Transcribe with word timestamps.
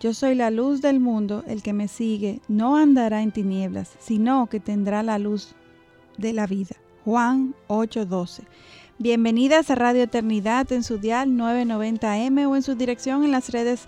Yo 0.00 0.14
soy 0.14 0.34
la 0.34 0.50
luz 0.50 0.80
del 0.80 0.98
mundo, 0.98 1.44
el 1.46 1.62
que 1.62 1.74
me 1.74 1.86
sigue 1.86 2.40
no 2.48 2.78
andará 2.78 3.20
en 3.20 3.32
tinieblas, 3.32 3.92
sino 3.98 4.46
que 4.46 4.58
tendrá 4.58 5.02
la 5.02 5.18
luz 5.18 5.54
de 6.16 6.32
la 6.32 6.46
vida. 6.46 6.74
Juan 7.04 7.54
8:12. 7.68 8.44
Bienvenidas 8.98 9.70
a 9.70 9.74
Radio 9.74 10.02
Eternidad 10.02 10.72
en 10.72 10.84
su 10.84 10.96
dial 10.96 11.28
990M 11.28 12.48
o 12.48 12.56
en 12.56 12.62
su 12.62 12.76
dirección 12.76 13.24
en 13.24 13.30
las 13.30 13.50
redes 13.50 13.84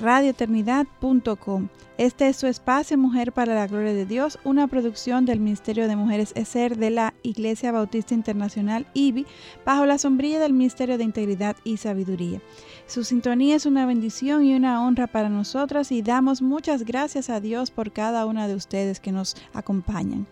radioeternidad.com. 0.00 1.68
Este 1.96 2.26
es 2.26 2.36
su 2.36 2.48
espacio 2.48 2.98
Mujer 2.98 3.32
para 3.32 3.54
la 3.54 3.68
Gloria 3.68 3.94
de 3.94 4.04
Dios, 4.04 4.40
una 4.42 4.66
producción 4.66 5.26
del 5.26 5.38
Ministerio 5.38 5.86
de 5.86 5.94
Mujeres 5.94 6.32
ESER 6.34 6.76
de 6.76 6.90
la 6.90 7.14
Iglesia 7.22 7.70
Bautista 7.70 8.14
Internacional 8.14 8.86
IBI, 8.94 9.26
bajo 9.64 9.86
la 9.86 9.98
sombrilla 9.98 10.40
del 10.40 10.52
Ministerio 10.52 10.98
de 10.98 11.04
Integridad 11.04 11.56
y 11.62 11.76
Sabiduría. 11.76 12.40
Su 12.88 13.04
sintonía 13.04 13.54
es 13.54 13.64
una 13.64 13.86
bendición 13.86 14.44
y 14.44 14.56
una 14.56 14.84
honra 14.84 15.06
para 15.06 15.28
nosotras 15.28 15.92
y 15.92 16.02
damos 16.02 16.42
muchas 16.42 16.84
gracias 16.84 17.30
a 17.30 17.40
Dios 17.40 17.70
por 17.70 17.92
cada 17.92 18.26
una 18.26 18.48
de 18.48 18.56
ustedes 18.56 18.98
que 18.98 19.12
nos 19.12 19.36
acompañan. 19.52 20.26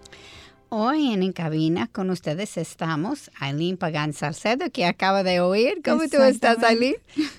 Hoy 0.74 1.12
en, 1.12 1.22
en 1.22 1.32
cabina 1.32 1.86
con 1.86 2.08
ustedes 2.08 2.56
estamos 2.56 3.30
Aileen 3.38 3.76
Pagan 3.76 4.14
Salcedo, 4.14 4.70
que 4.70 4.86
acaba 4.86 5.22
de 5.22 5.38
oír. 5.38 5.82
¿Cómo 5.84 6.08
tú 6.08 6.16
estás, 6.22 6.62
Aileen? 6.62 6.94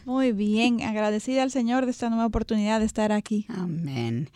Muy 0.05 0.33
bien, 0.33 0.83
agradecida 0.83 1.41
al 1.41 1.49
Señor 1.49 1.85
de 1.85 1.91
esta 1.91 2.09
nueva 2.09 2.27
oportunidad 2.27 2.79
de 2.79 2.85
estar 2.85 3.11
aquí. 3.11 3.47
Amén. 3.49 4.29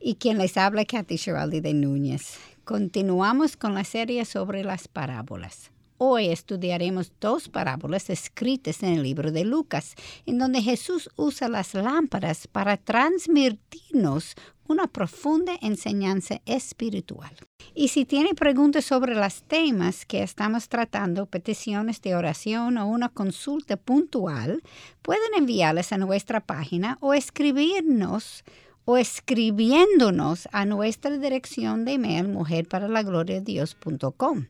Y 0.00 0.16
quien 0.16 0.36
les 0.36 0.58
habla, 0.58 0.84
Kathy 0.84 1.16
Shiraldi 1.16 1.60
de 1.60 1.72
Núñez. 1.72 2.36
Continuamos 2.64 3.56
con 3.56 3.72
la 3.72 3.84
serie 3.84 4.26
sobre 4.26 4.64
las 4.64 4.86
parábolas. 4.86 5.71
Hoy 6.04 6.30
estudiaremos 6.30 7.12
dos 7.20 7.48
parábolas 7.48 8.10
escritas 8.10 8.82
en 8.82 8.94
el 8.94 9.04
libro 9.04 9.30
de 9.30 9.44
Lucas, 9.44 9.94
en 10.26 10.36
donde 10.36 10.60
Jesús 10.60 11.08
usa 11.14 11.48
las 11.48 11.74
lámparas 11.74 12.48
para 12.48 12.76
transmitirnos 12.76 14.34
una 14.66 14.88
profunda 14.88 15.52
enseñanza 15.60 16.40
espiritual. 16.44 17.30
Y 17.72 17.86
si 17.86 18.04
tiene 18.04 18.34
preguntas 18.34 18.84
sobre 18.84 19.14
los 19.14 19.44
temas 19.44 20.04
que 20.04 20.24
estamos 20.24 20.68
tratando, 20.68 21.26
peticiones 21.26 22.02
de 22.02 22.16
oración 22.16 22.78
o 22.78 22.88
una 22.88 23.08
consulta 23.08 23.76
puntual, 23.76 24.60
pueden 25.02 25.34
enviarlas 25.36 25.92
a 25.92 25.98
nuestra 25.98 26.40
página 26.40 26.98
o 27.00 27.14
escribirnos 27.14 28.42
o 28.84 28.96
escribiéndonos 28.96 30.48
a 30.52 30.64
nuestra 30.64 31.16
dirección 31.18 31.84
de 31.84 31.92
email 31.92 32.26
mujerparalagloriadios.com. 32.28 34.46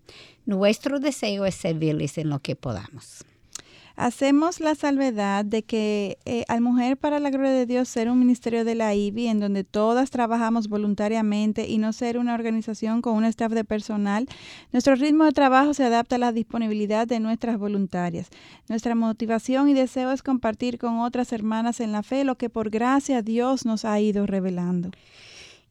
Nuestro 0.46 1.00
deseo 1.00 1.44
es 1.44 1.54
servirles 1.54 2.16
en 2.18 2.30
lo 2.30 2.40
que 2.40 2.56
podamos. 2.56 3.24
Hacemos 3.96 4.60
la 4.60 4.74
salvedad 4.74 5.44
de 5.44 5.62
que 5.62 6.18
eh, 6.24 6.44
al 6.48 6.60
Mujer 6.60 6.96
para 6.96 7.20
la 7.20 7.30
Gloria 7.30 7.52
de 7.52 7.66
Dios 7.66 7.88
ser 7.88 8.08
un 8.08 8.18
ministerio 8.18 8.64
de 8.64 8.74
la 8.74 8.94
IBI 8.94 9.28
en 9.28 9.40
donde 9.40 9.64
todas 9.64 10.10
trabajamos 10.10 10.68
voluntariamente 10.68 11.68
y 11.68 11.78
no 11.78 11.92
ser 11.92 12.18
una 12.18 12.34
organización 12.34 13.02
con 13.02 13.14
un 13.16 13.24
staff 13.24 13.52
de 13.52 13.64
personal, 13.64 14.26
nuestro 14.72 14.94
ritmo 14.94 15.24
de 15.24 15.32
trabajo 15.32 15.74
se 15.74 15.84
adapta 15.84 16.16
a 16.16 16.18
la 16.18 16.32
disponibilidad 16.32 17.06
de 17.06 17.20
nuestras 17.20 17.58
voluntarias. 17.58 18.28
Nuestra 18.68 18.94
motivación 18.94 19.68
y 19.68 19.74
deseo 19.74 20.12
es 20.12 20.22
compartir 20.22 20.78
con 20.78 21.00
otras 21.00 21.32
hermanas 21.32 21.80
en 21.80 21.92
la 21.92 22.02
fe 22.02 22.24
lo 22.24 22.36
que 22.36 22.48
por 22.48 22.70
gracia 22.70 23.22
Dios 23.22 23.66
nos 23.66 23.84
ha 23.84 24.00
ido 24.00 24.26
revelando. 24.26 24.90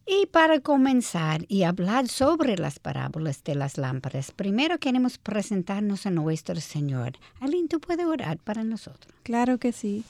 Y 0.05 0.25
para 0.25 0.59
comenzar 0.59 1.45
y 1.47 1.63
hablar 1.63 2.07
sobre 2.07 2.57
las 2.57 2.79
parábolas 2.79 3.43
de 3.43 3.55
las 3.55 3.77
lámparas, 3.77 4.31
primero 4.31 4.79
queremos 4.79 5.17
presentarnos 5.17 6.05
a 6.05 6.11
nuestro 6.11 6.59
Señor. 6.59 7.13
Aline, 7.39 7.67
¿tú 7.67 7.79
puedes 7.79 8.05
orar 8.05 8.37
para 8.39 8.63
nosotros? 8.63 9.13
Claro 9.23 9.57
que 9.57 9.71
sí. 9.71 10.03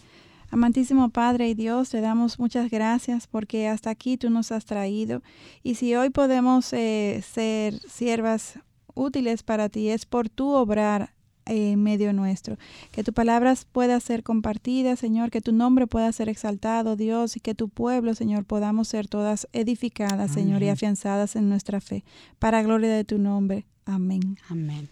Amantísimo 0.49 1.09
Padre 1.09 1.49
y 1.49 1.53
Dios, 1.53 1.89
te 1.89 2.01
damos 2.01 2.39
muchas 2.39 2.69
gracias 2.69 3.27
porque 3.27 3.67
hasta 3.67 3.89
aquí 3.89 4.17
tú 4.17 4.29
nos 4.29 4.51
has 4.51 4.65
traído. 4.65 5.21
Y 5.63 5.75
si 5.75 5.95
hoy 5.95 6.09
podemos 6.09 6.73
eh, 6.73 7.23
ser 7.25 7.79
siervas 7.87 8.59
útiles 8.93 9.43
para 9.43 9.69
ti, 9.69 9.89
es 9.89 10.05
por 10.05 10.29
tu 10.29 10.49
obrar 10.53 11.13
en 11.45 11.81
medio 11.81 12.13
nuestro. 12.13 12.57
Que 12.91 13.03
tu 13.03 13.13
palabra 13.13 13.55
pueda 13.71 13.99
ser 13.99 14.23
compartida, 14.23 14.95
Señor, 14.95 15.31
que 15.31 15.41
tu 15.41 15.51
nombre 15.51 15.87
pueda 15.87 16.11
ser 16.11 16.29
exaltado, 16.29 16.95
Dios, 16.95 17.37
y 17.37 17.39
que 17.39 17.55
tu 17.55 17.69
pueblo, 17.69 18.15
Señor, 18.15 18.45
podamos 18.45 18.87
ser 18.87 19.07
todas 19.07 19.47
edificadas, 19.53 20.31
Señor, 20.31 20.63
y 20.63 20.69
afianzadas 20.69 21.35
en 21.35 21.49
nuestra 21.49 21.81
fe. 21.81 22.03
Para 22.39 22.61
gloria 22.63 22.89
de 22.89 23.03
tu 23.03 23.17
nombre. 23.17 23.65
Amén. 23.85 24.37
Amén. 24.49 24.89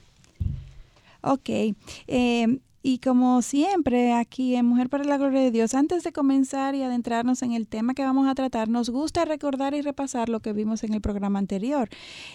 Ok. 1.21 1.49
Eh, 2.07 2.59
y 2.81 2.99
como 2.99 3.41
siempre 3.41 4.13
aquí 4.13 4.55
en 4.55 4.65
Mujer 4.65 4.89
para 4.89 5.03
la 5.03 5.17
Gloria 5.17 5.41
de 5.41 5.51
Dios, 5.51 5.73
antes 5.73 6.03
de 6.03 6.13
comenzar 6.13 6.75
y 6.75 6.83
adentrarnos 6.83 7.41
en 7.43 7.51
el 7.51 7.67
tema 7.67 7.93
que 7.93 8.03
vamos 8.03 8.27
a 8.29 8.35
tratar, 8.35 8.69
nos 8.69 8.89
gusta 8.89 9.25
recordar 9.25 9.73
y 9.73 9.81
repasar 9.81 10.29
lo 10.29 10.39
que 10.39 10.53
vimos 10.53 10.83
en 10.83 10.93
el 10.93 11.01
programa 11.01 11.39
anterior. 11.39 11.89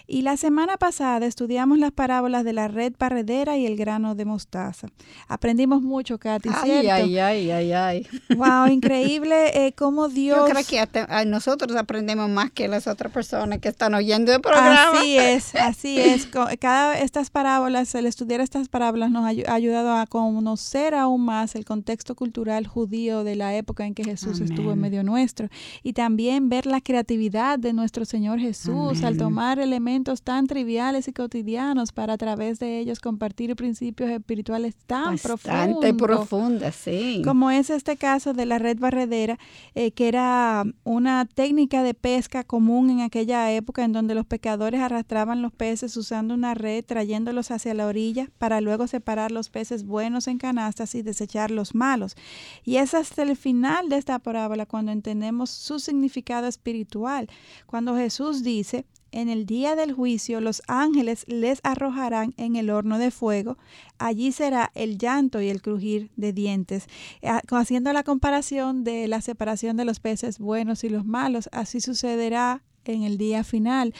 Y 0.06 0.22
la 0.22 0.36
semana 0.36 0.76
pasada 0.76 1.24
estudiamos 1.24 1.78
las 1.78 1.92
parábolas 1.92 2.44
de 2.44 2.52
la 2.52 2.68
red 2.68 2.92
parredera 2.92 3.56
y 3.56 3.64
el 3.64 3.76
grano 3.76 4.14
de 4.14 4.26
mostaza. 4.26 4.88
Aprendimos 5.28 5.80
mucho, 5.80 6.18
Katy, 6.18 6.50
¿cierto? 6.62 6.92
Ay, 6.92 7.18
ay, 7.18 7.50
ay, 7.50 7.72
ay. 7.72 8.06
Wow, 8.36 8.66
increíble 8.70 9.66
eh, 9.66 9.72
cómo 9.72 10.08
Dios... 10.08 10.36
Yo 10.36 10.54
creo 10.54 10.86
que 10.86 11.24
nosotros 11.26 11.74
aprendemos 11.76 12.28
más 12.28 12.50
que 12.50 12.68
las 12.68 12.86
otras 12.86 13.12
personas 13.12 13.60
que 13.60 13.68
están 13.68 13.94
oyendo 13.94 14.34
el 14.34 14.42
programa. 14.42 14.90
Así 14.90 15.18
es, 15.18 15.54
así 15.54 15.98
es. 15.98 16.28
Cada 16.60 16.98
estas 16.98 17.30
parábolas, 17.30 17.94
el 17.94 18.06
estudiar 18.06 18.40
estas 18.40 18.68
parábolas 18.68 19.10
nos 19.10 19.24
ha 19.24 19.54
ayudado 19.54 19.92
a 19.92 20.06
conocer 20.34 20.94
aún 20.94 21.24
más 21.24 21.54
el 21.54 21.64
contexto 21.64 22.14
cultural 22.14 22.66
judío 22.66 23.24
de 23.24 23.34
la 23.34 23.56
época 23.56 23.86
en 23.86 23.94
que 23.94 24.04
Jesús 24.04 24.40
estuvo 24.40 24.72
en 24.72 24.78
medio 24.78 25.02
nuestro 25.02 25.48
y 25.82 25.94
también 25.94 26.48
ver 26.48 26.66
la 26.66 26.80
creatividad 26.80 27.58
de 27.58 27.72
nuestro 27.72 28.04
Señor 28.04 28.38
Jesús 28.38 29.02
al 29.02 29.16
tomar 29.16 29.58
elementos 29.58 30.22
tan 30.22 30.46
triviales 30.46 31.08
y 31.08 31.12
cotidianos 31.12 31.92
para 31.92 32.14
a 32.14 32.18
través 32.18 32.58
de 32.58 32.78
ellos 32.78 33.00
compartir 33.00 33.56
principios 33.56 34.10
espirituales 34.10 34.74
tan 34.86 35.14
Bastante 35.14 35.94
profundos, 35.94 36.74
sí. 36.74 37.22
Como 37.24 37.50
es 37.50 37.70
este 37.70 37.96
caso 37.96 38.34
de 38.34 38.46
la 38.46 38.58
red 38.58 38.78
barredera, 38.78 39.38
eh, 39.74 39.92
que 39.92 40.08
era 40.08 40.64
una 40.84 41.24
técnica 41.24 41.82
de 41.82 41.94
pesca 41.94 42.44
común 42.44 42.90
en 42.90 43.00
aquella 43.00 43.50
época 43.50 43.84
en 43.84 43.92
donde 43.92 44.14
los 44.14 44.26
pescadores 44.26 44.80
arrastraban 44.80 45.42
los 45.42 45.52
peces 45.52 45.96
usando 45.96 46.34
una 46.34 46.54
red, 46.54 46.84
trayéndolos 46.84 47.50
hacia 47.50 47.72
la 47.74 47.86
orilla 47.86 48.28
para 48.38 48.60
luego 48.60 48.86
separar 48.86 49.30
los 49.30 49.48
peces 49.48 49.84
buenos 49.84 50.23
en 50.28 50.38
canastas 50.38 50.94
y 50.94 51.02
desechar 51.02 51.50
los 51.50 51.74
malos. 51.74 52.16
Y 52.64 52.76
es 52.76 52.94
hasta 52.94 53.22
el 53.22 53.36
final 53.36 53.88
de 53.88 53.96
esta 53.96 54.18
parábola 54.18 54.66
cuando 54.66 54.92
entendemos 54.92 55.50
su 55.50 55.78
significado 55.78 56.46
espiritual, 56.46 57.28
cuando 57.66 57.96
Jesús 57.96 58.42
dice, 58.42 58.84
en 59.14 59.28
el 59.28 59.46
día 59.46 59.76
del 59.76 59.92
juicio 59.92 60.40
los 60.40 60.60
ángeles 60.66 61.24
les 61.28 61.60
arrojarán 61.62 62.34
en 62.36 62.56
el 62.56 62.68
horno 62.68 62.98
de 62.98 63.12
fuego, 63.12 63.58
allí 63.98 64.32
será 64.32 64.72
el 64.74 64.98
llanto 64.98 65.40
y 65.40 65.50
el 65.50 65.62
crujir 65.62 66.10
de 66.16 66.32
dientes. 66.32 66.88
Eh, 67.22 67.30
haciendo 67.52 67.92
la 67.92 68.02
comparación 68.02 68.82
de 68.82 69.06
la 69.06 69.20
separación 69.20 69.76
de 69.76 69.84
los 69.84 70.00
peces 70.00 70.40
buenos 70.40 70.82
y 70.82 70.88
los 70.88 71.04
malos, 71.04 71.48
así 71.52 71.80
sucederá 71.80 72.62
en 72.92 73.02
el 73.04 73.18
día 73.18 73.44
final. 73.44 73.94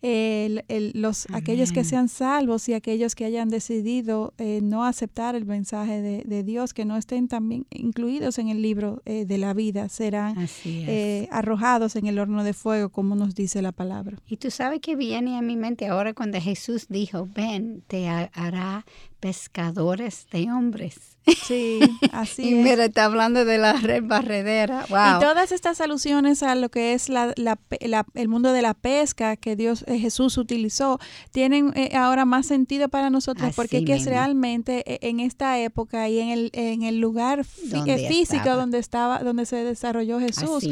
los, 0.00 1.26
aquellos 1.32 1.72
que 1.72 1.84
sean 1.84 2.08
salvos 2.08 2.68
y 2.68 2.74
aquellos 2.74 3.14
que 3.14 3.24
hayan 3.24 3.48
decidido 3.48 4.34
eh, 4.38 4.60
no 4.62 4.84
aceptar 4.84 5.34
el 5.34 5.44
mensaje 5.44 6.00
de, 6.00 6.42
Dios, 6.42 6.72
que 6.72 6.84
no 6.84 6.96
estén 6.96 7.28
también 7.28 7.66
incluidos 7.70 8.38
en 8.38 8.48
el 8.48 8.62
libro 8.62 9.02
eh, 9.04 9.24
de 9.24 9.38
la 9.38 9.54
vida, 9.54 9.88
serán 9.88 10.48
eh, 10.64 11.28
arrojados 11.30 11.96
en 11.96 12.06
el 12.06 12.18
horno 12.18 12.44
de 12.44 12.52
fuego, 12.52 12.90
como 12.90 13.14
nos 13.14 13.34
dice 13.34 13.62
la 13.62 13.72
palabra. 13.72 14.18
Y 14.26 14.36
tú 14.36 14.50
sabes 14.50 14.80
que 14.80 14.96
viene 14.96 15.36
a 15.36 15.42
mi 15.42 15.56
mente 15.56 15.86
ahora 15.86 16.14
cuando 16.14 16.40
Jesús 16.40 16.86
dijo, 16.88 17.28
ven, 17.34 17.82
te 17.86 18.08
hará 18.08 18.86
pescadores 19.20 20.26
de 20.30 20.50
hombres. 20.50 21.17
Sí, 21.46 21.80
así 22.12 22.50
y 22.50 22.54
mira, 22.54 22.84
está 22.84 23.04
hablando 23.04 23.44
de 23.44 23.58
la 23.58 23.74
red 23.74 24.02
barredera. 24.04 24.86
Wow. 24.88 25.16
Y 25.16 25.20
todas 25.20 25.52
estas 25.52 25.80
alusiones 25.80 26.42
a 26.42 26.54
lo 26.54 26.68
que 26.70 26.94
es 26.94 27.08
la, 27.08 27.32
la, 27.36 27.58
el 28.14 28.28
mundo 28.28 28.52
de 28.52 28.62
la 28.62 28.74
pesca 28.74 29.36
que 29.36 29.56
Dios 29.56 29.84
eh, 29.86 29.98
Jesús 29.98 30.36
utilizó 30.38 30.98
tienen 31.30 31.72
eh, 31.76 31.96
ahora 31.96 32.24
más 32.24 32.46
sentido 32.46 32.88
para 32.88 33.10
nosotros 33.10 33.54
porque 33.54 33.84
que 33.84 33.94
es 33.94 34.06
realmente 34.06 34.84
eh, 34.86 34.98
en 35.02 35.20
esta 35.20 35.58
época 35.58 36.08
y 36.08 36.18
en 36.18 36.28
el, 36.30 36.50
en 36.52 36.82
el 36.82 37.00
lugar 37.00 37.44
físico 37.44 38.56
donde 38.56 38.78
estaba 38.78 39.22
donde 39.22 39.46
se 39.46 39.56
desarrolló 39.56 40.20
Jesús, 40.20 40.64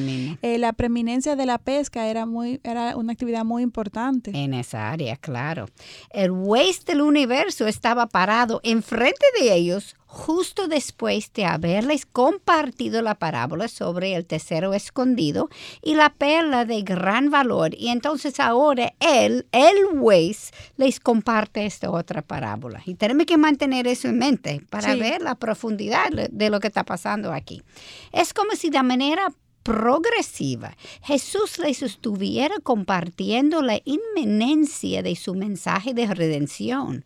la 0.43 0.73
preeminencia 0.73 1.37
de 1.37 1.47
la 1.47 1.59
pesca 1.59 2.07
era 2.09 2.27
muy 2.27 2.61
era 2.65 2.97
una 2.97 3.13
actividad 3.13 3.45
muy 3.45 3.63
importante. 3.63 4.31
En 4.35 4.55
esa 4.55 4.91
área, 4.91 5.17
claro. 5.17 5.67
El 6.11 6.31
waste 6.31 6.93
del 6.93 7.03
universo 7.03 7.67
estaba 7.67 8.07
parado 8.07 8.61
enfrente 8.63 9.27
de 9.41 9.55
ellos 9.55 9.97
justo 10.17 10.67
después 10.67 11.31
de 11.35 11.45
haberles 11.45 12.07
compartido 12.07 13.03
la 13.03 13.17
parábola 13.17 13.69
sobre 13.69 14.15
el 14.15 14.25
tesoro 14.25 14.73
escondido 14.73 15.51
y 15.83 15.95
la 15.95 16.09
perla 16.09 16.65
de 16.65 16.81
gran 16.81 17.31
valor. 17.31 17.75
Y 17.75 17.89
entonces 17.89 18.41
ahora 18.41 18.95
él, 18.99 19.47
el 19.53 19.77
Weiss, 19.93 20.53
les 20.79 21.01
comparte 21.01 21.67
esta 21.67 21.91
otra 21.91 22.23
parábola. 22.23 22.83
Y 22.87 22.95
tenemos 22.95 23.27
que 23.27 23.37
mantener 23.37 23.87
eso 23.87 24.09
en 24.09 24.19
mente 24.19 24.63
para 24.71 24.95
ver 24.97 25.21
la 25.21 25.35
profundidad 25.35 26.11
de 26.11 26.51
lo 26.51 26.61
que 26.61 26.69
está 26.69 26.83
pasando 26.83 27.33
aquí. 27.33 27.63
Es 28.11 28.33
como 28.33 28.53
si 28.53 28.71
de 28.71 28.83
manera 28.83 29.29
progresiva, 29.63 30.77
Jesús 31.03 31.59
les 31.59 31.83
estuviera 31.83 32.55
compartiendo 32.63 33.61
la 33.61 33.81
inminencia 33.85 35.03
de 35.03 35.15
su 35.15 35.35
mensaje 35.35 35.93
de 35.93 36.07
redención 36.07 37.05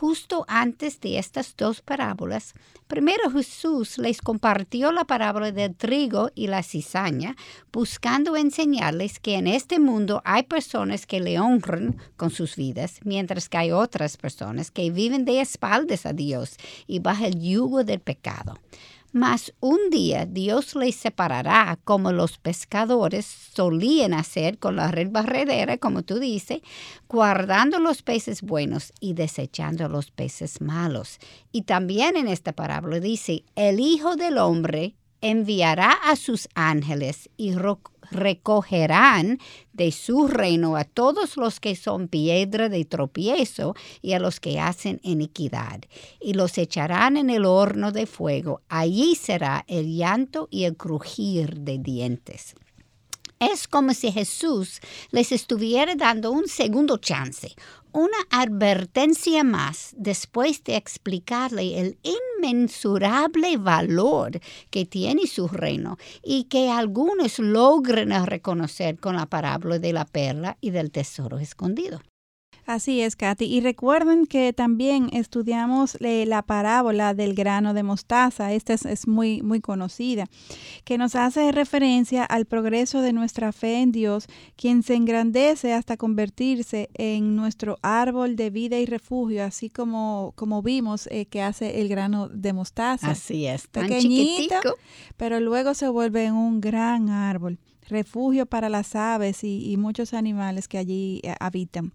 justo 0.00 0.46
antes 0.48 0.98
de 1.00 1.18
estas 1.18 1.54
dos 1.58 1.82
parábolas, 1.82 2.54
primero 2.86 3.30
Jesús 3.30 3.98
les 3.98 4.22
compartió 4.22 4.92
la 4.92 5.04
parábola 5.04 5.52
del 5.52 5.76
trigo 5.76 6.30
y 6.34 6.46
la 6.46 6.62
cizaña, 6.62 7.36
buscando 7.70 8.34
enseñarles 8.34 9.20
que 9.20 9.34
en 9.34 9.46
este 9.46 9.78
mundo 9.78 10.22
hay 10.24 10.44
personas 10.44 11.04
que 11.04 11.20
le 11.20 11.38
honran 11.38 11.98
con 12.16 12.30
sus 12.30 12.56
vidas, 12.56 13.00
mientras 13.04 13.50
que 13.50 13.58
hay 13.58 13.72
otras 13.72 14.16
personas 14.16 14.70
que 14.70 14.90
viven 14.90 15.26
de 15.26 15.42
espaldas 15.42 16.06
a 16.06 16.14
Dios 16.14 16.56
y 16.86 17.00
bajo 17.00 17.26
el 17.26 17.38
yugo 17.38 17.84
del 17.84 18.00
pecado. 18.00 18.58
Mas 19.12 19.52
un 19.58 19.90
día 19.90 20.24
Dios 20.24 20.76
les 20.76 20.94
separará 20.94 21.78
como 21.84 22.12
los 22.12 22.38
pescadores 22.38 23.26
solían 23.26 24.14
hacer 24.14 24.58
con 24.58 24.76
la 24.76 24.90
red 24.90 25.10
barredera, 25.10 25.78
como 25.78 26.02
tú 26.02 26.20
dices, 26.20 26.60
guardando 27.08 27.80
los 27.80 28.02
peces 28.02 28.42
buenos 28.42 28.92
y 29.00 29.14
desechando 29.14 29.88
los 29.88 30.12
peces 30.12 30.60
malos. 30.60 31.18
Y 31.50 31.62
también 31.62 32.16
en 32.16 32.28
esta 32.28 32.52
parábola 32.52 33.00
dice, 33.00 33.44
el 33.56 33.80
Hijo 33.80 34.14
del 34.14 34.38
Hombre 34.38 34.94
enviará 35.20 35.92
a 35.92 36.16
sus 36.16 36.48
ángeles 36.54 37.30
y 37.36 37.52
recogerán 38.10 39.38
de 39.72 39.92
su 39.92 40.28
reino 40.28 40.76
a 40.76 40.84
todos 40.84 41.36
los 41.36 41.60
que 41.60 41.76
son 41.76 42.08
piedra 42.08 42.68
de 42.68 42.84
tropiezo 42.84 43.74
y 44.02 44.12
a 44.12 44.18
los 44.18 44.40
que 44.40 44.60
hacen 44.60 45.00
iniquidad, 45.02 45.80
y 46.20 46.34
los 46.34 46.58
echarán 46.58 47.16
en 47.16 47.30
el 47.30 47.44
horno 47.44 47.92
de 47.92 48.06
fuego. 48.06 48.62
Allí 48.68 49.14
será 49.14 49.64
el 49.68 49.96
llanto 49.96 50.48
y 50.50 50.64
el 50.64 50.76
crujir 50.76 51.60
de 51.60 51.78
dientes. 51.78 52.54
Es 53.40 53.66
como 53.66 53.94
si 53.94 54.12
Jesús 54.12 54.80
les 55.12 55.32
estuviera 55.32 55.94
dando 55.94 56.30
un 56.30 56.46
segundo 56.46 56.98
chance, 56.98 57.54
una 57.90 58.18
advertencia 58.28 59.42
más 59.44 59.94
después 59.96 60.62
de 60.62 60.76
explicarle 60.76 61.80
el 61.80 61.98
inmensurable 62.02 63.56
valor 63.56 64.38
que 64.68 64.84
tiene 64.84 65.26
su 65.26 65.48
reino 65.48 65.96
y 66.22 66.44
que 66.44 66.68
algunos 66.68 67.38
logren 67.38 68.10
reconocer 68.26 68.98
con 68.98 69.16
la 69.16 69.24
parábola 69.24 69.78
de 69.78 69.94
la 69.94 70.04
perla 70.04 70.58
y 70.60 70.68
del 70.68 70.90
tesoro 70.90 71.38
escondido. 71.38 72.02
Así 72.70 73.00
es, 73.00 73.16
Katy. 73.16 73.46
Y 73.46 73.60
recuerden 73.62 74.26
que 74.26 74.52
también 74.52 75.10
estudiamos 75.12 75.96
eh, 75.98 76.24
la 76.24 76.42
parábola 76.42 77.14
del 77.14 77.34
grano 77.34 77.74
de 77.74 77.82
mostaza. 77.82 78.52
Esta 78.52 78.74
es, 78.74 79.08
muy, 79.08 79.42
muy 79.42 79.60
conocida, 79.60 80.28
que 80.84 80.96
nos 80.96 81.16
hace 81.16 81.50
referencia 81.50 82.24
al 82.24 82.44
progreso 82.44 83.00
de 83.00 83.12
nuestra 83.12 83.50
fe 83.50 83.80
en 83.80 83.90
Dios, 83.90 84.28
quien 84.54 84.84
se 84.84 84.94
engrandece 84.94 85.72
hasta 85.72 85.96
convertirse 85.96 86.90
en 86.94 87.34
nuestro 87.34 87.76
árbol 87.82 88.36
de 88.36 88.50
vida 88.50 88.78
y 88.78 88.86
refugio, 88.86 89.42
así 89.42 89.68
como, 89.68 90.32
como 90.36 90.62
vimos 90.62 91.08
eh, 91.08 91.26
que 91.26 91.42
hace 91.42 91.80
el 91.80 91.88
grano 91.88 92.28
de 92.28 92.52
mostaza. 92.52 93.10
Así 93.10 93.46
es, 93.46 93.66
pequeñito, 93.66 94.76
pero 95.16 95.40
luego 95.40 95.74
se 95.74 95.88
vuelve 95.88 96.30
un 96.30 96.60
gran 96.60 97.08
árbol 97.08 97.58
refugio 97.90 98.46
para 98.46 98.68
las 98.68 98.96
aves 98.96 99.44
y, 99.44 99.76
muchos 99.76 100.14
animales 100.14 100.68
que 100.68 100.78
allí 100.78 101.20
eh, 101.22 101.34
habitan. 101.40 101.92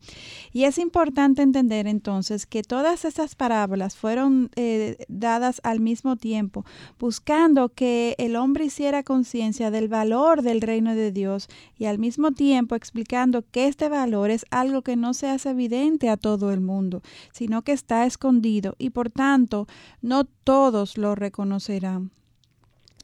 Y 0.52 0.64
es 0.64 0.78
importante 0.78 1.42
entender 1.42 1.88
entonces 1.88 2.46
que 2.46 2.64
todas 2.64 3.06
estas 3.06 3.36
parábolas 3.36 3.96
fueron 3.96 4.50
eh, 4.56 4.98
dadas 5.08 5.62
al 5.64 5.80
mismo 5.80 6.16
tiempo, 6.16 6.66
buscando 7.00 7.70
que 7.70 8.16
el 8.18 8.36
hombre 8.36 8.66
hiciera 8.66 9.04
conciencia 9.04 9.72
del 9.72 9.88
valor 9.88 10.42
del 10.42 10.62
reino 10.62 10.96
de 10.96 11.12
Dios 11.12 11.48
y 11.78 11.86
al 11.86 12.00
mismo 12.00 12.32
tiempo 12.32 12.76
explicando 12.76 13.44
que 13.52 13.68
este 13.68 13.90
valor 13.90 14.30
es 14.30 14.46
algo 14.52 14.82
que 14.82 14.96
no 14.96 15.14
se 15.14 15.30
hace 15.30 15.50
evidente 15.52 16.10
a 16.10 16.18
todo 16.18 16.52
el 16.52 16.62
mundo, 16.62 17.02
sino 17.32 17.62
que 17.62 17.72
está 17.72 18.06
escondido 18.06 18.76
y 18.78 18.92
por 18.92 19.10
tanto 19.10 19.68
no 20.02 20.26
todos 20.26 20.98
lo 20.98 21.16
reconocerán. 21.16 22.12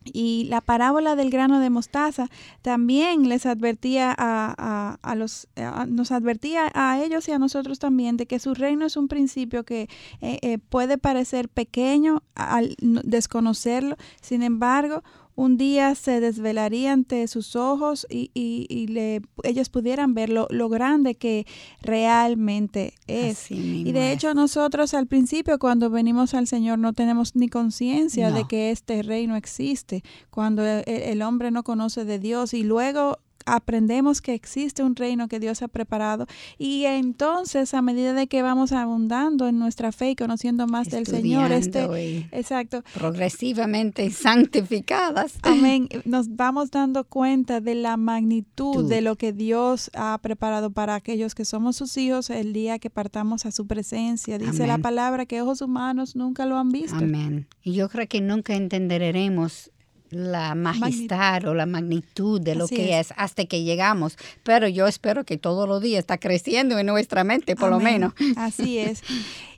Y 0.04 0.46
la 0.50 0.62
parábola 0.62 1.16
del 1.16 1.30
grano 1.30 1.60
de 1.60 1.70
mostaza 1.70 2.28
también 2.62 3.30
les 3.30 3.46
advertía 3.46 4.14
a, 4.18 4.98
a, 5.02 5.16
los, 5.16 5.48
nos 5.88 6.12
advertía 6.12 6.72
a 6.74 7.02
ellos 7.04 7.28
y 7.28 7.32
a 7.32 7.40
nosotros 7.40 7.80
también 7.80 8.18
de 8.18 8.26
que 8.26 8.40
su 8.40 8.54
reino 8.54 8.86
es 8.86 8.98
un 8.98 9.08
principio 9.08 9.64
que 9.64 9.90
eh, 10.22 10.40
eh, 10.42 10.58
puede 10.58 10.98
parecer 10.98 11.50
pequeño 11.50 12.24
al 12.36 12.76
desconocerlo, 12.80 13.96
sin 14.22 14.42
embargo, 14.44 15.04
un 15.36 15.58
día 15.58 15.96
se 15.96 16.20
desvelaría 16.20 16.94
ante 16.94 17.28
sus 17.28 17.56
ojos 17.56 18.06
y, 18.10 18.32
y, 18.34 18.88
le, 18.88 19.22
ellos 19.44 19.70
pudieran 19.70 20.14
ver 20.14 20.30
lo, 20.30 20.48
grande 20.70 21.16
que 21.16 21.46
realmente 21.82 22.94
es. 23.08 23.52
Y 23.52 23.92
de 23.92 24.12
hecho 24.12 24.34
nosotros 24.34 24.94
al 24.94 25.08
principio 25.08 25.60
cuando 25.60 25.90
venimos 25.90 26.34
al 26.34 26.48
Señor 26.48 26.80
no 26.80 26.94
tenemos 26.94 27.36
ni 27.36 27.50
conciencia 27.50 28.32
de 28.32 28.46
que 28.48 28.72
este 28.72 29.04
reino 29.04 29.36
existe, 29.36 30.04
cuando 30.30 30.64
el 30.66 31.22
hombre 31.22 31.52
no 31.52 31.64
conoce 31.64 32.06
de 32.06 32.20
Dios 32.20 32.54
y 32.54 32.64
luego 32.64 33.18
aprendemos 33.46 34.22
que 34.22 34.34
existe 34.34 34.84
un 34.84 34.96
reino 34.96 35.28
que 35.28 35.40
Dios 35.40 35.62
ha 35.62 35.68
preparado 35.68 36.28
y 36.58 36.86
entonces 36.86 37.74
a 37.74 37.82
medida 37.82 38.14
de 38.14 38.28
que 38.28 38.42
vamos 38.42 38.72
abundando 38.72 39.48
en 39.48 39.60
nuestra 39.60 39.92
fe 39.92 40.12
y 40.12 40.16
conociendo 40.16 40.68
más 40.68 40.90
del 40.90 41.06
Señor, 41.06 41.52
este, 41.52 42.28
exacto, 42.32 42.84
progresivamente 42.94 44.10
santificadas, 44.12 45.34
amén, 45.44 45.88
nos 46.06 46.36
vamos 46.36 46.72
dando 46.72 47.04
cuenta 47.04 47.62
de 47.62 47.76
la 47.76 47.98
magnitud 47.98 48.88
de 48.88 49.02
lo 49.02 49.16
que 49.16 49.34
Dios 49.34 49.92
ha 49.94 50.18
preparado 50.22 50.72
para 50.72 50.96
aquellos 50.96 51.36
que 51.36 51.46
somos 51.46 51.76
sus 51.76 51.98
hijos 51.98 52.30
el 52.30 52.54
día 52.54 52.80
que 52.80 52.90
partamos 52.90 53.46
a 53.46 53.52
su 53.52 53.68
presencia. 53.68 54.38
Dice 54.38 54.68
la 54.68 54.78
palabra 54.78 55.26
que 55.26 55.42
ojos 55.42 55.62
humanos 55.62 56.16
nunca 56.16 56.46
lo 56.46 56.58
han 56.58 56.70
visto. 56.70 56.98
Amén. 56.98 57.48
Y 57.64 57.74
yo 57.74 57.90
creo 57.90 58.08
que 58.08 58.22
nunca 58.22 58.56
entenderemos 58.56 59.72
la 60.12 60.56
majestad 60.56 61.46
o 61.46 61.54
la 61.54 61.66
magnitud 61.66 62.40
de 62.40 62.56
lo 62.56 62.68
que 62.68 63.00
es. 63.00 63.14
hasta 63.18 63.46
que 63.46 63.64
llegamos. 63.64 64.18
Pero 64.44 64.68
yo 64.68 64.88
espero 64.88 65.24
que 65.24 65.38
todos 65.38 65.68
los 65.68 65.82
días 65.82 66.00
está 66.00 66.18
creciendo 66.18 66.78
en 66.78 66.86
nuestra 66.86 67.24
mente, 67.24 67.56
por 67.56 67.70
lo 67.70 67.80
menos. 67.80 68.14
Así 68.36 68.78
es. 68.78 69.02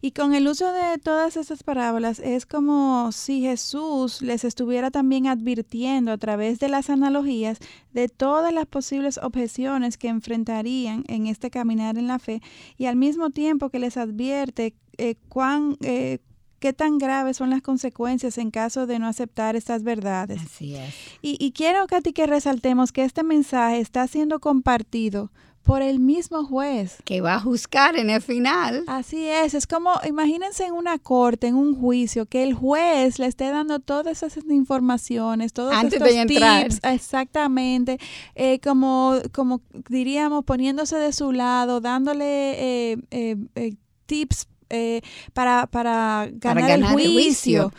Y 0.01 0.11
con 0.11 0.33
el 0.33 0.47
uso 0.47 0.71
de 0.71 0.97
todas 0.97 1.37
esas 1.37 1.63
parábolas 1.63 2.19
es 2.19 2.45
como 2.45 3.11
si 3.11 3.41
Jesús 3.41 4.21
les 4.21 4.43
estuviera 4.43 4.91
también 4.91 5.27
advirtiendo 5.27 6.11
a 6.11 6.17
través 6.17 6.59
de 6.59 6.69
las 6.69 6.89
analogías 6.89 7.59
de 7.93 8.09
todas 8.09 8.53
las 8.53 8.65
posibles 8.65 9.17
objeciones 9.17 9.97
que 9.97 10.09
enfrentarían 10.09 11.05
en 11.07 11.27
este 11.27 11.49
caminar 11.49 11.97
en 11.97 12.07
la 12.07 12.19
fe 12.19 12.41
y 12.77 12.87
al 12.87 12.95
mismo 12.95 13.29
tiempo 13.29 13.69
que 13.69 13.79
les 13.79 13.97
advierte 13.97 14.73
eh, 14.97 15.15
cuán, 15.29 15.77
eh, 15.81 16.19
qué 16.63 16.71
tan 16.71 16.97
graves 16.97 17.35
son 17.35 17.49
las 17.49 17.61
consecuencias 17.61 18.37
en 18.37 18.49
caso 18.49 18.87
de 18.87 18.97
no 18.97 19.07
aceptar 19.07 19.57
estas 19.57 19.83
verdades. 19.83 20.41
Así 20.45 20.77
es. 20.77 20.95
Y, 21.21 21.51
quiero, 21.51 21.85
Katy, 21.87 22.13
que 22.13 22.25
resaltemos 22.25 22.93
que 22.93 23.03
este 23.03 23.21
mensaje 23.21 23.81
está 23.81 24.07
siendo 24.07 24.39
compartido 24.39 25.29
por 25.63 25.81
el 25.81 25.99
mismo 25.99 26.45
juez. 26.45 26.99
Que 27.03 27.19
va 27.19 27.33
a 27.33 27.39
juzgar 27.41 27.97
en 27.97 28.09
el 28.09 28.21
final. 28.21 28.85
Así 28.87 29.27
es, 29.27 29.55
es 29.55 29.67
como, 29.67 29.91
imagínense 30.07 30.65
en 30.65 30.71
una 30.71 30.99
corte, 30.99 31.47
en 31.47 31.55
un 31.55 31.75
juicio, 31.75 32.27
que 32.27 32.43
el 32.43 32.53
juez 32.53 33.19
le 33.19 33.25
esté 33.25 33.49
dando 33.49 33.81
todas 33.81 34.23
esas 34.23 34.45
informaciones, 34.49 35.51
todos 35.51 35.73
Antes 35.73 35.95
estos 35.95 36.07
de 36.07 36.21
entrar. 36.21 36.63
tips, 36.63 36.79
exactamente, 36.83 37.97
eh, 38.35 38.61
como, 38.61 39.17
como 39.33 39.59
diríamos, 39.89 40.45
poniéndose 40.45 40.95
de 40.95 41.11
su 41.11 41.33
lado, 41.33 41.81
dándole 41.81 42.93
eh, 42.93 42.97
eh, 43.11 43.75
tips 44.05 44.47
eh, 44.73 45.01
para, 45.33 45.67
para, 45.67 46.29
ganar 46.33 46.71
el 46.71 46.85
juicio. 46.87 47.71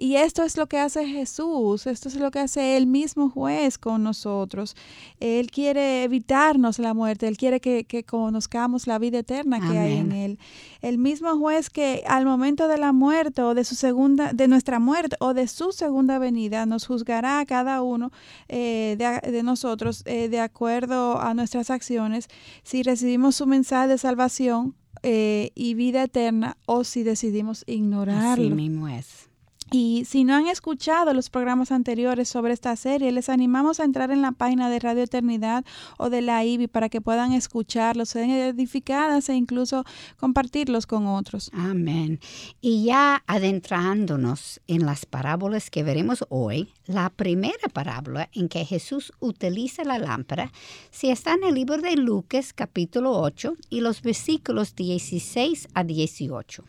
Y 0.00 0.14
esto 0.14 0.44
es 0.44 0.56
lo 0.56 0.68
que 0.68 0.78
hace 0.78 1.04
Jesús, 1.08 1.88
esto 1.88 2.08
es 2.08 2.14
lo 2.14 2.30
que 2.30 2.38
hace 2.38 2.76
el 2.76 2.86
mismo 2.86 3.30
juez 3.30 3.78
con 3.78 4.04
nosotros. 4.04 4.76
Él 5.18 5.50
quiere 5.50 6.04
evitarnos 6.04 6.78
la 6.78 6.94
muerte, 6.94 7.26
Él 7.26 7.36
quiere 7.36 7.60
que, 7.60 8.04
conozcamos 8.04 8.86
la 8.86 9.00
vida 9.00 9.18
eterna 9.18 9.58
que 9.58 9.76
hay 9.76 9.96
en 9.96 10.12
Él. 10.12 10.38
El 10.82 10.98
mismo 10.98 11.36
juez 11.36 11.68
que 11.68 12.04
al 12.06 12.24
momento 12.24 12.68
de 12.68 12.78
la 12.78 12.92
muerte 12.92 13.42
o 13.42 13.54
de 13.54 13.64
su 13.64 13.74
segunda, 13.74 14.32
de 14.32 14.46
nuestra 14.46 14.78
muerte 14.78 15.16
o 15.18 15.34
de 15.34 15.48
su 15.48 15.72
segunda 15.72 16.20
venida, 16.20 16.64
nos 16.64 16.86
juzgará 16.86 17.40
a 17.40 17.46
cada 17.46 17.82
uno 17.82 18.12
eh, 18.46 18.94
de, 18.96 19.42
nosotros 19.42 20.04
eh, 20.06 20.28
de 20.28 20.38
acuerdo 20.38 21.20
a 21.20 21.34
nuestras 21.34 21.70
acciones, 21.70 22.28
si 22.62 22.84
recibimos 22.84 23.34
su 23.34 23.46
mensaje 23.48 23.88
de 23.88 23.98
salvación 23.98 24.76
eh, 25.02 25.50
y 25.54 25.74
vida 25.74 26.04
eterna 26.04 26.56
o 26.66 26.84
si 26.84 27.02
decidimos 27.02 27.64
ignorarlo. 27.66 28.44
Así 28.44 28.54
mismo 28.54 28.88
es. 28.88 29.27
Y 29.70 30.04
si 30.06 30.24
no 30.24 30.34
han 30.34 30.46
escuchado 30.46 31.12
los 31.12 31.28
programas 31.28 31.72
anteriores 31.72 32.28
sobre 32.28 32.54
esta 32.54 32.74
serie, 32.76 33.12
les 33.12 33.28
animamos 33.28 33.80
a 33.80 33.84
entrar 33.84 34.10
en 34.10 34.22
la 34.22 34.32
página 34.32 34.70
de 34.70 34.78
Radio 34.78 35.02
Eternidad 35.02 35.64
o 35.98 36.08
de 36.08 36.22
la 36.22 36.42
IBI 36.42 36.68
para 36.68 36.88
que 36.88 37.02
puedan 37.02 37.32
escucharlos, 37.32 38.08
sean 38.08 38.30
edificadas 38.30 39.28
e 39.28 39.34
incluso 39.34 39.84
compartirlos 40.16 40.86
con 40.86 41.06
otros. 41.06 41.50
Amén. 41.52 42.18
Y 42.62 42.84
ya 42.84 43.22
adentrándonos 43.26 44.60
en 44.68 44.86
las 44.86 45.04
parábolas 45.04 45.68
que 45.68 45.82
veremos 45.82 46.24
hoy, 46.30 46.72
la 46.86 47.10
primera 47.10 47.68
parábola 47.70 48.30
en 48.32 48.48
que 48.48 48.64
Jesús 48.64 49.12
utiliza 49.20 49.84
la 49.84 49.98
lámpara 49.98 50.50
si 50.90 51.10
está 51.10 51.34
en 51.34 51.44
el 51.44 51.54
libro 51.54 51.76
de 51.76 51.94
Lucas 51.96 52.54
capítulo 52.54 53.20
8 53.20 53.54
y 53.68 53.80
los 53.80 54.00
versículos 54.00 54.74
16 54.74 55.68
a 55.74 55.84
18. 55.84 56.64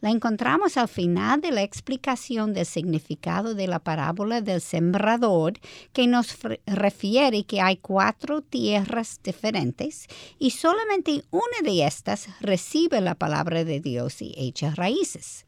La 0.00 0.10
encontramos 0.10 0.76
al 0.76 0.88
final 0.88 1.40
de 1.40 1.50
la 1.50 1.62
explicación 1.62 2.52
del 2.52 2.66
significado 2.66 3.54
de 3.54 3.66
la 3.66 3.78
parábola 3.78 4.40
del 4.40 4.60
sembrador, 4.60 5.54
que 5.92 6.06
nos 6.06 6.36
refiere 6.66 7.44
que 7.44 7.60
hay 7.60 7.78
cuatro 7.78 8.42
tierras 8.42 9.20
diferentes 9.22 10.06
y 10.38 10.50
solamente 10.50 11.24
una 11.30 11.62
de 11.62 11.86
estas 11.86 12.28
recibe 12.40 13.00
la 13.00 13.14
palabra 13.14 13.64
de 13.64 13.80
Dios 13.80 14.20
y 14.20 14.34
echa 14.36 14.74
raíces. 14.74 15.44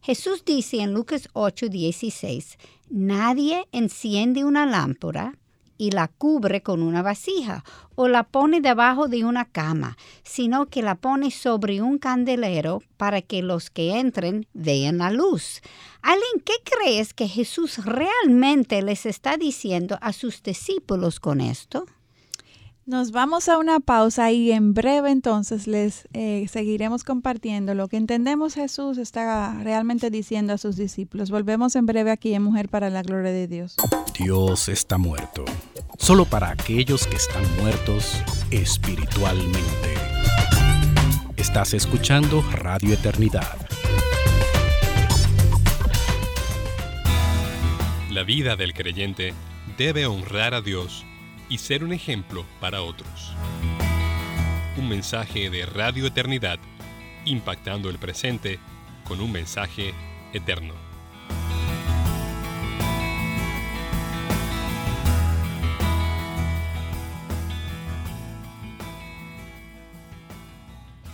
Jesús 0.00 0.44
dice 0.44 0.80
en 0.80 0.92
Lucas 0.92 1.28
8:16, 1.32 2.58
nadie 2.90 3.66
enciende 3.72 4.44
una 4.44 4.66
lámpara 4.66 5.38
y 5.78 5.90
la 5.90 6.08
cubre 6.08 6.62
con 6.62 6.82
una 6.82 7.02
vasija 7.02 7.64
o 7.94 8.08
la 8.08 8.24
pone 8.24 8.60
debajo 8.60 9.08
de 9.08 9.24
una 9.24 9.44
cama, 9.44 9.96
sino 10.22 10.66
que 10.66 10.82
la 10.82 10.94
pone 10.94 11.30
sobre 11.30 11.82
un 11.82 11.98
candelero 11.98 12.82
para 12.96 13.22
que 13.22 13.42
los 13.42 13.70
que 13.70 13.98
entren 13.98 14.46
vean 14.52 14.98
la 14.98 15.10
luz. 15.10 15.60
Alin, 16.02 16.42
¿qué 16.44 16.54
crees 16.64 17.14
que 17.14 17.28
Jesús 17.28 17.84
realmente 17.84 18.82
les 18.82 19.06
está 19.06 19.36
diciendo 19.36 19.98
a 20.00 20.12
sus 20.12 20.42
discípulos 20.42 21.20
con 21.20 21.40
esto? 21.40 21.86
Nos 22.84 23.12
vamos 23.12 23.48
a 23.48 23.58
una 23.58 23.78
pausa 23.78 24.32
y 24.32 24.50
en 24.50 24.74
breve 24.74 25.12
entonces 25.12 25.68
les 25.68 26.08
eh, 26.14 26.48
seguiremos 26.50 27.04
compartiendo 27.04 27.74
lo 27.74 27.86
que 27.86 27.96
entendemos 27.96 28.54
Jesús 28.54 28.98
está 28.98 29.54
realmente 29.62 30.10
diciendo 30.10 30.52
a 30.54 30.58
sus 30.58 30.74
discípulos. 30.74 31.30
Volvemos 31.30 31.76
en 31.76 31.86
breve 31.86 32.10
aquí 32.10 32.34
en 32.34 32.42
Mujer 32.42 32.68
para 32.68 32.90
la 32.90 33.02
Gloria 33.02 33.30
de 33.30 33.46
Dios. 33.46 33.76
Dios 34.18 34.68
está 34.68 34.98
muerto, 34.98 35.44
solo 35.96 36.24
para 36.24 36.50
aquellos 36.50 37.06
que 37.06 37.14
están 37.14 37.44
muertos 37.60 38.20
espiritualmente. 38.50 39.94
Estás 41.36 41.74
escuchando 41.74 42.42
Radio 42.50 42.94
Eternidad. 42.94 43.58
La 48.10 48.24
vida 48.24 48.56
del 48.56 48.74
creyente 48.74 49.34
debe 49.78 50.06
honrar 50.06 50.54
a 50.54 50.60
Dios 50.60 51.06
y 51.52 51.58
ser 51.58 51.84
un 51.84 51.92
ejemplo 51.92 52.46
para 52.62 52.80
otros. 52.80 53.34
Un 54.78 54.88
mensaje 54.88 55.50
de 55.50 55.66
Radio 55.66 56.06
Eternidad, 56.06 56.58
impactando 57.26 57.90
el 57.90 57.98
presente 57.98 58.58
con 59.04 59.20
un 59.20 59.30
mensaje 59.30 59.92
eterno. 60.32 60.91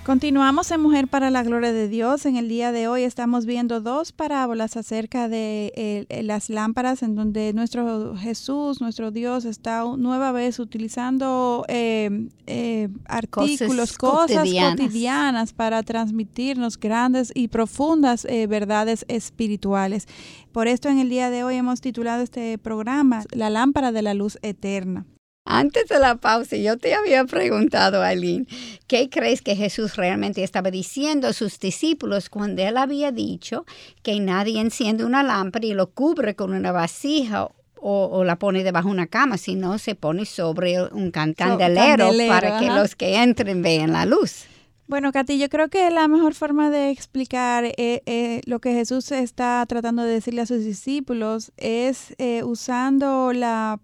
Continuamos 0.08 0.70
en 0.70 0.80
Mujer 0.80 1.06
para 1.06 1.30
la 1.30 1.42
Gloria 1.42 1.70
de 1.70 1.86
Dios. 1.86 2.24
En 2.24 2.36
el 2.36 2.48
día 2.48 2.72
de 2.72 2.88
hoy 2.88 3.02
estamos 3.02 3.44
viendo 3.44 3.82
dos 3.82 4.12
parábolas 4.12 4.78
acerca 4.78 5.28
de 5.28 6.06
las 6.24 6.48
lámparas 6.48 7.02
en 7.02 7.14
donde 7.14 7.52
nuestro 7.52 8.16
Jesús, 8.16 8.80
nuestro 8.80 9.10
Dios, 9.10 9.44
está 9.44 9.84
nueva 9.98 10.32
vez 10.32 10.60
utilizando 10.60 11.66
eh, 11.68 12.30
eh, 12.46 12.88
artículos, 13.04 13.98
cosas, 13.98 14.48
cotidianas. 14.48 15.52
para 15.52 15.82
transmitirnos 15.82 16.80
grandes 16.80 17.30
y 17.34 17.48
profundas 17.48 18.24
eh, 18.24 18.46
verdades 18.46 19.04
espirituales. 19.08 20.06
Por 20.52 20.68
esto 20.68 20.88
en 20.88 21.00
el 21.00 21.10
día 21.10 21.28
de 21.28 21.44
hoy 21.44 21.56
hemos 21.56 21.82
titulado 21.82 22.22
este 22.22 22.56
programa 22.56 23.24
La 23.32 23.50
lámpara 23.50 23.92
de 23.92 24.00
la 24.00 24.14
luz 24.14 24.38
eterna. 24.40 25.04
Antes 25.50 25.88
de 25.88 25.98
la 25.98 26.16
pausa, 26.16 26.56
yo 26.56 26.76
te 26.76 26.92
había 26.92 27.24
preguntado, 27.24 28.02
Aileen, 28.02 28.46
¿qué 28.86 29.08
crees 29.08 29.40
que 29.40 29.56
Jesús 29.56 29.96
realmente 29.96 30.44
estaba 30.44 30.70
diciendo 30.70 31.26
a 31.26 31.32
sus 31.32 31.58
discípulos 31.58 32.28
cuando 32.28 32.60
él 32.60 32.76
había 32.76 33.12
dicho 33.12 33.64
que 34.02 34.20
nadie 34.20 34.60
enciende 34.60 35.06
una 35.06 35.22
lámpara 35.22 35.64
y 35.64 35.72
lo 35.72 35.86
cubre 35.86 36.34
con 36.36 36.52
una 36.52 36.70
vasija 36.70 37.48
o, 37.80 38.24
la 38.24 38.36
pone 38.36 38.62
debajo 38.62 38.88
de 38.88 38.94
una 38.94 39.06
cama, 39.06 39.38
sino 39.38 39.78
se 39.78 39.94
pone 39.94 40.26
sobre 40.26 40.82
un 40.82 41.10
candelero, 41.10 42.10
para 42.28 42.60
que 42.60 42.66
los 42.66 42.94
que 42.94 43.16
entren 43.16 43.62
vean 43.62 43.94
la 43.94 44.04
luz? 44.04 44.44
Bueno, 44.88 45.12
Katy, 45.12 45.38
yo 45.38 45.48
creo 45.48 45.68
que 45.68 45.90
la 45.90 46.08
mejor 46.08 46.34
forma 46.34 46.70
de 46.70 46.90
explicar 46.90 47.64
eh, 47.64 48.02
eh, 48.06 48.40
lo 48.46 48.58
que 48.58 48.72
Jesús 48.72 49.12
está 49.12 49.64
tratando 49.68 50.02
de 50.02 50.14
decirle 50.14 50.40
a 50.40 50.46
sus 50.46 50.64
discípulos 50.64 51.52
es 51.58 52.14
eh, 52.18 52.42
usando 52.42 53.32
la 53.32 53.80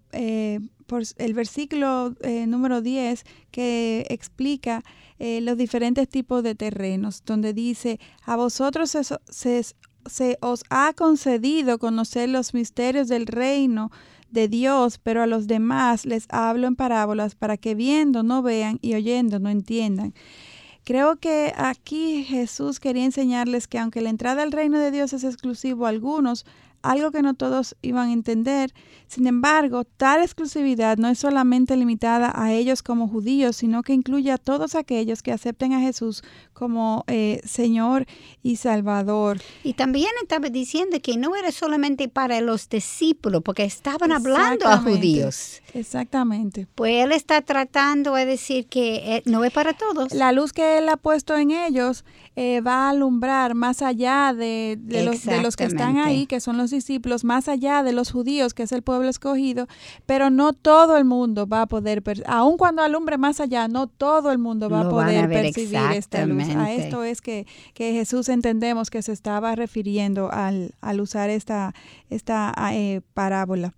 por 0.85 1.03
el 1.17 1.33
versículo 1.33 2.15
eh, 2.21 2.47
número 2.47 2.81
10 2.81 3.23
que 3.51 4.05
explica 4.09 4.83
eh, 5.19 5.41
los 5.41 5.57
diferentes 5.57 6.07
tipos 6.09 6.43
de 6.43 6.55
terrenos, 6.55 7.23
donde 7.25 7.53
dice, 7.53 7.99
a 8.25 8.35
vosotros 8.35 8.95
se, 9.29 10.37
os 10.41 10.63
ha 10.69 10.93
concedido 10.93 11.79
conocer 11.79 12.29
los 12.29 12.53
misterios 12.53 13.07
del 13.07 13.25
reino 13.25 13.91
de 14.29 14.47
Dios, 14.47 14.99
pero 14.99 15.23
a 15.23 15.27
los 15.27 15.47
demás 15.47 16.05
les 16.05 16.25
hablo 16.29 16.67
en 16.67 16.75
parábolas 16.75 17.35
para 17.35 17.57
que 17.57 17.73
viendo 17.73 18.21
no 18.21 18.41
vean 18.41 18.79
y 18.81 18.93
oyendo 18.95 19.39
no 19.39 19.49
entiendan. 19.49 20.13
Creo 20.85 21.15
que 21.15 21.51
aquí 21.57 22.23
Jesús 22.23 22.79
quería 22.79 23.05
enseñarles 23.05 23.67
que 23.67 23.79
aunque 23.79 24.01
la 24.01 24.11
entrada 24.11 24.43
al 24.43 24.51
reino 24.51 24.77
de 24.77 24.91
Dios 24.91 25.13
es 25.13 25.23
exclusivo 25.23 25.87
a 25.87 25.89
algunos, 25.89 26.45
algo 26.91 27.11
que 27.11 27.21
no 27.21 27.33
todos 27.33 27.75
iban 27.81 28.09
a 28.09 28.13
entender. 28.13 28.73
Sin 29.07 29.27
embargo, 29.27 29.83
tal 29.83 30.21
exclusividad 30.21 30.97
no 30.97 31.07
es 31.09 31.19
solamente 31.19 31.75
limitada 31.77 32.31
a 32.33 32.51
ellos 32.53 32.81
como 32.81 33.07
judíos, 33.07 33.57
sino 33.57 33.83
que 33.83 33.93
incluye 33.93 34.31
a 34.31 34.37
todos 34.37 34.75
aquellos 34.75 35.21
que 35.21 35.31
acepten 35.31 35.73
a 35.73 35.79
Jesús 35.79 36.23
como 36.53 37.03
eh, 37.07 37.41
Señor 37.43 38.05
y 38.41 38.55
Salvador. 38.55 39.39
Y 39.63 39.73
también 39.73 40.11
estaba 40.21 40.49
diciendo 40.49 40.97
que 41.01 41.17
no 41.17 41.35
era 41.35 41.51
solamente 41.51 42.07
para 42.09 42.41
los 42.41 42.69
discípulos, 42.69 43.41
porque 43.43 43.63
estaban 43.63 44.11
hablando 44.11 44.67
a 44.67 44.77
judíos. 44.77 45.61
Exactamente. 45.73 46.67
Pues 46.75 47.03
Él 47.03 47.11
está 47.11 47.41
tratando 47.41 48.15
de 48.15 48.25
decir 48.25 48.67
que 48.67 49.17
eh, 49.17 49.23
no 49.25 49.43
es 49.43 49.51
para 49.51 49.73
todos. 49.73 50.13
La 50.13 50.31
luz 50.31 50.53
que 50.53 50.77
Él 50.77 50.89
ha 50.89 50.97
puesto 50.97 51.35
en 51.37 51.51
ellos 51.51 52.05
eh, 52.37 52.59
va 52.59 52.87
a 52.87 52.89
alumbrar 52.89 53.55
más 53.55 53.81
allá 53.81 54.33
de, 54.33 54.77
los, 54.89 55.23
de 55.23 55.41
los 55.41 55.55
que 55.55 55.63
están 55.63 55.97
ahí, 55.97 56.25
que 56.25 56.41
son 56.41 56.57
los 56.57 56.69
discípulos, 56.69 57.23
más 57.23 57.47
allá 57.47 57.81
de 57.81 57.93
los 57.93 58.11
judíos, 58.11 58.53
que 58.53 58.63
es 58.63 58.73
el 58.73 58.81
pueblo 58.81 59.07
escogido, 59.07 59.67
pero 60.05 60.29
no 60.29 60.51
todo 60.51 60.97
el 60.97 61.05
mundo 61.05 61.47
va 61.47 61.61
a 61.61 61.65
poder, 61.65 62.03
aun 62.25 62.57
cuando 62.57 62.81
alumbre 62.81 63.17
más 63.17 63.39
allá, 63.39 63.69
no 63.69 63.87
todo 63.87 64.31
el 64.31 64.37
mundo 64.37 64.69
va 64.69 64.81
a 64.81 64.89
poder 64.89 65.29
percibir 65.29 65.79
esta 65.93 66.25
luz. 66.25 66.43
A 66.55 66.73
esto 66.73 67.05
es 67.05 67.21
que, 67.21 67.47
que, 67.73 67.93
Jesús 67.93 68.27
entendemos 68.27 68.89
que 68.89 69.01
se 69.01 69.13
estaba 69.13 69.55
refiriendo 69.55 70.29
al, 70.29 70.75
al 70.81 70.99
usar 70.99 71.29
esta, 71.29 71.73
esta 72.09 72.53
eh, 72.73 72.99
parábola. 73.13 73.73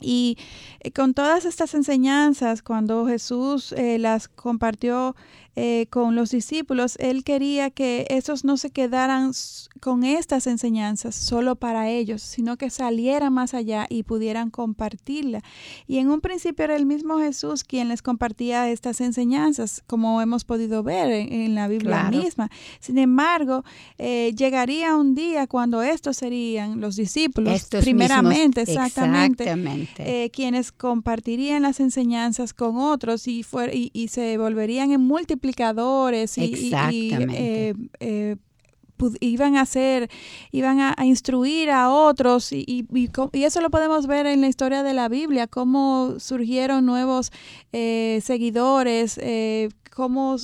Y 0.00 0.38
eh, 0.80 0.92
con 0.92 1.12
todas 1.12 1.44
estas 1.44 1.74
enseñanzas, 1.74 2.62
cuando 2.62 3.06
Jesús 3.06 3.74
las 3.76 4.28
compartió 4.28 5.14
eh, 5.58 5.86
con 5.88 6.14
los 6.14 6.30
discípulos, 6.30 6.96
él 7.00 7.24
quería 7.24 7.70
que 7.70 8.06
esos 8.10 8.44
no 8.44 8.58
se 8.58 8.70
quedaran 8.70 9.32
con 9.80 10.04
estas 10.04 10.46
enseñanzas 10.46 11.14
solo 11.14 11.56
para 11.56 11.88
ellos, 11.88 12.22
sino 12.22 12.56
que 12.56 12.70
salieran 12.70 13.32
más 13.32 13.54
allá 13.54 13.86
y 13.88 14.02
pudieran 14.02 14.50
compartirla. 14.50 15.42
Y 15.86 15.98
en 15.98 16.10
un 16.10 16.20
principio 16.20 16.64
era 16.64 16.76
el 16.76 16.86
mismo 16.86 17.18
Jesús 17.18 17.64
quien 17.64 17.88
les 17.88 18.02
compartía 18.02 18.70
estas 18.70 19.00
enseñanzas, 19.00 19.82
como 19.86 20.20
hemos 20.20 20.44
podido 20.44 20.82
ver 20.82 21.10
en, 21.10 21.54
la 21.54 21.68
Biblia 21.68 22.10
misma. 22.10 22.50
Sin 22.80 22.98
embargo, 22.98 23.64
eh, 23.98 24.34
llegaría 24.36 24.94
un 24.94 25.14
día 25.14 25.46
cuando 25.46 25.82
estos 25.82 26.18
serían 26.18 26.80
los 26.80 26.96
discípulos, 26.96 27.66
primeramente, 27.80 28.62
exactamente, 28.62 29.46
eh, 29.98 30.30
quienes 30.30 30.70
compartirían 30.72 31.62
las 31.62 31.80
enseñanzas 31.80 32.52
con 32.52 32.76
otros 32.76 33.26
y, 33.26 33.44
y, 33.72 34.08
se 34.08 34.38
volverían 34.38 34.92
en 34.92 35.00
multiplicadores 35.46 36.38
y, 36.38 36.72
eh, 36.74 37.74
eh, 38.00 38.36
iban 39.20 39.56
a 39.56 39.62
hacer, 39.62 40.10
iban 40.52 40.80
a, 40.80 40.94
instruir 41.04 41.70
a 41.70 41.90
otros 41.90 42.52
y, 42.52 42.86
y, 42.92 43.44
eso 43.44 43.60
lo 43.60 43.70
podemos 43.70 44.06
ver 44.06 44.26
en 44.26 44.40
la 44.40 44.48
historia 44.48 44.82
de 44.82 44.94
la 44.94 45.08
Biblia, 45.08 45.46
cómo 45.46 46.14
surgieron 46.18 46.86
nuevos 46.86 47.30
eh, 47.72 48.20
seguidores, 48.24 49.18
eh, 49.22 49.68
cómo 49.94 50.36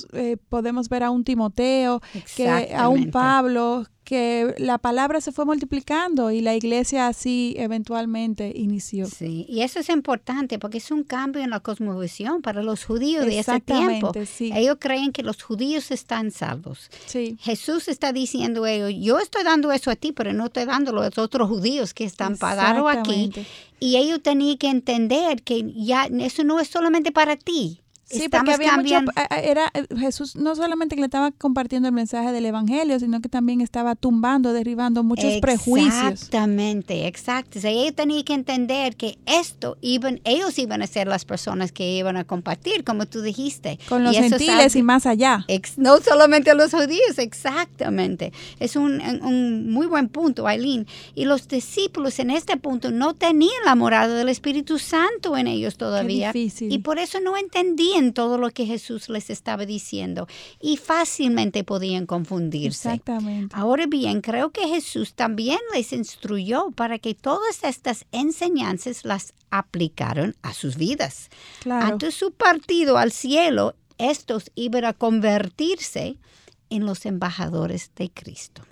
podemos 0.49 0.89
ver 0.89 1.03
a 1.03 1.11
un 1.11 1.23
Timoteo, 1.23 2.01
que, 2.35 2.73
a 2.75 2.89
un 2.89 3.11
Pablo, 3.11 3.85
que 4.03 4.53
la 4.57 4.77
palabra 4.77 5.21
se 5.21 5.31
fue 5.31 5.45
multiplicando 5.45 6.31
y 6.31 6.41
la 6.41 6.55
iglesia 6.55 7.07
así 7.07 7.55
eventualmente 7.57 8.51
inició. 8.55 9.05
Sí, 9.05 9.45
y 9.47 9.61
eso 9.61 9.79
es 9.79 9.89
importante 9.89 10.59
porque 10.59 10.79
es 10.79 10.91
un 10.91 11.03
cambio 11.03 11.41
en 11.41 11.49
la 11.49 11.61
cosmovisión 11.61 12.41
para 12.41 12.63
los 12.63 12.83
judíos 12.85 13.25
de 13.25 13.39
ese 13.39 13.59
tiempo. 13.61 14.11
Sí. 14.25 14.51
Ellos 14.53 14.77
creen 14.79 15.11
que 15.11 15.23
los 15.23 15.41
judíos 15.41 15.91
están 15.91 16.31
salvos. 16.31 16.89
Sí. 17.05 17.37
Jesús 17.39 17.87
está 17.87 18.11
diciendo 18.11 18.65
ellos, 18.65 18.91
yo 18.99 19.19
estoy 19.19 19.43
dando 19.43 19.71
eso 19.71 19.89
a 19.89 19.95
ti, 19.95 20.11
pero 20.11 20.33
no 20.33 20.45
estoy 20.45 20.65
dándolo 20.65 21.01
a 21.01 21.05
los 21.05 21.17
otros 21.17 21.47
judíos 21.47 21.93
que 21.93 22.03
están 22.03 22.37
pagados 22.37 22.91
aquí. 22.91 23.31
Y 23.79 23.97
ellos 23.97 24.21
tenían 24.21 24.57
que 24.57 24.69
entender 24.69 25.41
que 25.43 25.71
ya 25.75 26.05
eso 26.05 26.43
no 26.43 26.59
es 26.59 26.67
solamente 26.67 27.11
para 27.11 27.35
ti, 27.35 27.81
Sí, 28.13 28.29
porque 28.29 28.53
había 28.53 28.77
mucho, 28.77 28.99
era 29.43 29.71
Jesús 29.97 30.35
no 30.35 30.55
solamente 30.55 30.95
que 30.95 31.01
le 31.01 31.05
estaba 31.07 31.31
compartiendo 31.31 31.87
el 31.87 31.93
mensaje 31.93 32.31
del 32.31 32.45
evangelio, 32.45 32.99
sino 32.99 33.21
que 33.21 33.29
también 33.29 33.61
estaba 33.61 33.95
tumbando, 33.95 34.53
derribando 34.53 35.03
muchos 35.03 35.33
prejuicios. 35.41 36.13
Exactamente, 36.13 37.07
exacto. 37.07 37.59
O 37.59 37.61
sea, 37.61 37.71
ellos 37.71 37.95
tenían 37.95 38.23
que 38.23 38.33
entender 38.33 38.95
que 38.95 39.17
esto 39.25 39.77
iban, 39.81 40.21
ellos 40.23 40.57
iban 40.59 40.81
a 40.81 40.87
ser 40.87 41.07
las 41.07 41.25
personas 41.25 41.71
que 41.71 41.91
iban 41.91 42.17
a 42.17 42.23
compartir, 42.23 42.83
como 42.83 43.05
tú 43.05 43.21
dijiste. 43.21 43.79
Con 43.89 44.03
los 44.03 44.15
gentiles 44.15 44.75
y 44.75 44.83
más 44.83 45.05
allá. 45.05 45.45
no 45.77 45.97
solamente 45.99 46.53
los 46.55 46.71
judíos, 46.71 47.17
exactamente. 47.17 48.31
Es 48.59 48.75
un, 48.75 49.01
un 49.23 49.71
muy 49.71 49.87
buen 49.87 50.09
punto, 50.09 50.47
Aileen. 50.47 50.87
Y 51.15 51.25
los 51.25 51.47
discípulos 51.47 52.19
en 52.19 52.29
este 52.29 52.57
punto 52.57 52.91
no 52.91 53.13
tenían 53.13 53.51
la 53.65 53.75
morada 53.75 54.15
del 54.15 54.29
Espíritu 54.29 54.79
Santo 54.79 55.37
en 55.37 55.47
ellos 55.47 55.77
todavía. 55.77 56.31
Qué 56.31 56.39
difícil. 56.39 56.71
Y 56.71 56.79
por 56.79 56.99
eso 56.99 57.19
no 57.19 57.37
entendían 57.37 58.02
todo 58.11 58.37
lo 58.37 58.49
que 58.49 58.65
Jesús 58.65 59.07
les 59.07 59.29
estaba 59.29 59.65
diciendo 59.65 60.27
y 60.59 60.75
fácilmente 60.75 61.63
podían 61.63 62.05
confundirse. 62.05 62.89
Exactamente. 62.89 63.55
Ahora 63.57 63.85
bien, 63.85 64.19
creo 64.19 64.51
que 64.51 64.67
Jesús 64.67 65.13
también 65.13 65.59
les 65.73 65.93
instruyó 65.93 66.71
para 66.71 66.99
que 66.99 67.15
todas 67.15 67.63
estas 67.63 68.05
enseñanzas 68.11 69.05
las 69.05 69.33
aplicaron 69.51 70.35
a 70.41 70.53
sus 70.53 70.75
vidas. 70.75 71.29
Claro. 71.61 71.85
Antes 71.93 72.15
su 72.15 72.31
partido 72.31 72.97
al 72.97 73.13
cielo, 73.13 73.75
estos 73.97 74.51
iban 74.55 74.83
a 74.83 74.93
convertirse 74.93 76.17
en 76.69 76.85
los 76.85 77.05
embajadores 77.05 77.91
de 77.95 78.09
Cristo. 78.09 78.63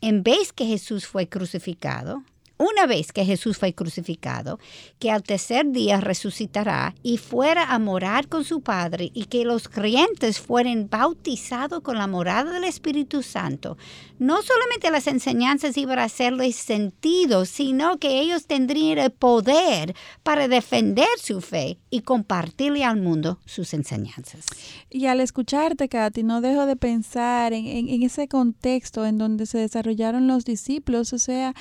En 0.00 0.22
vez 0.22 0.52
que 0.52 0.66
Jesús 0.66 1.06
fue 1.06 1.28
crucificado, 1.28 2.24
una 2.56 2.86
vez 2.86 3.12
que 3.12 3.24
Jesús 3.24 3.58
fue 3.58 3.74
crucificado, 3.74 4.60
que 4.98 5.10
al 5.10 5.22
tercer 5.22 5.70
día 5.72 6.00
resucitará 6.00 6.94
y 7.02 7.18
fuera 7.18 7.72
a 7.72 7.78
morar 7.78 8.28
con 8.28 8.44
su 8.44 8.60
Padre 8.60 9.10
y 9.12 9.24
que 9.24 9.44
los 9.44 9.68
creyentes 9.68 10.40
fueran 10.40 10.88
bautizados 10.88 11.80
con 11.80 11.98
la 11.98 12.06
morada 12.06 12.52
del 12.52 12.64
Espíritu 12.64 13.22
Santo, 13.22 13.76
no 14.18 14.42
solamente 14.42 14.90
las 14.90 15.08
enseñanzas 15.08 15.76
iban 15.76 15.98
a 15.98 16.04
hacerles 16.04 16.54
sentido, 16.54 17.44
sino 17.44 17.98
que 17.98 18.20
ellos 18.20 18.46
tendrían 18.46 18.98
el 18.98 19.10
poder 19.10 19.94
para 20.22 20.46
defender 20.46 21.08
su 21.18 21.40
fe 21.40 21.78
y 21.90 22.02
compartirle 22.02 22.84
al 22.84 23.00
mundo 23.00 23.40
sus 23.46 23.74
enseñanzas. 23.74 24.46
Y 24.90 25.06
al 25.06 25.20
escucharte, 25.20 25.88
Katy, 25.88 26.22
no 26.22 26.40
dejo 26.40 26.66
de 26.66 26.76
pensar 26.76 27.52
en, 27.52 27.66
en 27.66 28.02
ese 28.02 28.28
contexto 28.28 29.04
en 29.04 29.18
donde 29.18 29.46
se 29.46 29.58
desarrollaron 29.58 30.28
los 30.28 30.44
discípulos, 30.44 31.12
o 31.12 31.18
sea, 31.18 31.54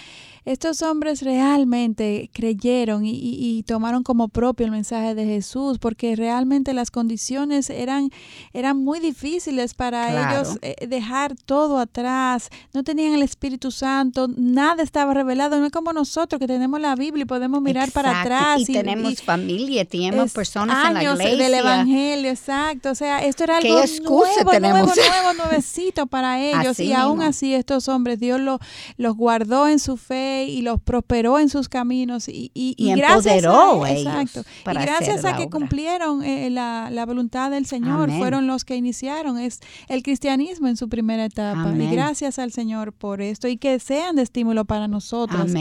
estos 0.46 0.83
hombres 0.84 1.22
realmente 1.22 2.30
creyeron 2.34 3.04
y, 3.06 3.63
tomaron 3.66 4.04
como 4.04 4.28
propio 4.28 4.66
el 4.66 4.72
mensaje 4.72 5.16
de 5.16 5.25
Jesús, 5.25 5.80
porque 5.80 6.16
realmente 6.16 6.74
las 6.74 6.92
condiciones 6.92 7.70
eran, 7.70 8.10
eran 8.51 8.77
muy 8.77 9.00
difíciles 9.00 9.74
para 9.74 10.34
ellos 10.34 10.57
eh, 10.62 10.88
dejar 10.88 11.36
todo 11.46 11.79
atrás. 11.79 12.50
No 12.74 12.84
tenían 12.84 13.14
el 13.14 13.24
Espíritu 13.24 13.72
Santo, 13.72 14.27
nada 14.36 14.84
estaba 14.84 15.14
revelado. 15.14 15.60
No 15.60 15.66
es 15.66 15.72
como 15.72 15.94
nosotros 15.94 16.40
que 16.40 16.48
tenemos 16.48 16.79
la 16.79 16.96
Biblia 16.96 17.24
y 17.24 17.25
podemos 17.25 17.62
mirar 17.62 17.92
para 17.92 18.22
atrás. 18.22 18.62
Y, 18.62 18.74
tenemos 18.74 19.22
familia, 19.22 19.86
tenemos 19.86 20.31
personas 20.34 20.88
en 20.88 20.94
la 20.94 21.03
iglesia. 21.03 21.38
del 21.38 21.53
Evangelio, 21.53 22.29
exacto. 22.29 22.92
O 22.92 22.96
sea, 22.96 23.24
esto 23.25 23.46
era 23.46 23.57
algo 23.57 23.75
nuevo, 24.03 24.60
nuevo, 24.60 24.94
nuevo, 24.94 25.34
nuevecito 25.38 26.07
para 26.07 26.40
ellos. 26.44 26.79
y 26.79 26.94
aún 26.94 27.22
así 27.22 27.53
estos 27.53 27.88
hombres, 27.88 28.20
Dios 28.20 28.42
los 28.98 29.16
guardó 29.16 29.68
en 29.68 29.79
su 29.79 29.98
fe 29.98 30.46
y 30.46 30.62
los 30.62 30.73
prosperó 30.77 31.40
en 31.40 31.50
sus 31.50 31.70
caminos 31.70 32.27
y, 32.27 32.51
y, 32.53 32.75
y, 32.77 32.94
gracias 32.94 33.46
a, 33.46 33.92
exacto, 33.92 34.42
y 34.42 34.74
gracias 34.74 35.25
a 35.25 35.36
que 35.36 35.50
cumplieron 35.50 36.24
eh, 36.24 36.50
la, 36.50 36.90
la, 36.92 37.05
voluntad 37.05 37.51
del 37.51 37.66
Señor, 37.66 38.12
fueron 38.12 38.48
los 38.48 38.66
que 38.66 38.75
iniciaron 38.75 39.38
es 39.38 39.59
el 39.88 40.03
cristianismo 40.03 40.68
en 40.68 40.77
su 40.77 40.90
primera 40.90 41.25
etapa. 41.25 41.74
Y 41.77 41.88
gracias 41.92 42.40
al 42.40 42.51
Señor 42.51 42.94
por 42.94 43.22
esto 43.22 43.48
y 43.48 43.57
que 43.57 43.79
sean 43.79 44.16
de 44.16 44.22
estímulo 44.22 44.66
para 44.66 44.88
nosotros 44.88 45.51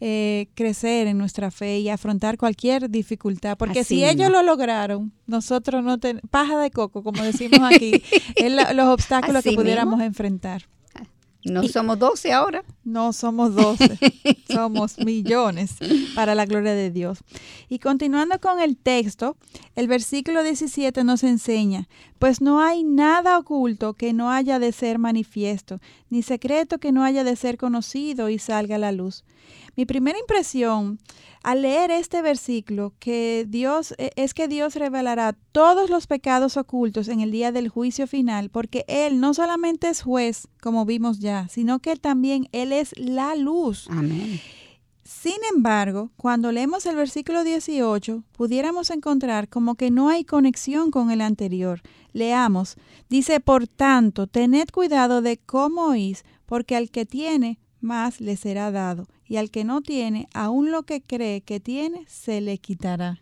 eh, 0.00 0.48
crecer 0.54 1.06
en 1.06 1.18
nuestra 1.18 1.50
fe 1.50 1.78
y 1.80 1.88
afrontar 1.88 2.36
cualquier 2.36 2.90
dificultad, 2.90 3.56
porque 3.56 3.84
si 3.84 4.04
ellos 4.04 4.30
lo 4.30 4.42
lograron, 4.42 5.12
nosotros 5.26 5.82
no 5.82 5.98
tenemos 5.98 6.28
paja 6.30 6.58
de 6.58 6.70
coco, 6.70 7.02
como 7.02 7.22
decimos 7.22 7.60
aquí, 7.62 8.02
es 8.36 8.52
los 8.74 8.88
obstáculos 8.88 9.42
que 9.42 9.52
pudiéramos 9.52 10.00
enfrentar. 10.00 10.62
No 11.46 11.62
somos 11.68 11.98
12 11.98 12.32
ahora. 12.32 12.64
No 12.84 13.12
somos 13.12 13.54
12, 13.54 13.98
somos 14.48 14.98
millones 14.98 15.76
para 16.14 16.34
la 16.34 16.44
gloria 16.44 16.74
de 16.74 16.90
Dios. 16.90 17.18
Y 17.68 17.78
continuando 17.78 18.40
con 18.40 18.60
el 18.60 18.76
texto, 18.76 19.36
el 19.74 19.86
versículo 19.86 20.42
17 20.42 21.04
nos 21.04 21.22
enseña, 21.22 21.88
pues 22.18 22.40
no 22.40 22.60
hay 22.60 22.82
nada 22.82 23.38
oculto 23.38 23.94
que 23.94 24.12
no 24.12 24.30
haya 24.30 24.58
de 24.58 24.72
ser 24.72 24.98
manifiesto, 24.98 25.80
ni 26.10 26.22
secreto 26.22 26.78
que 26.78 26.92
no 26.92 27.04
haya 27.04 27.24
de 27.24 27.36
ser 27.36 27.56
conocido 27.56 28.28
y 28.28 28.38
salga 28.38 28.76
a 28.76 28.78
la 28.78 28.92
luz. 28.92 29.24
Mi 29.76 29.86
primera 29.86 30.18
impresión 30.18 30.98
al 31.42 31.62
leer 31.62 31.90
este 31.90 32.22
versículo 32.22 32.92
que 32.98 33.46
Dios 33.48 33.94
e, 33.98 34.10
es 34.16 34.34
que 34.34 34.48
Dios 34.48 34.74
revelará 34.74 35.36
todos 35.52 35.90
los 35.90 36.06
pecados 36.06 36.56
ocultos 36.56 37.08
en 37.08 37.20
el 37.20 37.30
día 37.30 37.52
del 37.52 37.68
juicio 37.68 38.06
final, 38.06 38.50
porque 38.50 38.84
él 38.88 39.20
no 39.20 39.34
solamente 39.34 39.88
es 39.88 40.02
juez, 40.02 40.48
como 40.60 40.84
vimos 40.84 41.20
ya, 41.20 41.48
sino 41.48 41.78
que 41.78 41.96
también 41.96 42.48
él 42.52 42.72
es 42.72 42.98
la 42.98 43.36
luz. 43.36 43.86
Amén. 43.90 44.40
Sin 45.18 45.38
embargo, 45.50 46.10
cuando 46.18 46.52
leemos 46.52 46.84
el 46.84 46.94
versículo 46.94 47.42
18, 47.42 48.22
pudiéramos 48.32 48.90
encontrar 48.90 49.48
como 49.48 49.74
que 49.74 49.90
no 49.90 50.10
hay 50.10 50.24
conexión 50.24 50.90
con 50.90 51.10
el 51.10 51.22
anterior. 51.22 51.80
Leamos, 52.12 52.76
dice, 53.08 53.40
por 53.40 53.66
tanto, 53.66 54.26
tened 54.26 54.68
cuidado 54.68 55.22
de 55.22 55.38
cómo 55.38 55.86
oís, 55.86 56.26
porque 56.44 56.76
al 56.76 56.90
que 56.90 57.06
tiene, 57.06 57.58
más 57.80 58.20
le 58.20 58.36
será 58.36 58.70
dado, 58.70 59.08
y 59.28 59.36
al 59.36 59.50
que 59.50 59.64
no 59.64 59.80
tiene, 59.80 60.28
aun 60.34 60.70
lo 60.70 60.84
que 60.84 61.00
cree 61.00 61.40
que 61.40 61.60
tiene, 61.60 62.04
se 62.08 62.40
le 62.40 62.58
quitará. 62.58 63.20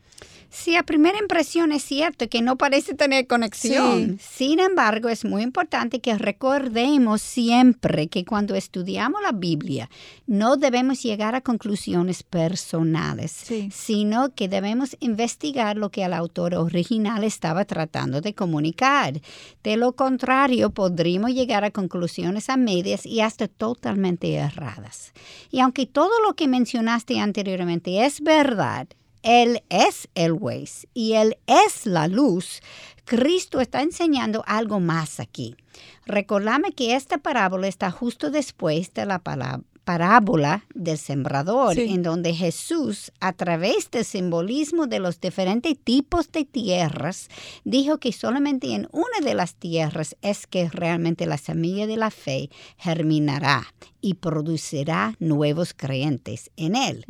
Sí, 0.54 0.76
a 0.76 0.84
primera 0.84 1.18
impresión 1.18 1.72
es 1.72 1.82
cierto 1.82 2.28
que 2.28 2.40
no 2.40 2.56
parece 2.56 2.94
tener 2.94 3.26
conexión. 3.26 4.20
Sin 4.20 4.60
embargo, 4.60 5.08
es 5.08 5.24
muy 5.24 5.42
importante 5.42 6.00
que 6.00 6.16
recordemos 6.16 7.22
siempre 7.22 8.06
que 8.06 8.24
cuando 8.24 8.54
estudiamos 8.54 9.20
la 9.20 9.32
Biblia 9.32 9.90
no 10.28 10.56
debemos 10.56 11.02
llegar 11.02 11.34
a 11.34 11.40
conclusiones 11.40 12.22
personales, 12.22 13.46
sino 13.72 14.32
que 14.32 14.46
debemos 14.48 14.96
investigar 15.00 15.76
lo 15.76 15.90
que 15.90 16.04
el 16.04 16.12
autor 16.12 16.54
original 16.54 17.24
estaba 17.24 17.64
tratando 17.64 18.20
de 18.20 18.32
comunicar. 18.32 19.20
De 19.64 19.76
lo 19.76 19.94
contrario, 19.96 20.70
podríamos 20.70 21.32
llegar 21.32 21.64
a 21.64 21.72
conclusiones 21.72 22.48
a 22.48 22.56
medias 22.56 23.06
y 23.06 23.22
hasta 23.22 23.48
totalmente 23.48 24.32
erradas. 24.34 25.12
Y 25.50 25.58
aunque 25.58 25.86
todo 25.94 26.11
lo 26.26 26.35
que 26.35 26.48
mencionaste 26.48 27.20
anteriormente 27.20 28.04
es 28.04 28.20
verdad, 28.20 28.88
él 29.22 29.62
es 29.70 30.09
el 30.16 30.33
Waze 30.33 30.88
y 30.92 31.14
Él 31.14 31.38
es 31.46 31.87
la 31.87 32.09
luz. 32.09 32.61
Cristo 33.07 33.61
está 33.61 33.80
enseñando 33.80 34.42
algo 34.46 34.80
más 34.80 35.20
aquí. 35.20 35.57
Recordame 36.04 36.72
que 36.72 36.94
esta 36.94 37.16
parábola 37.18 37.68
está 37.68 37.90
justo 37.90 38.30
después 38.30 38.92
de 38.92 39.07
la 39.07 39.20
palabra 39.20 39.64
parábola 39.85 40.64
del 40.75 40.99
sembrador, 40.99 41.79
en 41.79 42.03
donde 42.03 42.35
Jesús, 42.35 43.12
a 43.20 43.33
través 43.33 43.90
del 43.90 44.05
simbolismo 44.05 44.87
de 44.87 44.99
los 44.99 45.20
diferentes 45.20 45.79
tipos 45.79 46.33
de 46.33 46.44
tierras, 46.44 47.29
dijo 47.64 47.99
que 47.99 48.12
solamente 48.12 48.75
en 48.75 48.88
una 48.92 49.25
de 49.25 49.35
las 49.35 49.55
tierras 49.55 50.16
es 50.23 50.47
que 50.47 50.68
realmente 50.68 51.27
la 51.27 51.38
semilla 51.38 51.87
de 51.87 51.97
la 51.97 52.11
fe 52.11 52.51
germinará 52.79 53.66
y 54.01 54.14
producirá 54.14 55.16
nuevos 55.18 55.75
creyentes 55.75 56.51
en 56.57 56.77
él. 56.77 57.07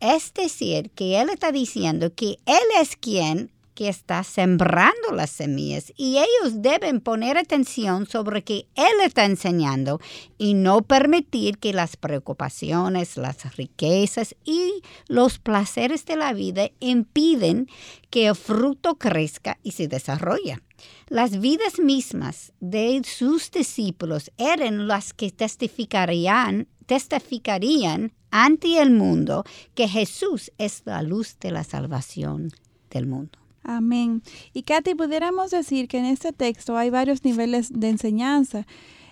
Es 0.00 0.32
decir, 0.34 0.90
que 0.90 1.20
él 1.20 1.28
está 1.30 1.52
diciendo 1.52 2.14
que 2.14 2.36
él 2.46 2.64
es 2.80 2.96
quien 2.96 3.50
que 3.74 3.88
está 3.88 4.22
sembrando 4.24 5.10
las 5.12 5.30
semillas 5.30 5.92
y 5.96 6.18
ellos 6.18 6.62
deben 6.62 7.00
poner 7.00 7.36
atención 7.36 8.06
sobre 8.06 8.42
que 8.44 8.66
Él 8.74 9.00
está 9.04 9.24
enseñando 9.24 10.00
y 10.38 10.54
no 10.54 10.82
permitir 10.82 11.58
que 11.58 11.72
las 11.72 11.96
preocupaciones, 11.96 13.16
las 13.16 13.56
riquezas 13.56 14.36
y 14.44 14.82
los 15.08 15.38
placeres 15.38 16.06
de 16.06 16.16
la 16.16 16.32
vida 16.32 16.70
impiden 16.80 17.68
que 18.10 18.26
el 18.28 18.36
fruto 18.36 18.96
crezca 18.96 19.58
y 19.62 19.72
se 19.72 19.88
desarrolle. 19.88 20.60
Las 21.08 21.40
vidas 21.40 21.78
mismas 21.78 22.52
de 22.60 23.02
sus 23.04 23.50
discípulos 23.50 24.30
eran 24.38 24.88
las 24.88 25.12
que 25.12 25.30
testificarían, 25.30 26.68
testificarían 26.86 28.12
ante 28.30 28.80
el 28.80 28.90
mundo 28.90 29.44
que 29.74 29.88
Jesús 29.88 30.52
es 30.58 30.82
la 30.84 31.02
luz 31.02 31.38
de 31.38 31.52
la 31.52 31.64
salvación 31.64 32.50
del 32.90 33.06
mundo. 33.06 33.43
Amén. 33.64 34.22
Y 34.52 34.62
Katy, 34.62 34.94
pudiéramos 34.94 35.50
decir 35.50 35.88
que 35.88 35.98
en 35.98 36.04
este 36.04 36.32
texto 36.32 36.76
hay 36.76 36.90
varios 36.90 37.24
niveles 37.24 37.72
de 37.72 37.88
enseñanza. 37.88 38.66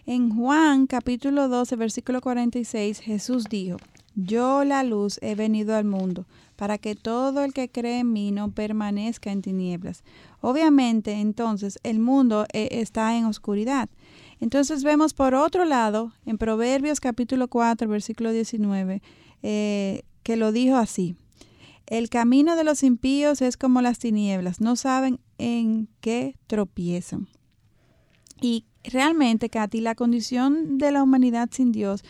En 0.05 0.37
Juan 0.37 0.87
capítulo 0.87 1.49
12, 1.49 1.75
versículo 1.77 2.21
46, 2.21 3.01
Jesús 3.01 3.45
dijo, 3.49 3.79
Yo 4.15 4.65
la 4.65 4.83
luz 4.83 5.19
he 5.23 5.35
venido 5.35 5.75
al 5.75 5.87
mundo, 5.87 6.27
para 6.57 6.77
que 6.77 6.95
todo 6.95 7.45
el 7.45 7.55
que 7.55 7.71
cree 7.71 8.01
en 8.01 8.13
mí 8.13 8.31
no 8.31 8.51
permanezca 8.51 9.33
en 9.33 9.41
tinieblas. 9.41 10.05
Obviamente, 10.43 11.13
entonces, 11.13 11.79
el 11.83 11.99
mundo 11.99 12.47
eh, 12.53 12.69
está 12.73 13.17
en 13.17 13.25
oscuridad. 13.25 13.89
Entonces 14.39 14.85
vemos 14.85 15.15
por 15.15 15.35
otro 15.35 15.65
lado, 15.65 16.13
en 16.27 16.37
Proverbios 16.37 17.01
capítulo 17.01 17.49
4, 17.49 17.89
versículo 17.89 18.33
19, 18.33 19.01
eh, 19.43 20.03
que 20.23 20.37
lo 20.37 20.53
dijo 20.53 20.77
así. 20.77 21.17
El 21.93 22.09
camino 22.09 22.57
de 22.57 22.65
los 22.65 22.85
impíos 22.85 23.43
es 23.43 23.59
como 23.59 23.83
las 23.83 23.99
tinieblas, 23.99 24.63
no 24.63 24.77
saben 24.77 25.21
en 25.37 25.91
qué 26.01 26.39
tropiezan. 26.47 27.29
Y 28.41 28.65
realmente, 28.83 29.51
Katy, 29.51 29.83
la 29.83 29.95
condición 29.95 30.79
de 30.79 30.91
la 30.91 31.03
humanidad 31.03 31.51
sin 31.53 31.71
Dios 31.71 32.03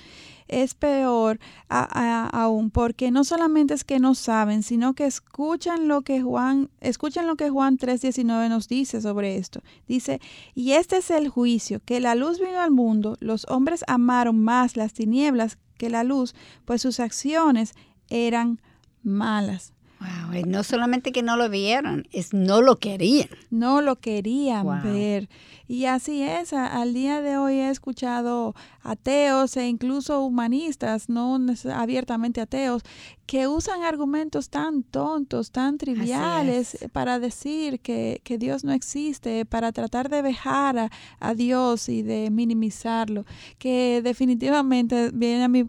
es 0.47 0.75
peor 0.75 1.41
aún 1.69 2.71
porque 2.71 3.11
no 3.11 3.25
solamente 3.25 3.75
es 3.75 3.83
que 3.83 3.99
no 3.99 4.15
saben, 4.15 4.63
sino 4.63 4.95
que 4.95 5.05
escuchan 5.05 5.89
lo 5.89 6.03
que 6.03 6.23
Juan, 6.23 6.71
escuchan 6.81 7.27
lo 7.27 7.35
que 7.35 7.51
Juan 7.51 7.77
3:19 7.77 8.49
nos 8.49 8.69
dice 8.69 9.01
sobre 9.01 9.37
esto. 9.37 9.63
Dice, 9.89 10.21
"Y 10.55 10.75
este 10.75 10.99
es 10.99 11.11
el 11.11 11.29
juicio, 11.29 11.81
que 11.85 11.99
la 11.99 12.15
luz 12.15 12.39
vino 12.39 12.61
al 12.61 12.71
mundo, 12.71 13.17
los 13.19 13.47
hombres 13.49 13.83
amaron 13.89 14.39
más 14.45 14.77
las 14.77 14.93
tinieblas 14.93 15.59
que 15.77 15.91
la 15.91 16.05
luz, 16.05 16.37
pues 16.67 16.83
sus 16.83 17.01
acciones 17.01 17.73
eran 18.11 18.61
malas. 19.05 19.73
Wow, 20.01 20.43
no 20.47 20.65
solamente 20.65 21.13
que 21.13 21.23
no 21.23 21.37
lo 21.37 21.49
vieron, 21.49 22.09
es 22.13 22.35
no 22.35 22.61
lo 22.61 22.79
querían. 22.79 23.29
No 23.51 23.81
lo 23.81 23.97
querían 24.01 24.83
ver. 24.83 25.29
Y 25.73 25.87
así 25.87 26.23
es, 26.23 26.53
al 26.53 26.93
día 26.93 27.23
de 27.23 27.39
hoy 27.39 27.55
he 27.55 27.71
escuchado 27.71 28.55
ateos 28.83 29.57
e 29.57 29.69
incluso 29.69 30.23
humanistas, 30.23 31.09
no 31.09 31.39
abiertamente 31.75 32.43
ateos, 32.43 32.83
que 33.25 33.49
usan 33.49 33.83
argumentos 33.83 34.51
tan 34.51 34.83
tontos, 34.83 35.53
tan 35.53 35.79
triviales 35.79 36.77
para 36.93 37.19
decir 37.19 37.81
que, 37.81 38.21
Dios 38.39 38.65
no 38.65 38.73
existe, 38.73 39.47
para 39.47 39.73
tratar 39.73 40.11
de 40.11 40.21
vejar 40.21 40.91
a, 41.21 41.35
Dios 41.35 41.89
y 41.89 42.03
de 42.03 42.29
minimizarlo, 42.31 43.25
que 43.59 44.03
definitivamente 44.05 45.11
viene 45.15 45.45
a 45.45 45.49
mi, 45.49 45.65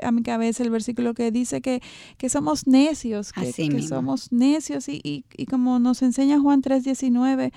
a 0.00 0.12
mi 0.12 0.22
cabeza 0.22 0.62
el 0.62 0.70
versículo 0.70 1.14
que 1.14 1.32
dice 1.32 1.60
que, 1.60 1.82
que 2.16 2.28
somos 2.28 2.68
necios, 2.68 3.32
que, 3.32 3.82
somos 3.82 4.30
necios 4.30 4.88
y, 4.88 5.00
y, 5.02 5.46
como 5.46 5.80
nos 5.80 6.02
enseña 6.02 6.38
Juan 6.38 6.62
3:19, 6.62 7.52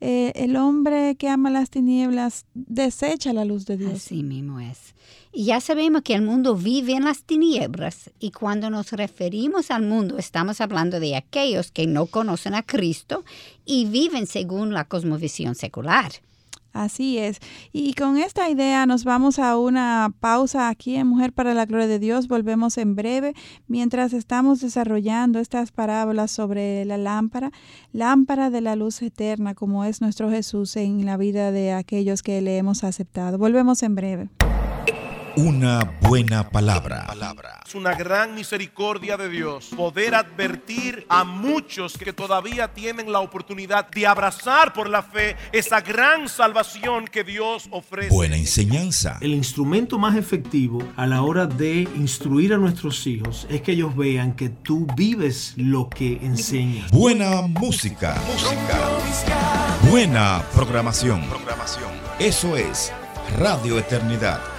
eh, 0.00 0.32
el 0.34 0.56
hombre 0.56 1.14
que 1.14 1.28
ama 1.28 1.43
las 1.50 1.70
tinieblas 1.70 2.46
desecha 2.54 3.32
la 3.32 3.44
luz 3.44 3.66
de 3.66 3.76
Dios. 3.76 3.94
Así 3.94 4.22
mismo 4.22 4.60
es. 4.60 4.94
Y 5.32 5.46
ya 5.46 5.60
sabemos 5.60 6.02
que 6.02 6.14
el 6.14 6.22
mundo 6.22 6.54
vive 6.54 6.92
en 6.92 7.04
las 7.04 7.24
tinieblas 7.24 8.10
y 8.20 8.30
cuando 8.30 8.70
nos 8.70 8.92
referimos 8.92 9.70
al 9.70 9.82
mundo 9.82 10.18
estamos 10.18 10.60
hablando 10.60 11.00
de 11.00 11.16
aquellos 11.16 11.70
que 11.72 11.86
no 11.86 12.06
conocen 12.06 12.54
a 12.54 12.62
Cristo 12.62 13.24
y 13.64 13.86
viven 13.86 14.26
según 14.26 14.72
la 14.72 14.84
cosmovisión 14.84 15.54
secular. 15.54 16.12
Así 16.74 17.18
es. 17.18 17.38
Y 17.72 17.94
con 17.94 18.18
esta 18.18 18.50
idea 18.50 18.84
nos 18.84 19.04
vamos 19.04 19.38
a 19.38 19.56
una 19.56 20.12
pausa 20.18 20.68
aquí 20.68 20.96
en 20.96 21.06
Mujer 21.06 21.32
para 21.32 21.54
la 21.54 21.66
Gloria 21.66 21.86
de 21.86 22.00
Dios. 22.00 22.26
Volvemos 22.26 22.78
en 22.78 22.96
breve 22.96 23.32
mientras 23.68 24.12
estamos 24.12 24.60
desarrollando 24.60 25.38
estas 25.38 25.70
parábolas 25.70 26.32
sobre 26.32 26.84
la 26.84 26.98
lámpara, 26.98 27.52
lámpara 27.92 28.50
de 28.50 28.60
la 28.60 28.74
luz 28.74 29.02
eterna, 29.02 29.54
como 29.54 29.84
es 29.84 30.00
nuestro 30.00 30.28
Jesús 30.30 30.74
en 30.74 31.06
la 31.06 31.16
vida 31.16 31.52
de 31.52 31.72
aquellos 31.72 32.24
que 32.24 32.42
le 32.42 32.58
hemos 32.58 32.82
aceptado. 32.82 33.38
Volvemos 33.38 33.84
en 33.84 33.94
breve. 33.94 34.28
Una 35.36 35.82
buena 36.00 36.48
palabra. 36.48 37.06
Es 37.66 37.74
una 37.74 37.94
gran 37.94 38.36
misericordia 38.36 39.16
de 39.16 39.28
Dios 39.28 39.70
poder 39.76 40.14
advertir 40.14 41.06
a 41.08 41.24
muchos 41.24 41.98
que 41.98 42.12
todavía 42.12 42.72
tienen 42.72 43.10
la 43.10 43.18
oportunidad 43.18 43.90
de 43.90 44.06
abrazar 44.06 44.72
por 44.72 44.88
la 44.88 45.02
fe 45.02 45.36
esa 45.50 45.80
gran 45.80 46.28
salvación 46.28 47.08
que 47.08 47.24
Dios 47.24 47.66
ofrece. 47.72 48.14
Buena 48.14 48.36
enseñanza. 48.36 49.18
El 49.20 49.34
instrumento 49.34 49.98
más 49.98 50.16
efectivo 50.16 50.80
a 50.96 51.04
la 51.04 51.22
hora 51.22 51.46
de 51.46 51.88
instruir 51.96 52.54
a 52.54 52.56
nuestros 52.56 53.04
hijos 53.08 53.48
es 53.50 53.60
que 53.60 53.72
ellos 53.72 53.96
vean 53.96 54.36
que 54.36 54.50
tú 54.50 54.86
vives 54.96 55.54
lo 55.56 55.88
que 55.88 56.18
enseñas. 56.22 56.92
Buena 56.92 57.42
música. 57.42 58.22
Música. 58.32 58.78
Buena 59.90 60.44
programación. 60.54 61.28
Programación. 61.28 61.90
Eso 62.20 62.56
es 62.56 62.92
Radio 63.36 63.80
Eternidad 63.80 64.53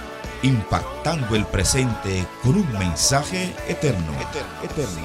impactando 0.46 1.34
el 1.34 1.44
presente 1.44 2.24
con 2.42 2.54
un 2.54 2.72
mensaje 2.78 3.52
eterno. 3.68 4.12
eterno, 4.62 5.00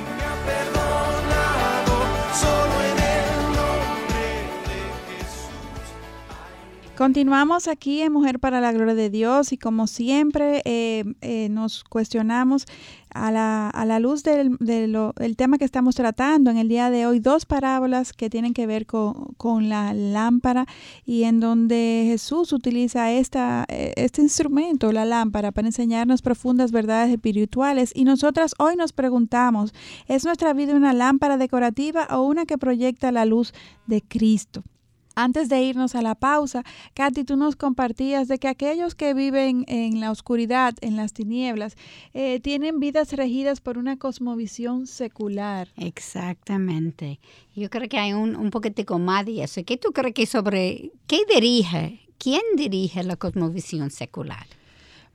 Continuamos 6.95 7.67
aquí 7.67 8.01
en 8.01 8.13
Mujer 8.13 8.39
para 8.39 8.61
la 8.61 8.71
Gloria 8.71 8.93
de 8.93 9.09
Dios 9.09 9.51
y 9.53 9.57
como 9.57 9.87
siempre 9.87 10.61
eh, 10.65 11.03
eh, 11.21 11.49
nos 11.49 11.83
cuestionamos 11.83 12.67
a 13.13 13.31
la, 13.31 13.69
a 13.69 13.85
la 13.85 13.99
luz 13.99 14.23
del, 14.23 14.57
tema 15.35 15.57
que 15.57 15.65
estamos 15.65 15.95
tratando 15.95 16.49
en 16.49 16.57
el 16.57 16.67
día 16.67 16.89
de 16.89 17.05
hoy, 17.05 17.19
dos 17.19 17.45
parábolas 17.45 18.13
que 18.13 18.29
tienen 18.29 18.53
que 18.53 18.67
ver 18.67 18.85
con, 18.85 19.69
la 19.69 19.93
lámpara 19.93 20.65
y 21.05 21.23
en 21.23 21.39
donde 21.39 22.03
Jesús 22.07 22.51
utiliza 22.53 23.11
esta, 23.11 23.65
eh, 23.67 23.93
este 23.95 24.21
instrumento, 24.21 24.91
la 24.91 25.05
lámpara, 25.05 25.51
para 25.51 25.67
enseñarnos 25.67 26.21
profundas 26.21 26.71
verdades 26.71 27.11
espirituales. 27.11 27.91
Y 27.93 28.03
nosotras 28.03 28.53
hoy 28.57 28.75
nos 28.75 28.93
preguntamos, 28.93 29.73
¿es 30.07 30.25
nuestra 30.25 30.53
vida 30.53 30.75
una 30.75 30.93
lámpara 30.93 31.37
decorativa 31.37 32.07
o 32.11 32.23
una 32.23 32.45
que 32.45 32.57
proyecta 32.57 33.11
la 33.11 33.25
luz 33.25 33.53
de 33.87 34.01
Cristo? 34.01 34.63
Antes 35.15 35.49
de 35.49 35.61
irnos 35.61 35.95
a 35.95 36.01
la 36.01 36.15
pausa, 36.15 36.63
Katy, 36.93 37.23
tú 37.23 37.35
nos 37.35 37.55
compartías 37.55 38.27
de 38.27 38.37
que 38.37 38.47
aquellos 38.47 38.95
que 38.95 39.13
viven 39.13 39.65
en 39.67 39.99
la 39.99 40.11
oscuridad, 40.11 40.73
en 40.81 40.95
las 40.95 41.13
tinieblas, 41.13 41.75
eh, 42.13 42.39
tienen 42.39 42.79
vidas 42.79 43.11
regidas 43.13 43.59
por 43.59 43.77
una 43.77 43.97
cosmovisión 43.97 44.87
secular. 44.87 45.67
Exactamente. 45.75 47.19
Yo 47.55 47.69
creo 47.69 47.89
que 47.89 47.97
hay 47.97 48.13
un, 48.13 48.35
un 48.35 48.51
poquitico 48.51 48.99
más 48.99 49.25
de 49.25 49.43
eso. 49.43 49.61
¿Qué 49.65 49.77
tú 49.77 49.91
crees 49.91 50.13
que 50.13 50.25
sobre 50.25 50.91
qué 51.07 51.19
dirige, 51.33 51.99
quién 52.17 52.41
dirige 52.55 53.03
la 53.03 53.17
cosmovisión 53.17 53.91
secular? 53.91 54.45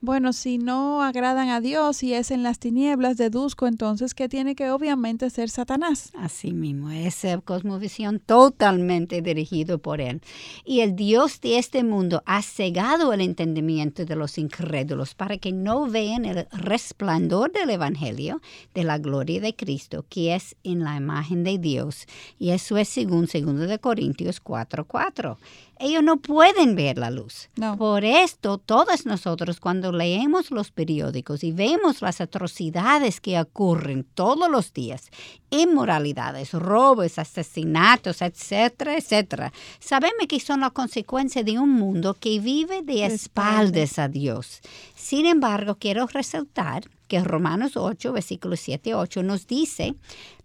Bueno, 0.01 0.33
si 0.33 0.59
no 0.59 1.03
agradan 1.03 1.49
a 1.49 1.61
Dios 1.61 2.03
y 2.03 2.13
es 2.13 2.31
en 2.31 2.43
las 2.43 2.59
tinieblas, 2.59 3.17
deduzco 3.17 3.67
entonces 3.67 4.15
que 4.15 4.29
tiene 4.29 4.55
que 4.55 4.71
obviamente 4.71 5.31
ser 5.31 5.49
Satanás. 5.49 6.13
Así 6.19 6.53
mismo, 6.53 6.91
esa 6.91 7.39
cosmovisión 7.41 8.21
totalmente 8.21 9.23
dirigido 9.23 9.79
por 9.79 10.01
él. 10.01 10.21
Y 10.65 10.81
el 10.81 10.97
Dios 10.97 11.41
de 11.41 11.59
este 11.59 11.83
mundo 11.83 12.23
ha 12.27 12.43
cegado 12.43 13.13
el 13.13 13.21
entendimiento 13.21 14.05
de 14.05 14.17
los 14.17 14.39
incrédulos 14.39 15.15
para 15.15 15.39
que 15.39 15.53
no 15.53 15.87
vean 15.87 16.25
el 16.25 16.47
resplandor 16.53 17.53
del 17.53 17.71
Evangelio 17.71 18.41
de 18.75 18.85
la 18.85 18.99
gloria 18.99 19.41
de 19.41 19.57
Cristo, 19.57 20.05
que 20.09 20.35
es 20.35 20.57
en 20.63 20.85
la 20.85 20.97
imagen 20.97 21.43
de 21.43 21.59
Dios. 21.59 22.07
Y 22.39 22.51
eso 22.51 22.77
es 22.77 22.89
según 22.89 23.27
2 23.27 23.69
de 23.69 23.79
Corintios 23.79 24.43
4:4 24.43 25.39
ellos 25.79 26.03
no 26.03 26.17
pueden 26.19 26.75
ver 26.75 26.99
la 26.99 27.11
luz. 27.11 27.49
Por 27.79 28.05
esto, 28.05 28.59
todos 28.59 29.07
nosotros 29.07 29.61
cuando 29.61 29.93
leemos 29.93 30.51
los 30.51 30.71
periódicos 30.71 31.45
y 31.45 31.53
vemos 31.53 32.03
las 32.03 32.21
atrocidades 32.21 33.21
que 33.21 33.39
ocurren 33.39 34.07
todos 34.15 34.51
los 34.51 34.73
días, 34.73 35.11
inmoralidades, 35.51 36.53
robos, 36.53 37.19
asesinatos, 37.19 38.23
etcétera, 38.23 38.97
etcétera, 38.97 39.53
sabemos 39.79 40.27
que 40.29 40.41
son 40.41 40.61
la 40.61 40.71
consecuencia 40.71 41.43
de 41.45 41.59
un 41.59 41.71
mundo 41.71 42.15
que 42.15 42.41
vive 42.41 42.83
de 42.83 43.07
espaldas 43.07 43.99
a 43.99 44.09
Dios. 44.09 44.61
Sin 44.95 45.27
embargo, 45.27 45.77
quiero 45.79 46.07
resaltar 46.07 46.85
que 47.07 47.23
Romanos 47.23 47.77
8, 47.77 48.13
versículos 48.13 48.61
7 48.61 48.91
y 48.91 48.93
8 48.93 49.23
nos 49.23 49.47
dice, 49.47 49.95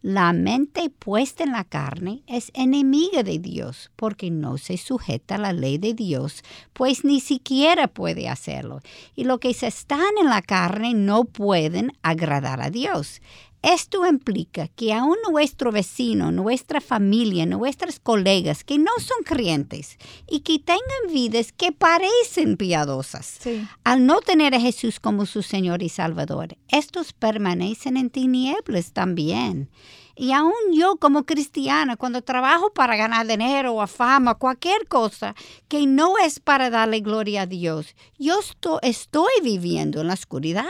la 0.02 0.34
mente 0.34 0.90
puesta 0.90 1.44
en 1.44 1.52
la 1.52 1.64
carne 1.64 2.24
es 2.28 2.52
enemiga 2.54 3.24
de 3.24 3.40
Dios 3.40 3.92
porque 3.96 4.32
no 4.32 4.58
se 4.58 4.78
sujeta 4.78 5.36
a 5.36 5.38
la 5.40 5.54
ley 5.54 5.78
de 5.78 5.94
Dios, 5.94 6.44
pues 6.74 7.04
ni 7.04 7.20
siquiera 7.20 7.88
puede 7.88 8.30
hacerlo. 8.30 8.82
Y 9.16 9.26
los 9.26 9.40
que 9.40 9.54
se 9.54 9.68
están 9.68 10.18
en 10.20 10.30
la 10.30 10.42
carne 10.42 10.94
no 10.94 11.26
pueden 11.26 11.94
agradar 12.02 12.62
a 12.62 12.70
Dios. 12.70 13.22
Esto 13.62 14.08
implica 14.08 14.70
que 14.70 14.92
aún 14.92 15.18
nuestro 15.30 15.72
vecino, 15.72 16.32
nuestra 16.32 16.82
familia, 16.82 17.46
nuestros 17.46 18.00
colegas 18.00 18.64
que 18.64 18.80
no 18.80 18.92
son 19.00 19.24
creyentes 19.24 20.00
y 20.28 20.40
que 20.40 20.58
tengan 20.58 21.14
vidas 21.14 21.52
que 21.52 21.72
parecen 21.72 22.58
piadosas, 22.58 23.40
al 23.84 24.08
no 24.08 24.22
tener 24.22 24.56
a 24.56 24.60
Jesús 24.60 25.00
como 25.00 25.28
su 25.28 25.44
Señor 25.44 25.84
y 25.84 25.90
Salvador, 25.90 26.58
estos 26.70 27.14
permanecen 27.14 27.98
en 27.98 28.10
tinieblas 28.10 28.94
también. 28.94 29.70
Y 30.16 30.32
aún 30.32 30.54
yo 30.74 30.98
como 30.98 31.26
cristiana, 31.26 31.98
cuando 31.98 32.24
trabajo 32.24 32.74
para 32.74 32.96
ganar 32.96 33.28
dinero 33.28 33.76
o 33.76 33.86
fama, 33.86 34.36
cualquier 34.36 34.88
cosa 34.88 35.36
que 35.68 35.86
no 35.86 36.18
es 36.18 36.40
para 36.40 36.72
darle 36.72 37.00
gloria 37.00 37.44
a 37.44 37.46
Dios, 37.46 37.96
yo 38.18 38.40
estoy 38.82 39.32
viviendo 39.44 40.02
en 40.02 40.08
la 40.08 40.14
oscuridad. 40.14 40.66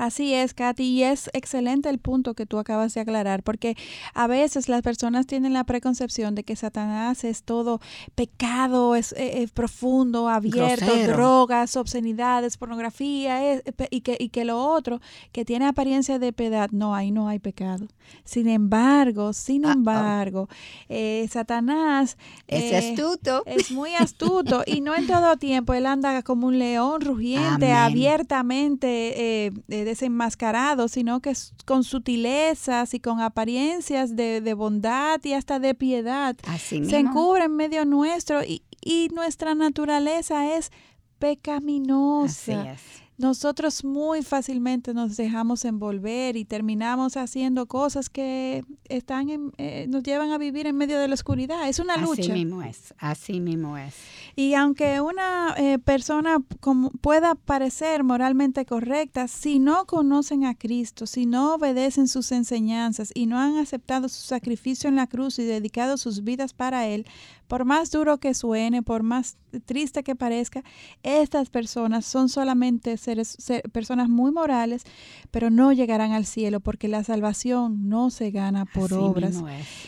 Así 0.00 0.32
es, 0.32 0.54
Katy, 0.54 0.82
y 0.82 1.02
es 1.02 1.28
excelente 1.34 1.90
el 1.90 1.98
punto 1.98 2.32
que 2.32 2.46
tú 2.46 2.58
acabas 2.58 2.94
de 2.94 3.02
aclarar, 3.02 3.42
porque 3.42 3.76
a 4.14 4.26
veces 4.26 4.70
las 4.70 4.80
personas 4.80 5.26
tienen 5.26 5.52
la 5.52 5.64
preconcepción 5.64 6.34
de 6.34 6.42
que 6.42 6.56
Satanás 6.56 7.22
es 7.22 7.42
todo 7.42 7.82
pecado, 8.14 8.96
es, 8.96 9.12
eh, 9.18 9.46
profundo, 9.52 10.30
abierto, 10.30 10.96
drogas, 11.06 11.76
obscenidades, 11.76 12.56
pornografía, 12.56 13.52
eh, 13.52 13.62
y, 13.90 14.00
que, 14.00 14.16
y 14.18 14.30
que 14.30 14.46
lo 14.46 14.64
otro, 14.64 15.02
que 15.32 15.44
tiene 15.44 15.66
apariencia 15.66 16.18
de 16.18 16.32
piedad, 16.32 16.70
no, 16.70 16.94
ahí 16.94 17.10
no 17.10 17.28
hay 17.28 17.38
pecado. 17.38 17.86
Sin 18.24 18.48
embargo, 18.48 19.34
sin 19.34 19.66
embargo, 19.66 20.48
eh, 20.88 21.28
Satanás 21.30 22.16
es 22.48 22.72
astuto. 22.72 23.42
Es 23.44 23.70
muy 23.70 23.94
astuto 23.96 24.62
y 24.64 24.80
no 24.80 24.94
en 24.96 25.06
todo 25.06 25.36
tiempo, 25.36 25.74
él 25.74 25.84
anda 25.84 26.22
como 26.22 26.46
un 26.46 26.58
león 26.58 27.00
rugiente, 27.02 27.72
abiertamente 27.72 29.52
desenmascarado, 29.90 30.88
sino 30.88 31.20
que 31.20 31.34
con 31.66 31.84
sutilezas 31.84 32.94
y 32.94 33.00
con 33.00 33.20
apariencias 33.20 34.16
de, 34.16 34.54
bondad 34.54 35.20
y 35.24 35.34
hasta 35.34 35.58
de 35.58 35.74
piedad. 35.74 36.36
se 36.68 36.98
encubre 36.98 37.44
en 37.44 37.56
medio 37.56 37.84
nuestro 37.84 38.42
y, 38.42 38.62
y 38.82 39.08
nuestra 39.12 39.54
naturaleza 39.54 40.56
es 40.56 40.70
pecaminosa. 41.18 42.62
Así 42.62 42.68
es 42.68 43.09
nosotros 43.20 43.84
muy 43.84 44.22
fácilmente 44.22 44.94
nos 44.94 45.16
dejamos 45.16 45.66
envolver 45.66 46.36
y 46.36 46.46
terminamos 46.46 47.18
haciendo 47.18 47.66
cosas 47.66 48.08
que 48.08 48.64
están 48.88 49.28
en, 49.28 49.52
eh, 49.58 49.86
nos 49.88 50.02
llevan 50.02 50.30
a 50.32 50.38
vivir 50.38 50.66
en 50.66 50.76
medio 50.76 50.98
de 50.98 51.06
la 51.06 51.14
oscuridad. 51.14 51.68
Es 51.68 51.78
una 51.78 51.98
lucha. 51.98 52.22
Así 52.22 52.32
mismo 52.32 52.62
es, 52.62 52.94
así 52.98 53.40
mismo 53.40 53.76
es. 53.76 53.94
Y 54.36 54.54
aunque 54.54 55.02
una 55.02 55.54
eh, 55.58 55.78
persona 55.78 56.38
como 56.60 56.90
pueda 56.90 57.34
parecer 57.34 58.04
moralmente 58.04 58.64
correcta, 58.64 59.28
si 59.28 59.58
no 59.58 59.84
conocen 59.84 60.46
a 60.46 60.54
Cristo, 60.54 61.06
si 61.06 61.26
no 61.26 61.54
obedecen 61.54 62.08
sus 62.08 62.32
enseñanzas 62.32 63.12
y 63.14 63.26
no 63.26 63.38
han 63.38 63.58
aceptado 63.58 64.08
su 64.08 64.22
sacrificio 64.22 64.88
en 64.88 64.96
la 64.96 65.06
cruz 65.06 65.38
y 65.38 65.44
dedicado 65.44 65.98
sus 65.98 66.24
vidas 66.24 66.54
para 66.54 66.86
Él, 66.86 67.06
por 67.50 67.64
más 67.64 67.90
duro 67.90 68.18
que 68.18 68.32
suene, 68.32 68.80
por 68.80 69.02
más 69.02 69.36
triste 69.64 70.04
que 70.04 70.14
parezca, 70.14 70.62
estas 71.02 71.50
personas 71.50 72.06
son 72.06 72.28
solamente 72.28 72.96
seres, 72.96 73.36
personas 73.72 74.08
muy 74.08 74.30
morales, 74.30 74.84
pero 75.32 75.50
no 75.50 75.72
llegarán 75.72 76.12
al 76.12 76.26
cielo 76.26 76.60
porque 76.60 76.86
la 76.86 77.02
salvación 77.02 77.88
no 77.88 78.10
se 78.10 78.30
gana 78.30 78.66
por 78.66 78.92
obras. 78.94 79.42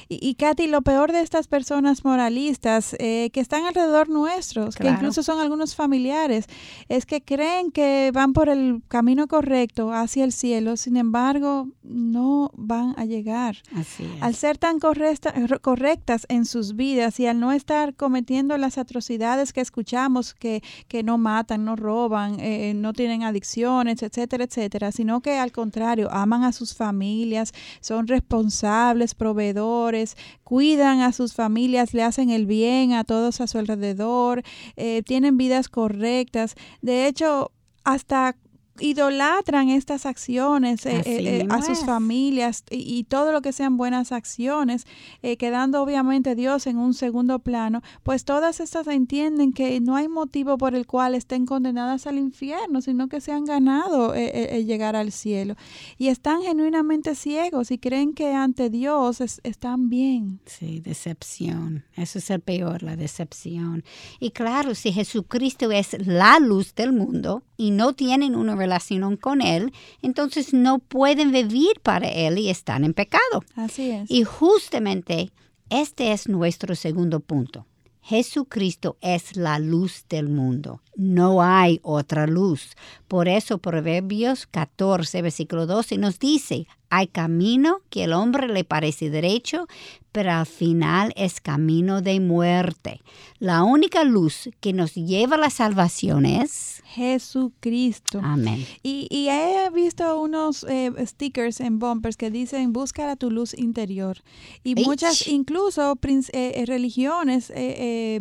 Y, 0.09 0.19
y, 0.21 0.35
Katy, 0.35 0.67
lo 0.67 0.83
peor 0.83 1.13
de 1.13 1.21
estas 1.21 1.47
personas 1.47 2.05
moralistas 2.05 2.97
eh, 2.99 3.31
que 3.33 3.39
están 3.39 3.65
alrededor 3.65 4.09
nuestros, 4.09 4.75
que 4.75 4.89
incluso 4.89 5.23
son 5.23 5.39
algunos 5.39 5.77
familiares, 5.77 6.47
es 6.89 7.07
que 7.07 7.23
creen 7.23 7.71
que 7.71 8.11
van 8.13 8.33
por 8.33 8.49
el 8.49 8.83
camino 8.89 9.29
correcto 9.29 9.93
hacia 9.93 10.25
el 10.25 10.33
cielo, 10.33 10.77
sin 10.77 10.97
embargo, 10.97 11.69
no 11.85 12.51
van 12.57 12.95
a 12.99 13.05
llegar. 13.05 13.59
Al 14.21 14.35
ser 14.35 14.59
tan 14.59 14.81
correctas 14.81 16.27
en 16.29 16.45
sus 16.45 16.75
vidas 16.75 17.21
y 17.21 17.27
al 17.29 17.39
no 17.39 17.52
estar 17.57 17.95
cometiendo 17.95 18.57
las 18.59 18.79
atrocidades 18.79 19.53
que 19.53 19.61
escuchamos, 19.61 20.35
que, 20.35 20.63
que 20.89 21.03
no 21.03 21.19
matan, 21.19 21.65
no 21.65 21.77
roban, 21.77 22.39
eh, 22.41 22.73
no 22.75 22.93
tienen 22.93 23.23
adicciones, 23.23 24.03
etcétera, 24.03 24.45
etcétera, 24.45 24.93
sino 24.93 25.21
que 25.21 25.39
al 25.39 25.53
contrario, 25.53 26.09
aman 26.13 26.45
a 26.45 26.53
sus 26.53 26.75
familias, 26.75 27.53
son 27.81 28.07
responsables, 28.07 29.15
proveedores, 29.15 30.17
cuidan 30.45 31.01
a 31.01 31.13
sus 31.13 31.35
familias, 31.35 31.95
le 31.95 32.03
hacen 32.03 32.31
el 32.31 32.47
bien 32.47 32.93
a 32.93 33.05
todos 33.05 33.41
a 33.41 33.47
su 33.47 33.59
alrededor, 33.59 34.43
eh, 34.77 35.03
tienen 35.05 35.37
vidas 35.37 35.69
correctas. 35.69 36.55
De 36.81 37.07
hecho, 37.07 37.53
hasta 37.85 38.37
idolatran 38.81 39.69
estas 39.69 40.07
acciones 40.07 40.87
eh, 40.87 41.03
eh, 41.05 41.41
eh, 41.43 41.47
a 41.51 41.63
sus 41.63 41.85
familias 41.85 42.65
y, 42.71 43.05
todo 43.05 43.33
lo 43.33 43.43
que 43.43 43.53
sean 43.53 43.77
buenas 43.77 44.13
acciones, 44.13 44.87
quedando 45.39 45.83
obviamente 45.83 46.35
Dios 46.35 46.67
en 46.67 46.79
un 46.79 46.95
segundo 46.95 47.41
plano, 47.41 47.83
pues 48.03 48.25
todas 48.25 48.61
estas 48.61 48.87
entienden 48.87 49.53
que 49.53 49.81
no 49.81 49.97
hay 49.97 50.09
motivo 50.09 50.57
por 50.57 50.75
el 50.75 50.87
cual 50.87 51.15
estén 51.15 51.45
condenadas 51.45 52.07
al 52.07 52.17
infierno, 52.17 52.81
sino 52.81 53.09
que 53.09 53.21
se 53.21 53.33
han 53.33 53.45
ganado 53.45 54.15
llegar 54.15 54.97
al 54.97 55.13
cielo. 55.13 55.57
Y 55.99 56.09
están 56.09 56.43
genuinamente 56.43 57.15
ciegos 57.15 57.71
y 57.71 57.79
creen 57.79 58.15
que 58.15 58.33
ante 58.33 58.71
Dios 58.71 59.21
están 59.21 59.91
bien. 59.91 60.41
Sí, 60.47 60.81
decepción. 60.81 61.85
Eso 61.97 62.19
es 62.19 62.31
el 62.31 62.41
peor, 62.41 62.83
la 62.83 62.97
decepción. 62.97 63.85
Y 64.21 64.31
claro, 64.31 64.75
si 64.75 64.93
Jesucristo 64.93 65.71
es 65.71 65.97
la 66.07 66.39
luz 66.39 66.75
del 66.75 66.93
mundo 66.93 67.43
y 67.57 67.73
no 67.73 67.93
tienen 67.93 68.35
una 68.35 68.55
relación 68.63 69.17
con 69.17 69.43
Él, 69.43 69.73
entonces 70.01 70.55
no 70.55 70.79
pueden 70.79 71.33
vivir 71.33 71.81
para 71.83 72.09
Él 72.09 72.39
y 72.39 72.49
están 72.49 72.85
en 72.85 72.95
pecado. 72.95 73.45
Así 73.57 73.91
es. 73.91 74.11
Y 74.11 74.25
justamente 74.25 75.33
este 75.71 76.13
es 76.13 76.29
nuestro 76.29 76.75
segundo 76.75 77.21
punto. 77.21 77.67
Jesucristo 78.03 78.97
es 79.01 79.37
la 79.37 79.59
luz 79.61 80.05
del 80.09 80.29
mundo. 80.29 80.83
No 80.97 81.43
hay 81.43 81.79
otra 81.83 82.27
luz. 82.27 82.73
Por 83.07 83.29
eso 83.29 83.59
Proverbios 83.59 84.47
14, 84.49 85.23
versículo 85.23 85.67
12 85.67 85.99
nos 85.99 86.19
dice, 86.19 86.67
hay 86.95 87.07
camino 87.07 87.81
que 87.89 88.05
el 88.05 88.13
hombre 88.13 88.49
le 88.49 88.65
parece 88.65 89.09
derecho, 89.09 89.67
pero 90.13 90.31
al 90.31 90.45
final 90.45 91.15
es 91.17 91.41
camino 91.41 92.03
de 92.03 92.21
muerte. 92.21 93.01
La 93.39 93.65
única 93.65 94.05
luz 94.05 94.51
que 94.61 94.75
nos 94.75 94.95
lleva 94.95 95.37
a 95.37 95.39
la 95.39 95.49
salvación 95.49 96.27
es 96.27 96.83
Jesucristo. 96.85 98.21
Amén. 98.23 98.67
Y, 98.83 99.09
he 99.31 99.71
visto 99.71 100.21
unos 100.21 100.67
eh, 100.69 100.93
stickers 101.07 101.61
en 101.61 101.79
bumpers 101.79 102.19
que 102.19 102.31
dicen 102.31 102.75
busca 102.75 103.17
tu 103.17 103.31
luz 103.31 103.55
interior. 103.55 104.19
Y 104.63 104.75
muchas, 104.75 105.27
incluso 105.29 105.99
eh, 106.03 106.31
eh, 106.35 106.65
religiones 106.67 107.51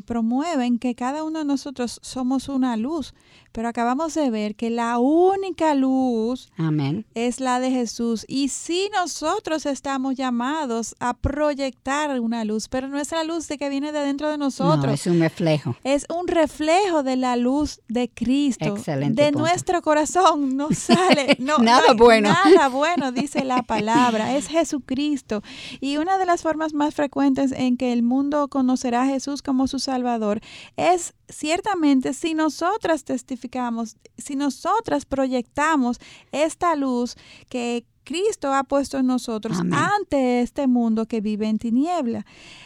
promueven 0.05 0.79
que 0.79 0.95
cada 0.95 1.25
uno 1.25 1.39
de 1.39 1.45
nosotros 1.45 1.99
somos 2.01 2.47
una 2.47 2.77
luz. 2.77 3.13
Pero 3.51 3.67
acabamos 3.67 4.13
de 4.13 4.29
ver 4.29 4.55
que 4.55 4.69
la 4.69 4.97
única 4.99 5.73
luz 5.73 6.49
Amén. 6.57 7.05
es 7.13 7.39
la 7.39 7.59
de 7.59 7.71
Jesús. 7.71 8.25
Y 8.27 8.49
sí 8.49 8.89
nosotros 8.93 9.65
estamos 9.65 10.15
llamados 10.15 10.95
a 10.99 11.15
proyectar 11.15 12.19
una 12.19 12.45
luz, 12.45 12.67
pero 12.67 12.87
no 12.87 12.97
es 12.97 13.11
la 13.11 13.23
luz 13.23 13.47
de 13.47 13.57
que 13.57 13.69
viene 13.69 13.91
de 13.91 13.99
dentro 13.99 14.29
de 14.29 14.37
nosotros. 14.37 14.85
No, 14.85 14.91
es 14.93 15.07
un 15.07 15.19
reflejo. 15.19 15.75
Es 15.83 16.05
un 16.09 16.27
reflejo 16.27 17.03
de 17.03 17.17
la 17.17 17.35
luz 17.35 17.81
de 17.87 18.09
Cristo. 18.09 18.65
Excelente. 18.65 19.21
De 19.21 19.31
nuestro 19.31 19.81
corazón 19.81 20.55
no 20.55 20.69
sale 20.73 21.37
no, 21.39 21.57
nada 21.59 21.93
bueno. 21.93 22.29
Nada 22.29 22.69
bueno, 22.69 23.11
dice 23.11 23.43
la 23.43 23.63
palabra. 23.63 24.35
Es 24.37 24.47
Jesucristo. 24.47 25.41
Y 25.79 25.97
una 25.97 26.17
de 26.17 26.25
las 26.25 26.41
formas 26.41 26.73
más 26.73 26.95
frecuentes 26.95 27.51
en 27.51 27.77
que 27.77 27.93
el 27.93 28.03
mundo 28.03 28.47
conocerá 28.47 29.03
a 29.03 29.07
Jesús 29.07 29.41
como 29.41 29.67
su 29.67 29.79
Salvador 29.79 30.41
es 30.77 31.13
ciertamente 31.31 32.13
si 32.13 32.33
nosotras 32.33 33.03
testificamos, 33.03 33.97
si 34.17 34.35
nosotras 34.35 35.05
proyectamos 35.05 35.97
esta 36.31 36.75
luz 36.75 37.15
que 37.49 37.85
Cristo 38.03 38.53
ha 38.53 38.63
puesto 38.63 38.97
en 38.97 39.07
nosotros 39.07 39.59
ante 39.71 40.41
este 40.41 40.67
mundo 40.67 41.05
que 41.05 41.21
vive 41.21 41.47
en 41.47 41.59
tiniebla. 41.59 42.25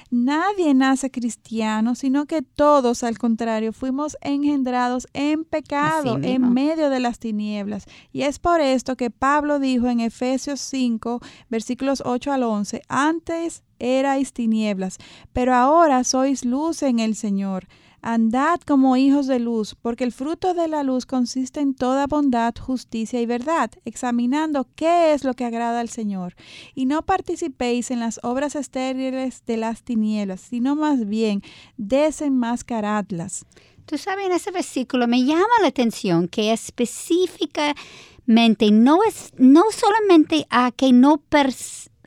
Nadie 0.09 0.73
nace 0.73 1.11
cristiano, 1.11 1.95
sino 1.95 2.25
que 2.25 2.41
todos, 2.41 3.03
al 3.03 3.17
contrario, 3.17 3.73
fuimos 3.73 4.17
engendrados 4.21 5.07
en 5.13 5.43
pecado, 5.43 6.17
en 6.21 6.53
medio 6.53 6.89
de 6.89 6.99
las 6.99 7.19
tinieblas. 7.19 7.85
Y 8.11 8.21
es 8.21 8.39
por 8.39 8.61
esto 8.61 8.95
que 8.95 9.11
Pablo 9.11 9.59
dijo 9.59 9.87
en 9.87 9.99
Efesios 9.99 10.61
5, 10.61 11.19
versículos 11.49 12.01
8 12.05 12.31
al 12.31 12.43
11, 12.43 12.81
antes 12.87 13.63
erais 13.77 14.31
tinieblas, 14.31 14.97
pero 15.33 15.53
ahora 15.53 16.03
sois 16.05 16.45
luz 16.45 16.81
en 16.81 16.99
el 16.99 17.15
Señor. 17.15 17.67
Andad 18.07 18.59
como 18.59 18.97
hijos 18.97 19.25
de 19.25 19.39
luz, 19.39 19.75
porque 19.81 20.03
el 20.03 20.11
fruto 20.11 20.53
de 20.53 20.67
la 20.67 20.83
luz 20.83 21.07
consiste 21.07 21.59
en 21.59 21.73
toda 21.73 22.05
bondad, 22.05 22.53
justicia 22.55 23.19
y 23.19 23.25
verdad, 23.25 23.71
examinando 23.83 24.67
qué 24.75 25.13
es 25.13 25.23
lo 25.23 25.33
que 25.33 25.43
agrada 25.43 25.79
al 25.79 25.89
Señor. 25.89 26.35
Y 26.75 26.85
no 26.85 27.01
participéis 27.01 27.89
en 27.89 27.99
las 27.99 28.19
obras 28.21 28.55
estériles 28.55 29.41
de 29.47 29.57
las 29.57 29.81
tinieblas, 29.81 30.41
sino 30.41 30.75
más 30.75 31.07
bien 31.07 31.41
desenmascaradlas. 31.77 33.47
Tú 33.87 33.97
sabes, 33.97 34.27
en 34.27 34.33
ese 34.33 34.51
versículo 34.51 35.07
me 35.07 35.23
llama 35.23 35.47
la 35.63 35.69
atención 35.69 36.27
que 36.27 36.53
específicamente 36.53 38.69
no 38.71 39.03
es 39.03 39.33
no 39.35 39.63
solamente 39.71 40.45
a 40.51 40.71
que 40.71 40.93
no 40.93 41.23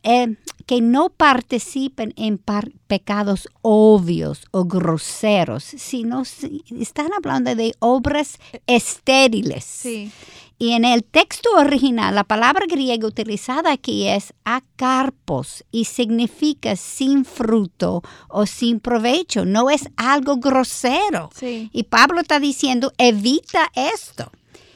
eh, 0.05 0.37
que 0.69 0.83
no 0.83 1.09
participen 1.09 2.13
en 2.17 2.39
pecados 2.87 3.49
obvios 3.63 4.45
o 4.51 4.67
groseros, 4.67 5.65
sino 5.65 6.25
están 6.79 7.09
hablando 7.17 7.55
de 7.55 7.75
obras 7.79 8.39
estériles. 8.67 9.65
Sí. 9.65 10.13
Y 10.59 10.73
en 10.73 10.85
el 10.85 11.05
texto 11.05 11.49
original, 11.57 12.15
la 12.15 12.25
palabra 12.25 12.67
griega 12.69 13.07
utilizada 13.07 13.73
aquí 13.73 14.09
es 14.09 14.35
acarpos 14.45 15.65
y 15.71 15.87
significa 15.87 16.77
sin 16.77 17.25
fruto 17.25 18.03
o 18.29 18.45
sin 18.45 18.79
provecho. 18.79 19.47
No 19.47 19.71
es 19.71 19.89
algo 19.97 20.37
grosero. 20.37 21.31
Sí. 21.35 21.71
Y 21.73 21.85
Pablo 21.85 22.21
está 22.21 22.41
diciendo, 22.41 22.93
evita 22.99 23.71
esto. 23.75 24.31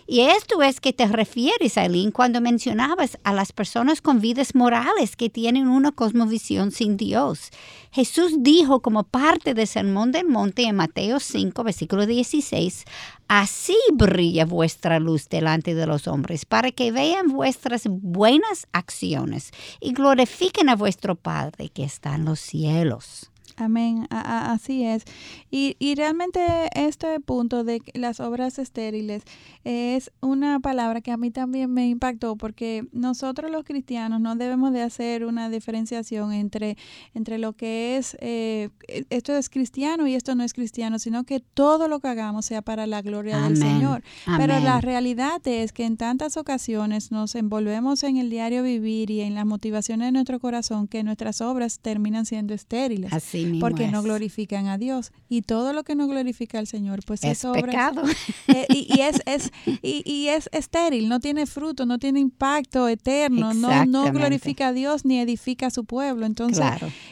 Y 0.06 0.20
esto 0.20 0.62
es 0.62 0.80
que 0.80 0.92
te 0.92 1.06
refieres, 1.06 1.78
Aileen, 1.78 2.10
cuando 2.10 2.40
mencionabas 2.40 3.18
a 3.24 3.32
las 3.32 3.52
personas 3.52 4.00
con 4.00 4.20
vidas 4.20 4.54
morales 4.54 5.16
que 5.16 5.30
tienen 5.30 5.68
una 5.68 5.92
cosmovisión 5.92 6.70
sin 6.70 6.96
Dios. 6.96 7.50
Jesús 7.90 8.36
dijo 8.38 8.80
como 8.80 9.04
parte 9.04 9.54
del 9.54 9.66
Sermón 9.66 10.12
del 10.12 10.26
Monte 10.26 10.64
en 10.64 10.76
Mateo 10.76 11.20
5, 11.20 11.64
versículo 11.64 12.06
16, 12.06 12.84
Así 13.28 13.76
brilla 13.92 14.44
vuestra 14.44 14.98
luz 14.98 15.28
delante 15.28 15.74
de 15.74 15.86
los 15.86 16.06
hombres, 16.06 16.44
para 16.44 16.70
que 16.70 16.92
vean 16.92 17.28
vuestras 17.28 17.86
buenas 17.88 18.66
acciones 18.72 19.50
y 19.80 19.92
glorifiquen 19.92 20.68
a 20.68 20.76
vuestro 20.76 21.14
Padre 21.14 21.70
que 21.70 21.84
está 21.84 22.14
en 22.14 22.26
los 22.26 22.40
cielos. 22.40 23.31
Amén, 23.56 24.06
así 24.10 24.84
es. 24.84 25.04
Y, 25.50 25.76
y, 25.78 25.94
realmente 25.94 26.40
este 26.74 27.20
punto 27.20 27.64
de 27.64 27.82
las 27.94 28.20
obras 28.20 28.58
estériles 28.58 29.22
es 29.64 30.10
una 30.20 30.58
palabra 30.60 31.00
que 31.00 31.12
a 31.12 31.16
mí 31.16 31.30
también 31.30 31.72
me 31.72 31.88
impactó 31.88 32.36
porque 32.36 32.86
nosotros 32.92 33.50
los 33.50 33.64
cristianos 33.64 34.20
no 34.20 34.36
debemos 34.36 34.72
de 34.72 34.82
hacer 34.82 35.24
una 35.24 35.50
diferenciación 35.50 36.32
entre, 36.32 36.76
entre 37.14 37.38
lo 37.38 37.52
que 37.52 37.96
es, 37.96 38.16
eh, 38.20 38.70
esto 39.10 39.36
es 39.36 39.50
cristiano 39.50 40.06
y 40.06 40.14
esto 40.14 40.34
no 40.34 40.44
es 40.44 40.54
cristiano, 40.54 40.98
sino 40.98 41.24
que 41.24 41.40
todo 41.40 41.88
lo 41.88 42.00
que 42.00 42.08
hagamos 42.08 42.46
sea 42.46 42.62
para 42.62 42.86
la 42.86 43.02
gloria 43.02 43.40
del 43.42 43.56
Señor. 43.56 44.02
Pero 44.38 44.58
la 44.60 44.80
realidad 44.80 45.46
es 45.46 45.72
que 45.72 45.84
en 45.84 45.96
tantas 45.96 46.36
ocasiones 46.36 47.12
nos 47.12 47.34
envolvemos 47.34 48.02
en 48.02 48.16
el 48.16 48.30
diario 48.30 48.62
vivir 48.62 49.10
y 49.10 49.20
en 49.20 49.34
las 49.34 49.46
motivaciones 49.46 50.08
de 50.08 50.12
nuestro 50.12 50.40
corazón 50.40 50.88
que 50.88 51.02
nuestras 51.04 51.40
obras 51.40 51.80
terminan 51.80 52.26
siendo 52.26 52.54
estériles. 52.54 53.12
Así 53.12 53.41
porque 53.60 53.88
no 53.88 54.02
glorifican 54.02 54.66
a 54.66 54.78
Dios. 54.78 55.12
Y 55.28 55.42
todo 55.42 55.72
lo 55.72 55.84
que 55.84 55.94
no 55.94 56.06
glorifica 56.06 56.58
al 56.58 56.66
Señor, 56.66 57.00
pues 57.06 57.24
es, 57.24 57.42
pecado. 57.52 58.02
Eh, 58.48 58.66
y, 58.70 59.00
es, 59.00 59.22
es, 59.24 59.50
y, 59.82 60.28
es 60.28 60.48
estéril, 60.52 61.08
no 61.08 61.20
tiene 61.20 61.46
fruto, 61.46 61.86
no 61.86 61.98
tiene 61.98 62.20
impacto 62.20 62.88
eterno, 62.88 63.54
no, 63.54 63.86
no 63.86 64.12
glorifica 64.12 64.68
a 64.68 64.72
Dios 64.72 65.04
ni 65.04 65.18
edifica 65.20 65.68
a 65.68 65.70
su 65.70 65.84
pueblo. 65.84 66.26
Entonces, 66.26 66.64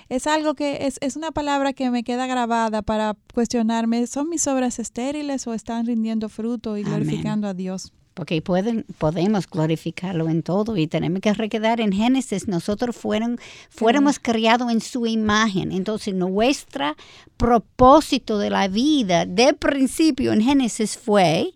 es 0.09 0.27
algo 0.27 0.55
que 0.55 0.87
es, 0.87 0.99
es 1.01 1.17
una 1.17 1.31
palabra 1.31 1.73
que 1.73 1.91
me 1.91 2.03
queda 2.03 2.27
grabada 2.27 2.83
para 2.83 3.17
cuestionarme, 3.33 4.07
¿son 4.07 4.29
mis 4.29 4.47
obras 4.47 4.79
estériles 4.79 5.47
o 5.47 5.55
están 5.55 5.87
rindiendo 5.87 6.29
fruto 6.29 6.77
y 6.77 6.83
glorificando 6.83 7.49
a 7.49 7.55
Dios? 7.55 7.93
Porque 8.15 8.43
pueden, 8.43 8.85
podemos 8.99 9.49
glorificarlo 9.49 10.29
en 10.29 10.43
todo 10.43 10.77
y 10.77 10.87
tenemos 10.87 11.21
que 11.21 11.33
recordar 11.33 11.81
en 11.81 11.93
Génesis, 11.93 12.49
nosotros 12.49 12.97
fueron, 12.97 13.39
fuéramos 13.71 14.19
criados 14.19 14.71
en 14.71 14.81
su 14.81 15.07
imagen, 15.07 15.73
entonces 15.73 16.15
nuestro 16.15 16.97
propósito 17.37 18.39
de 18.39 18.51
la 18.51 18.69
vida 18.69 19.27
de 19.27 19.55
principio 19.55 20.33
en 20.33 20.43
Génesis 20.43 20.99
fue 20.99 21.53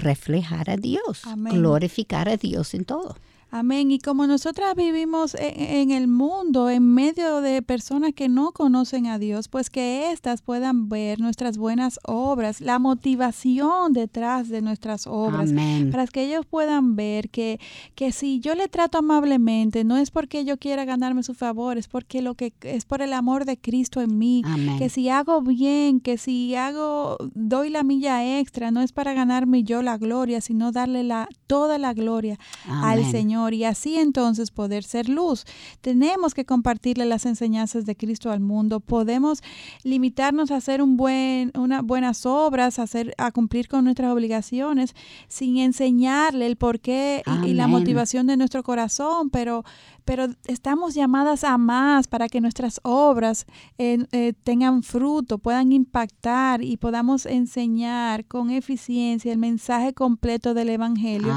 reflejar 0.00 0.70
a 0.70 0.76
Dios, 0.76 1.22
glorificar 1.36 2.28
a 2.28 2.36
Dios 2.36 2.74
en 2.74 2.84
todo. 2.84 3.16
Amén. 3.54 3.90
Y 3.90 3.98
como 3.98 4.26
nosotras 4.26 4.74
vivimos 4.74 5.34
e, 5.34 5.82
en, 5.82 5.90
el 5.90 6.08
mundo, 6.08 6.70
en 6.70 6.94
medio 6.94 7.42
de 7.42 7.60
personas 7.60 8.14
que 8.14 8.30
no 8.30 8.52
conocen 8.52 9.06
a 9.06 9.18
Dios, 9.18 9.48
pues 9.48 9.68
que 9.68 10.10
éstas 10.10 10.40
puedan 10.40 10.88
ver 10.88 11.20
nuestras 11.20 11.58
buenas 11.58 12.00
obras, 12.04 12.62
la 12.62 12.78
motivación 12.78 13.92
detrás 13.92 14.48
de 14.48 14.62
nuestras 14.62 15.06
obras, 15.06 15.52
para 15.90 16.06
que 16.06 16.24
ellos 16.24 16.46
puedan 16.46 16.96
ver 16.96 17.28
que, 17.28 17.60
que 17.94 18.10
si 18.10 18.40
yo 18.40 18.54
le 18.54 18.68
trato 18.68 18.96
amablemente, 18.96 19.84
no 19.84 19.98
es 19.98 20.10
porque 20.10 20.46
yo 20.46 20.56
quiera 20.56 20.86
ganarme 20.86 21.22
su 21.22 21.34
favor, 21.34 21.76
es 21.76 21.88
porque 21.88 22.22
lo 22.22 22.34
que 22.34 22.54
es 22.62 22.86
por 22.86 23.02
el 23.02 23.12
amor 23.12 23.44
de 23.44 23.58
Cristo 23.58 24.00
en 24.00 24.16
mí, 24.16 24.42
que 24.78 24.88
si 24.88 25.10
hago 25.10 25.42
bien, 25.42 26.00
que 26.00 26.16
si 26.16 26.54
hago, 26.54 27.18
doy 27.34 27.68
la 27.68 27.82
milla 27.82 28.38
extra, 28.38 28.70
no 28.70 28.80
es 28.80 28.92
para 28.92 29.12
ganarme 29.12 29.62
yo 29.62 29.82
la 29.82 29.98
gloria, 29.98 30.40
sino 30.40 30.72
darle 30.72 31.02
la, 31.02 31.28
toda 31.46 31.76
la 31.76 31.92
gloria 31.92 32.38
al 32.66 33.04
Señor 33.04 33.41
y 33.50 33.64
así 33.64 33.98
entonces 33.98 34.50
poder 34.50 34.84
ser 34.84 35.08
luz. 35.08 35.44
Tenemos 35.80 36.34
que 36.34 36.44
compartirle 36.44 37.04
las 37.04 37.26
enseñanzas 37.26 37.84
de 37.84 37.96
Cristo 37.96 38.30
al 38.30 38.40
mundo. 38.40 38.80
Podemos 38.80 39.42
limitarnos 39.82 40.50
a 40.50 40.56
hacer 40.56 40.82
un 40.82 40.96
buen, 40.96 41.52
unas 41.56 41.82
buenas 41.82 42.26
obras, 42.26 42.78
a, 42.78 42.82
hacer, 42.82 43.14
a 43.18 43.32
cumplir 43.32 43.68
con 43.68 43.84
nuestras 43.84 44.12
obligaciones 44.12 44.94
sin 45.28 45.58
enseñarle 45.58 46.46
el 46.46 46.56
porqué 46.56 47.22
y 47.44 47.54
la 47.54 47.66
motivación 47.66 48.26
de 48.26 48.36
nuestro 48.36 48.62
corazón, 48.62 49.30
pero 49.30 49.64
pero 50.04 50.26
estamos 50.46 50.94
llamadas 50.94 51.44
a 51.44 51.58
más 51.58 52.08
para 52.08 52.28
que 52.28 52.40
nuestras 52.40 52.80
obras 52.82 53.46
eh, 53.78 54.04
eh, 54.12 54.32
tengan 54.44 54.82
fruto, 54.82 55.38
puedan 55.38 55.72
impactar 55.72 56.62
y 56.62 56.76
podamos 56.76 57.26
enseñar 57.26 58.24
con 58.26 58.50
eficiencia 58.50 59.32
el 59.32 59.38
mensaje 59.38 59.92
completo 59.92 60.54
del 60.54 60.70
Evangelio 60.70 61.32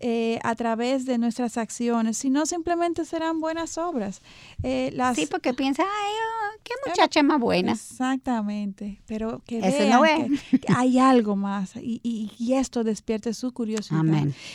eh, 0.00 0.38
a 0.42 0.54
través 0.54 1.06
de 1.06 1.18
nuestras 1.18 1.56
acciones, 1.56 2.18
si 2.18 2.30
no 2.30 2.46
simplemente 2.46 3.04
serán 3.04 3.40
buenas 3.40 3.78
obras. 3.78 4.20
Las, 4.62 5.16
sí, 5.16 5.26
porque 5.26 5.54
piensa, 5.54 5.82
ay, 5.82 6.12
oh, 6.12 6.60
qué 6.62 6.72
muchacha 6.86 7.22
más 7.22 7.40
buena. 7.40 7.72
Exactamente, 7.72 9.00
pero 9.06 9.42
que 9.44 9.60
vean 9.60 10.38
que, 10.50 10.60
hay 10.74 10.98
algo 10.98 11.36
más 11.36 11.76
y, 11.76 12.00
y, 12.02 12.52
esto 12.52 12.84
despierte 12.84 13.32
su 13.34 13.52
curiosidad. 13.52 14.02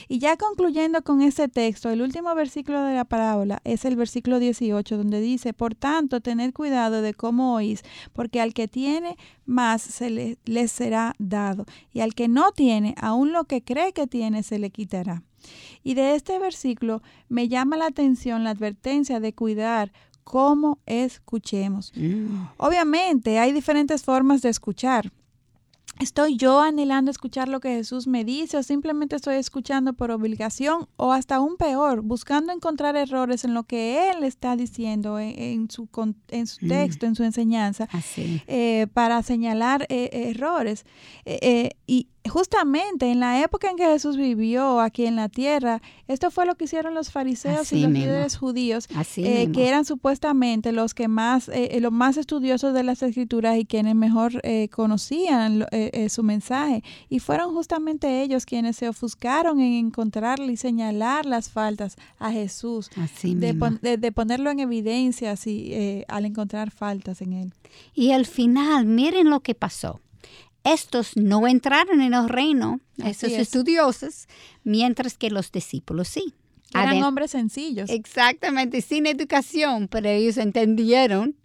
Y 0.07 0.19
ya 0.19 0.37
concluyendo 0.37 1.01
con 1.03 1.21
este 1.21 1.47
texto, 1.47 1.89
el 1.89 2.01
último 2.01 2.33
versículo 2.35 2.83
de 2.83 2.95
la 2.95 3.05
palabra 3.05 3.36
es 3.63 3.85
el 3.85 3.95
versículo 3.95 4.39
18 4.39 4.97
donde 4.97 5.21
dice, 5.21 5.53
por 5.53 5.75
tanto, 5.75 6.21
tened 6.21 6.53
cuidado 6.53 7.01
de 7.01 7.13
cómo 7.13 7.55
oís, 7.55 7.83
porque 8.13 8.41
al 8.41 8.53
que 8.53 8.67
tiene 8.67 9.17
más 9.45 9.81
se 9.81 10.09
le, 10.09 10.37
le 10.45 10.67
será 10.67 11.13
dado, 11.19 11.65
y 11.93 12.01
al 12.01 12.13
que 12.15 12.27
no 12.27 12.51
tiene, 12.51 12.95
aún 12.97 13.33
lo 13.33 13.45
que 13.45 13.63
cree 13.63 13.93
que 13.93 14.07
tiene 14.07 14.43
se 14.43 14.59
le 14.59 14.69
quitará. 14.69 15.23
Y 15.83 15.93
de 15.93 16.15
este 16.15 16.39
versículo 16.39 17.01
me 17.29 17.47
llama 17.47 17.77
la 17.77 17.87
atención 17.87 18.43
la 18.43 18.49
advertencia 18.51 19.19
de 19.19 19.33
cuidar 19.33 19.91
cómo 20.23 20.79
escuchemos. 20.85 21.93
Mm. 21.95 22.47
Obviamente 22.57 23.39
hay 23.39 23.53
diferentes 23.53 24.03
formas 24.03 24.41
de 24.41 24.49
escuchar. 24.49 25.11
¿Estoy 25.99 26.37
yo 26.37 26.61
anhelando 26.61 27.09
escuchar 27.09 27.49
lo 27.49 27.59
que 27.59 27.69
Jesús 27.69 28.05
me 28.05 28.23
dice 28.23 28.57
o 28.57 28.63
simplemente 28.63 29.15
estoy 29.15 29.35
escuchando 29.35 29.93
por 29.93 30.11
obligación 30.11 30.87
o 30.95 31.11
hasta 31.11 31.35
aún 31.35 31.57
peor, 31.57 32.01
buscando 32.01 32.53
encontrar 32.53 32.95
errores 32.95 33.43
en 33.43 33.53
lo 33.53 33.63
que 33.63 34.11
Él 34.11 34.23
está 34.23 34.55
diciendo 34.55 35.19
en, 35.19 35.69
su, 35.71 35.89
en 36.29 36.47
su 36.47 36.65
mm. 36.65 36.69
texto, 36.69 37.05
en 37.07 37.15
su 37.15 37.23
enseñanza, 37.23 37.87
eh, 38.15 38.87
para 38.93 39.23
señalar 39.23 39.87
eh, 39.89 40.09
errores? 40.13 40.85
Eh, 41.25 41.71
y 41.87 42.07
justamente 42.27 43.11
en 43.11 43.19
la 43.19 43.43
época 43.43 43.69
en 43.69 43.77
que 43.77 43.85
Jesús 43.85 44.17
vivió 44.17 44.79
aquí 44.79 45.05
en 45.05 45.15
la 45.15 45.29
tierra, 45.29 45.81
esto 46.07 46.31
fue 46.31 46.45
lo 46.45 46.55
que 46.55 46.65
hicieron 46.65 46.93
los 46.93 47.11
fariseos 47.11 47.71
y 47.73 47.81
los 47.81 47.91
líderes 47.91 48.37
judíos, 48.37 48.87
eh, 49.17 49.51
que 49.51 49.67
eran 49.67 49.85
supuestamente 49.85 50.71
los 50.71 50.93
que 50.93 51.07
más, 51.07 51.49
eh, 51.49 51.69
eh, 51.71 51.81
los 51.81 51.91
más 51.91 52.17
estudiosos 52.17 52.73
de 52.73 52.83
las 52.83 53.03
escrituras 53.03 53.57
y 53.57 53.65
quienes 53.65 53.95
mejor 53.95 54.41
conocían 54.71 55.65
su 56.09 56.23
mensaje. 56.23 56.83
Y 57.09 57.19
fueron 57.19 57.53
justamente 57.53 58.21
ellos 58.21 58.45
quienes 58.45 58.77
se 58.77 58.89
ofuscaron 58.89 59.59
en 59.59 59.73
encontrarle 59.73 60.51
y 60.53 60.57
señalar 60.57 61.25
las 61.25 61.49
faltas 61.49 61.97
a 62.19 62.31
Jesús, 62.31 62.89
de, 63.23 63.97
de, 63.97 64.11
ponerlo 64.11 64.49
en 64.49 64.59
evidencia 64.59 65.31
así, 65.31 66.03
al 66.07 66.25
encontrar 66.25 66.71
faltas 66.71 67.21
en 67.21 67.33
él. 67.33 67.53
Y 67.93 68.11
al 68.11 68.25
final, 68.25 68.85
miren 68.85 69.29
lo 69.29 69.41
que 69.41 69.55
pasó 69.55 69.99
estos 70.73 71.15
no 71.15 71.47
entraron 71.47 72.01
en 72.01 72.13
el 72.13 72.29
reino, 72.29 72.79
esos 72.97 73.31
estudiosos, 73.31 74.27
mientras 74.63 75.17
que 75.17 75.29
los 75.29 75.51
discípulos 75.51 76.07
sí. 76.07 76.33
Eran 76.73 77.03
hombres 77.03 77.31
sencillos. 77.31 77.89
Exactamente, 77.89 78.81
sin 78.81 79.05
educación, 79.07 79.87
pero 79.87 80.09
ellos 80.09 80.37
entendieron 80.37 81.35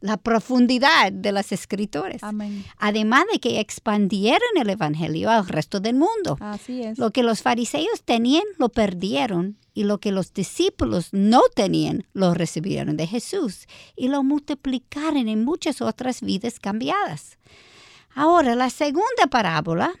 la 0.00 0.16
profundidad 0.16 1.12
de 1.12 1.32
las 1.32 1.50
escrituras. 1.52 2.22
Amén. 2.22 2.64
Además 2.78 3.24
de 3.32 3.40
que 3.40 3.60
expandieron 3.60 4.48
el 4.60 4.70
Evangelio 4.70 5.30
al 5.30 5.48
resto 5.48 5.80
del 5.80 5.96
mundo. 5.96 6.36
Así 6.40 6.82
es. 6.82 6.98
Lo 6.98 7.10
que 7.10 7.22
los 7.22 7.42
fariseos 7.42 8.02
tenían, 8.04 8.44
lo 8.58 8.68
perdieron. 8.68 9.58
Y 9.74 9.84
lo 9.84 9.98
que 9.98 10.10
los 10.10 10.32
discípulos 10.32 11.10
no 11.12 11.40
tenían, 11.54 12.04
lo 12.12 12.34
recibieron 12.34 12.96
de 12.96 13.06
Jesús. 13.06 13.66
Y 13.96 14.08
lo 14.08 14.24
multiplicaron 14.24 15.28
en 15.28 15.44
muchas 15.44 15.80
otras 15.80 16.20
vidas 16.20 16.58
cambiadas. 16.58 17.38
Ahora, 18.20 18.56
la 18.56 18.68
segunda 18.68 19.28
parábola 19.30 19.92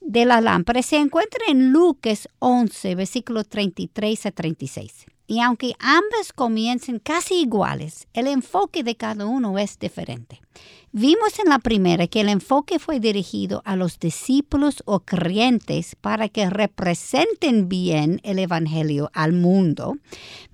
de 0.00 0.24
la 0.24 0.40
lámpara 0.40 0.82
se 0.82 0.96
encuentra 0.96 1.38
en 1.46 1.70
Lucas 1.70 2.28
11, 2.40 2.96
versículo 2.96 3.44
33 3.44 4.26
a 4.26 4.32
36. 4.32 5.06
Y 5.28 5.38
aunque 5.38 5.74
ambas 5.78 6.32
comiencen 6.34 6.98
casi 6.98 7.42
iguales, 7.42 8.08
el 8.14 8.26
enfoque 8.26 8.82
de 8.82 8.96
cada 8.96 9.26
uno 9.26 9.60
es 9.60 9.78
diferente. 9.78 10.40
Vimos 10.98 11.38
en 11.38 11.50
la 11.50 11.58
primera 11.58 12.06
que 12.06 12.22
el 12.22 12.30
enfoque 12.30 12.78
fue 12.78 13.00
dirigido 13.00 13.60
a 13.66 13.76
los 13.76 13.98
discípulos 13.98 14.82
o 14.86 15.00
creyentes 15.00 15.94
para 15.94 16.30
que 16.30 16.48
representen 16.48 17.68
bien 17.68 18.18
el 18.22 18.38
Evangelio 18.38 19.10
al 19.12 19.34
mundo, 19.34 19.98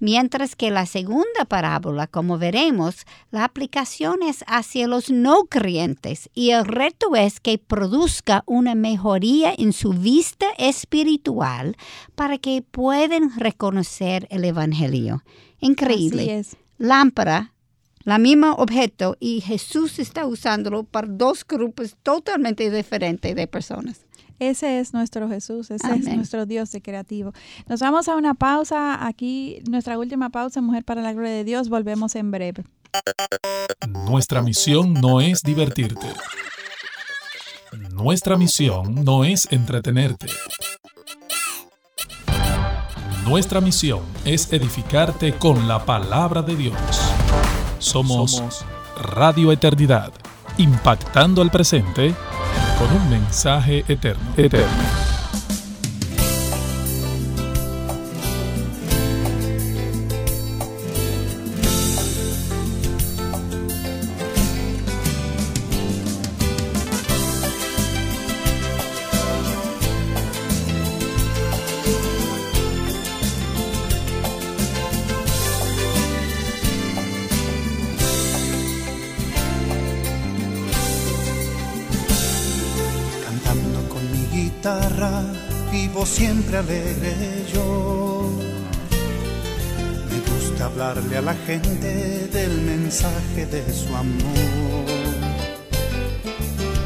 mientras 0.01 0.57
que 0.57 0.72
la 0.72 0.86
segunda 0.86 1.45
parábola, 1.47 2.09
como 2.09 2.38
veremos, 2.38 3.07
la 3.30 3.45
aplicación 3.45 4.24
es 4.24 4.43
hacia 4.49 4.88
los 4.88 5.11
no 5.11 5.45
creyentes 5.45 6.28
y 6.34 6.51
el 6.51 6.64
reto 6.64 7.14
es 7.14 7.38
que 7.38 7.59
produzca 7.59 8.43
una 8.45 8.74
mejoría 8.74 9.55
en 9.57 9.72
su 9.72 9.93
vista 9.93 10.47
espiritual 10.59 11.76
para 12.16 12.38
que 12.38 12.64
puedan 12.68 13.38
reconocer 13.38 14.26
el 14.28 14.45
Evangelio. 14.45 15.22
Increíble. 15.61 16.45
Lámpara 16.78 17.53
la 18.05 18.18
misma 18.18 18.55
objeto 18.55 19.16
y 19.20 19.40
Jesús 19.40 19.98
está 19.98 20.26
usándolo 20.26 20.84
para 20.84 21.09
dos 21.09 21.46
grupos 21.46 21.96
totalmente 22.03 22.70
diferentes 22.70 23.34
de 23.34 23.46
personas. 23.46 24.07
Ese 24.38 24.80
es 24.80 24.92
nuestro 24.92 25.28
Jesús, 25.28 25.70
ese 25.70 25.94
es 25.94 26.16
nuestro 26.16 26.46
Dios 26.46 26.72
de 26.72 26.82
creativo. 26.82 27.32
Nos 27.68 27.78
vamos 27.78 28.09
a 28.09 28.16
una 28.16 28.34
pausa 28.34 29.07
aquí, 29.07 29.62
nuestra 29.70 29.96
última 29.98 30.30
pausa, 30.30 30.61
Mujer 30.61 30.84
para 30.84 31.00
la 31.00 31.12
Gloria 31.12 31.30
de 31.30 31.44
Dios. 31.44 31.68
Volvemos 31.68 32.16
en 32.16 32.32
breve. 32.32 32.64
Nuestra 33.88 34.42
misión 34.42 34.94
no 34.94 35.20
es 35.20 35.42
divertirte. 35.42 36.09
Nuestra 37.92 38.36
misión 38.36 39.05
no 39.05 39.24
es 39.24 39.46
entretenerte. 39.53 40.26
Nuestra 43.24 43.61
misión 43.61 44.00
es 44.24 44.53
edificarte 44.53 45.34
con 45.34 45.68
la 45.68 45.86
palabra 45.86 46.42
de 46.42 46.57
Dios. 46.57 47.22
Somos 47.83 48.64
Radio 48.97 49.51
Eternidad, 49.51 50.12
impactando 50.57 51.43
el 51.43 51.51
presente 51.51 52.14
con 52.78 52.97
un 52.97 53.11
mensaje 53.11 53.85
eterno. 53.89 54.33
eterno. 54.37 55.11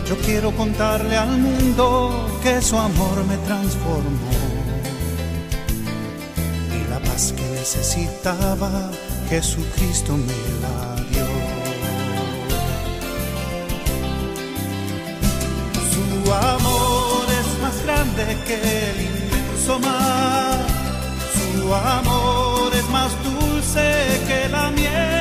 Yo 0.09 0.17
quiero 0.25 0.53
contarle 0.53 1.17
al 1.17 1.39
mundo 1.39 2.29
que 2.43 2.63
su 2.63 2.79
amor 2.79 3.25
me 3.27 3.37
transformó. 3.39 4.31
Y 6.75 6.91
la 6.91 7.01
paz 7.01 7.33
que 7.37 7.43
necesitaba, 7.43 8.91
Jesucristo 9.29 10.17
me 10.17 10.39
la 10.63 10.95
dio. 11.11 11.27
Su 15.93 16.33
amor 16.33 16.97
grande 17.87 18.37
que 18.47 18.55
el 18.55 19.01
inmenso 19.01 19.79
mar. 19.79 20.67
Su 21.35 21.75
amor 21.75 22.75
es 22.75 22.89
más 22.91 23.13
dulce 23.25 23.85
que 24.27 24.49
la 24.49 24.71
miel. 24.71 25.16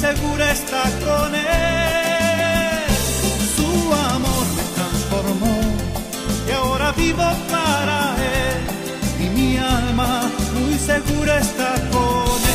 Segura 0.00 0.52
está 0.52 0.82
con 1.04 1.34
él. 1.34 2.88
Su 3.56 3.70
amor 3.92 4.46
me 4.56 4.64
transformó 4.76 5.56
y 6.48 6.52
ahora 6.52 6.92
vivo 6.92 7.28
para 7.50 8.16
él. 8.16 9.24
Y 9.24 9.28
mi 9.28 9.58
alma 9.58 10.22
muy 10.54 10.78
segura 10.78 11.38
está 11.38 11.74
con 11.92 12.40
él. 12.44 12.49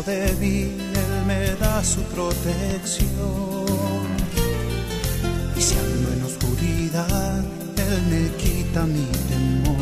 Siento 0.00 0.10
débil, 0.10 0.80
Él 0.94 1.26
me 1.26 1.54
da 1.56 1.82
su 1.82 2.02
protección. 2.02 3.08
Y 5.56 5.60
si 5.60 5.74
ando 5.76 6.12
en 6.12 6.22
oscuridad, 6.22 7.44
Él 7.76 8.02
me 8.10 8.36
quita 8.36 8.86
mi 8.86 9.06
temor. 9.28 9.76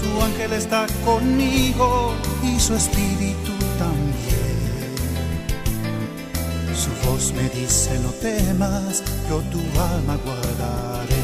Su 0.00 0.22
ángel 0.22 0.52
está 0.52 0.86
conmigo 1.04 2.14
y 2.42 2.60
su 2.60 2.74
espíritu 2.74 3.52
también. 3.78 4.46
Su 6.74 6.90
voz 7.08 7.32
me 7.32 7.48
dice 7.50 7.98
no 8.00 8.10
temas, 8.10 9.02
yo 9.28 9.40
tu 9.50 9.60
alma 9.80 10.16
guardaré. 10.24 11.16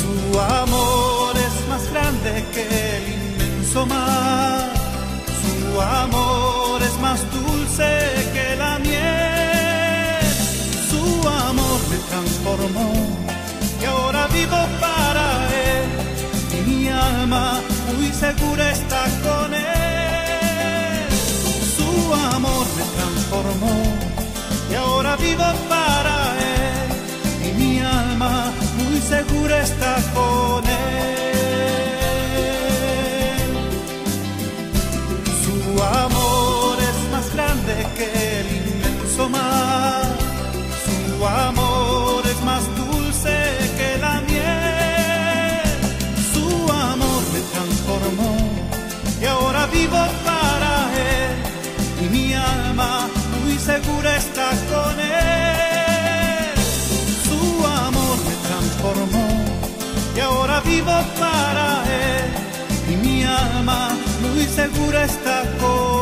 Su 0.00 0.40
amor 0.40 0.85
que 2.52 2.62
el 2.96 3.04
inmenso 3.18 3.86
mar. 3.86 4.70
Su 5.42 5.80
amor 5.80 6.82
es 6.82 6.98
más 7.00 7.20
dulce 7.32 7.88
que 8.34 8.56
la 8.56 8.78
miel. 8.78 10.24
Su 10.90 11.28
amor 11.28 11.80
me 11.90 11.98
transformó 12.10 12.92
y 13.80 13.84
ahora 13.84 14.26
vivo 14.28 14.60
para 14.80 15.26
él. 15.68 15.88
Y 16.56 16.70
mi 16.70 16.88
alma 16.88 17.60
muy 17.96 18.10
segura 18.12 18.72
está 18.72 19.04
con 19.26 19.54
él. 19.54 21.08
Su 21.76 22.14
amor 22.34 22.66
me 22.76 22.84
transformó 22.96 23.76
y 24.70 24.74
ahora 24.74 25.16
vivo 25.16 25.44
para 25.68 26.16
él. 26.54 27.48
Y 27.48 27.52
mi 27.60 27.80
alma 27.80 28.52
muy 28.78 29.00
segura 29.00 29.62
está 29.62 29.96
con 30.14 30.64
él. 30.66 30.75
Amor 41.28 42.24
es 42.24 42.40
más 42.44 42.62
dulce 42.76 43.34
que 43.76 43.98
la 43.98 44.20
miel. 44.20 45.66
Su 46.32 46.72
amor 46.72 47.22
me 47.32 47.40
transformó 47.52 48.36
y 49.20 49.24
ahora 49.24 49.66
vivo 49.66 50.02
para 50.24 50.88
él. 50.94 51.34
Y 52.04 52.08
mi 52.08 52.32
alma 52.32 53.08
muy 53.42 53.58
segura 53.58 54.16
está 54.16 54.50
con 54.72 55.00
él. 55.00 56.54
Su 57.26 57.66
amor 57.66 58.16
me 58.28 58.34
transformó 58.46 59.28
y 60.16 60.20
ahora 60.20 60.60
vivo 60.60 60.96
para 61.18 61.82
él. 62.04 62.92
Y 62.92 62.96
mi 63.04 63.24
alma 63.24 63.90
muy 64.22 64.44
segura 64.46 65.04
está 65.04 65.42
con 65.58 65.90
él. 65.90 65.95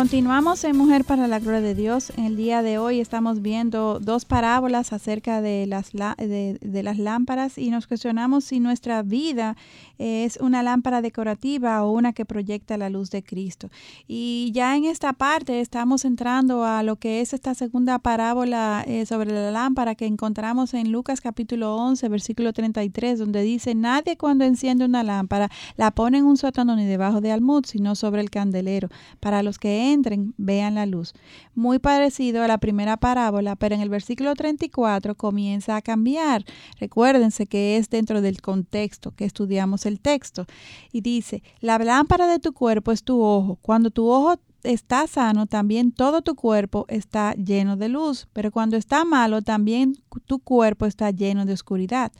Continuamos 0.00 0.64
en 0.64 0.78
Mujer 0.78 1.04
para 1.04 1.28
la 1.28 1.40
Gloria 1.40 1.60
de 1.60 1.74
Dios. 1.74 2.10
En 2.16 2.24
el 2.24 2.34
día 2.34 2.62
de 2.62 2.78
hoy 2.78 3.00
estamos 3.00 3.42
viendo 3.42 4.00
dos 4.00 4.24
parábolas 4.24 4.94
acerca 4.94 5.42
de 5.42 5.66
las, 5.66 5.92
de, 5.92 6.82
las 6.82 6.96
lámparas 6.96 7.58
y 7.58 7.68
nos 7.68 7.86
cuestionamos 7.86 8.44
si 8.44 8.60
nuestra 8.60 9.02
vida 9.02 9.58
es 9.98 10.38
una 10.38 10.62
lámpara 10.62 11.02
decorativa 11.02 11.84
o 11.84 11.92
una 11.92 12.14
que 12.14 12.24
proyecta 12.24 12.78
la 12.78 12.88
luz 12.88 13.10
de 13.10 13.22
Cristo. 13.22 13.68
Y 14.08 14.50
ya 14.54 14.74
en 14.74 14.86
esta 14.86 15.12
parte 15.12 15.60
estamos 15.60 16.06
entrando 16.06 16.64
a 16.64 16.82
lo 16.82 16.96
que 16.96 17.20
es 17.20 17.34
esta 17.34 17.54
segunda 17.54 17.98
parábola 17.98 18.82
eh, 18.86 19.04
sobre 19.04 19.30
la 19.30 19.50
lámpara 19.50 19.96
que 19.96 20.06
encontramos 20.06 20.72
en 20.72 20.92
Lucas 20.92 21.20
capítulo 21.20 21.76
11, 21.76 22.08
versículo 22.08 22.54
33, 22.54 23.18
donde 23.18 23.42
dice, 23.42 23.74
nadie 23.74 24.16
cuando 24.16 24.46
enciende 24.46 24.86
una 24.86 25.02
lámpara 25.02 25.50
la 25.76 25.90
pone 25.90 26.16
en 26.16 26.24
un 26.24 26.38
sótano 26.38 26.74
ni 26.74 26.86
debajo 26.86 27.20
de 27.20 27.32
almud, 27.32 27.66
sino 27.66 27.94
sobre 27.96 28.22
el 28.22 28.30
candelero, 28.30 28.88
para 29.20 29.42
los 29.42 29.58
que 29.58 29.89
entren 29.92 30.34
vean 30.36 30.74
la 30.74 30.86
luz. 30.86 31.12
Muy 31.54 31.78
parecido 31.78 32.42
a 32.42 32.48
la 32.48 32.58
primera 32.58 32.96
parábola, 32.96 33.56
pero 33.56 33.74
en 33.74 33.80
el 33.80 33.88
versículo 33.88 34.34
34 34.34 35.14
comienza 35.14 35.76
a 35.76 35.82
cambiar. 35.82 36.44
Recuérdense 36.78 37.46
que 37.46 37.76
es 37.76 37.90
dentro 37.90 38.20
del 38.20 38.40
contexto 38.40 39.12
que 39.12 39.24
estudiamos 39.24 39.86
el 39.86 40.00
texto. 40.00 40.46
Y 40.92 41.00
dice, 41.00 41.42
la 41.60 41.78
lámpara 41.78 42.26
de 42.26 42.38
tu 42.38 42.52
cuerpo 42.52 42.92
es 42.92 43.02
tu 43.02 43.22
ojo. 43.22 43.58
Cuando 43.62 43.90
tu 43.90 44.08
ojo 44.08 44.36
está 44.62 45.06
sano, 45.06 45.46
también 45.46 45.92
todo 45.92 46.22
tu 46.22 46.34
cuerpo 46.34 46.84
está 46.88 47.34
lleno 47.34 47.76
de 47.76 47.88
luz, 47.88 48.28
pero 48.32 48.50
cuando 48.50 48.76
está 48.76 49.04
malo, 49.04 49.42
también 49.42 49.94
tu 50.26 50.38
cuerpo 50.38 50.86
está 50.86 51.10
lleno 51.10 51.46
de 51.46 51.54
oscuridad. 51.54 52.12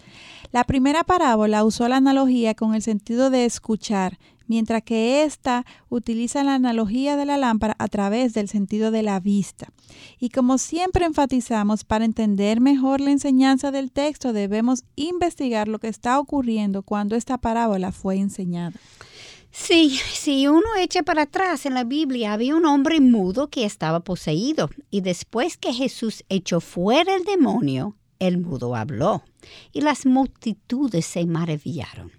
La 0.52 0.64
primera 0.64 1.04
parábola 1.04 1.64
usó 1.64 1.88
la 1.88 1.96
analogía 1.96 2.54
con 2.54 2.74
el 2.74 2.82
sentido 2.82 3.30
de 3.30 3.44
escuchar, 3.44 4.18
mientras 4.50 4.82
que 4.82 5.22
ésta 5.22 5.64
utiliza 5.90 6.42
la 6.42 6.56
analogía 6.56 7.14
de 7.14 7.24
la 7.24 7.36
lámpara 7.36 7.76
a 7.78 7.86
través 7.86 8.34
del 8.34 8.48
sentido 8.48 8.90
de 8.90 9.04
la 9.04 9.20
vista. 9.20 9.68
Y 10.18 10.30
como 10.30 10.58
siempre 10.58 11.04
enfatizamos, 11.04 11.84
para 11.84 12.04
entender 12.04 12.60
mejor 12.60 13.00
la 13.00 13.12
enseñanza 13.12 13.70
del 13.70 13.92
texto 13.92 14.32
debemos 14.32 14.82
investigar 14.96 15.68
lo 15.68 15.78
que 15.78 15.86
está 15.86 16.18
ocurriendo 16.18 16.82
cuando 16.82 17.14
esta 17.14 17.38
parábola 17.38 17.92
fue 17.92 18.16
enseñada. 18.16 18.74
Sí, 19.52 20.00
si 20.12 20.48
uno 20.48 20.66
echa 20.80 21.04
para 21.04 21.22
atrás 21.22 21.64
en 21.64 21.74
la 21.74 21.84
Biblia, 21.84 22.32
había 22.32 22.56
un 22.56 22.66
hombre 22.66 23.00
mudo 23.00 23.50
que 23.50 23.64
estaba 23.64 24.00
poseído 24.00 24.68
y 24.90 25.02
después 25.02 25.58
que 25.58 25.72
Jesús 25.72 26.24
echó 26.28 26.60
fuera 26.60 27.14
el 27.14 27.22
demonio, 27.22 27.94
el 28.18 28.38
mudo 28.38 28.74
habló 28.74 29.22
y 29.72 29.82
las 29.82 30.06
multitudes 30.06 31.06
se 31.06 31.24
maravillaron. 31.24 32.10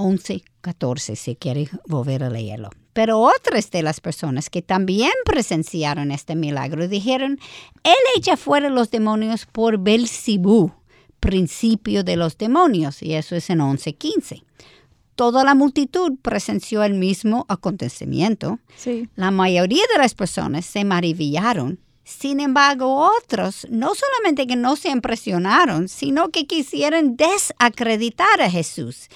11, 0.00 0.42
14, 0.60 1.16
si 1.16 1.36
quiere 1.36 1.68
volver 1.86 2.24
a 2.24 2.30
leerlo. 2.30 2.70
Pero 2.92 3.20
otras 3.20 3.70
de 3.70 3.82
las 3.82 4.00
personas 4.00 4.50
que 4.50 4.62
también 4.62 5.12
presenciaron 5.24 6.10
este 6.10 6.34
milagro 6.34 6.88
dijeron, 6.88 7.38
Él 7.84 7.94
echa 8.16 8.36
fuera 8.36 8.68
los 8.68 8.90
demonios 8.90 9.46
por 9.46 9.78
Belcibú, 9.78 10.72
principio 11.20 12.02
de 12.02 12.16
los 12.16 12.36
demonios, 12.36 13.02
y 13.02 13.14
eso 13.14 13.36
es 13.36 13.50
en 13.50 13.60
11, 13.60 13.94
15 13.94 14.44
toda 15.20 15.44
la 15.44 15.54
multitud 15.54 16.16
presenció 16.22 16.82
el 16.82 16.94
mismo 16.94 17.44
acontecimiento. 17.50 18.58
Sí. 18.74 19.06
La 19.16 19.30
mayoría 19.30 19.82
de 19.92 19.98
las 19.98 20.14
personas 20.14 20.64
se 20.64 20.82
maravillaron. 20.82 21.78
Sin 22.04 22.40
embargo, 22.40 23.08
otros 23.18 23.66
no 23.70 23.92
solamente 23.94 24.46
que 24.46 24.56
no 24.56 24.74
se 24.76 24.90
impresionaron, 24.90 25.88
sino 25.88 26.30
que 26.30 26.46
quisieron 26.46 27.16
desacreditar 27.16 28.40
a 28.40 28.50
Jesús. 28.50 29.08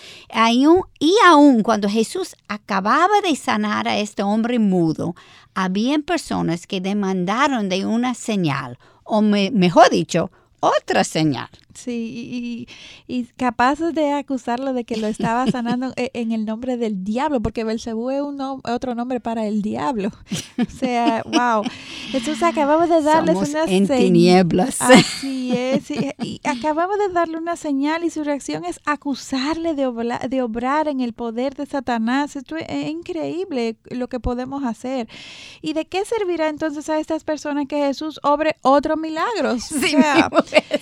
Y 1.01 1.15
aún 1.27 1.63
cuando 1.63 1.89
Jesús 1.89 2.37
acababa 2.47 3.21
de 3.23 3.35
sanar 3.37 3.89
a 3.89 3.99
este 3.99 4.23
hombre 4.23 4.59
mudo, 4.59 5.17
habían 5.55 6.03
personas 6.03 6.67
que 6.67 6.81
demandaron 6.81 7.69
de 7.69 7.85
una 7.85 8.15
señal, 8.15 8.79
o 9.03 9.23
mejor 9.23 9.91
dicho, 9.91 10.31
otra 10.61 11.05
señal. 11.05 11.51
Sí, 11.75 12.67
y, 13.09 13.13
y, 13.13 13.25
capaces 13.37 13.95
de 13.95 14.13
acusarlo 14.13 14.73
de 14.73 14.85
que 14.85 14.97
lo 14.97 15.07
estaba 15.07 15.47
sanando 15.47 15.93
e, 15.97 16.11
en 16.15 16.33
el 16.33 16.45
nombre 16.45 16.77
del 16.77 17.05
diablo, 17.05 17.41
porque 17.41 17.65
Belcebú 17.65 18.11
es 18.11 18.23
un 18.23 18.41
otro 18.41 18.95
nombre 18.95 19.21
para 19.21 19.47
el 19.47 19.61
diablo. 19.61 20.11
O 20.59 20.71
sea, 20.71 21.23
wow. 21.25 21.65
Entonces 22.13 22.43
acabamos 22.43 22.89
de 22.89 23.03
darles 23.03 23.37
una 23.37 23.65
en 23.65 23.89
tinieblas. 23.89 24.81
Así 24.81 25.53
es. 25.57 25.91
Y, 25.91 26.41
acabamos 26.45 26.97
de 26.99 27.13
darle 27.13 27.39
una 27.39 27.57
señal 27.57 28.05
y 28.05 28.11
su 28.11 28.23
reacción 28.25 28.65
es 28.65 28.81
acusarle 28.85 29.75
de, 29.75 29.91
de 30.29 30.43
obrar 30.43 30.89
en 30.89 31.01
el 31.01 31.13
poder 31.13 31.55
de 31.55 31.67
Satanás. 31.67 32.37
Esto 32.37 32.57
es, 32.57 32.89
increíble 32.89 33.77
lo 33.87 34.09
que 34.09 34.21
podemos 34.21 34.65
hacer. 34.65 35.09
¿Y 35.63 35.73
de 35.73 35.87
qué 35.87 36.05
servirá 36.05 36.49
entonces 36.49 36.89
a 36.89 36.99
estas 36.99 37.25
personas 37.25 37.67
que 37.67 37.79
Jesús 37.79 38.21
obre 38.23 38.57
otros 38.63 38.99
milagros? 38.99 39.73
o 39.73 39.79
sea, 39.79 40.31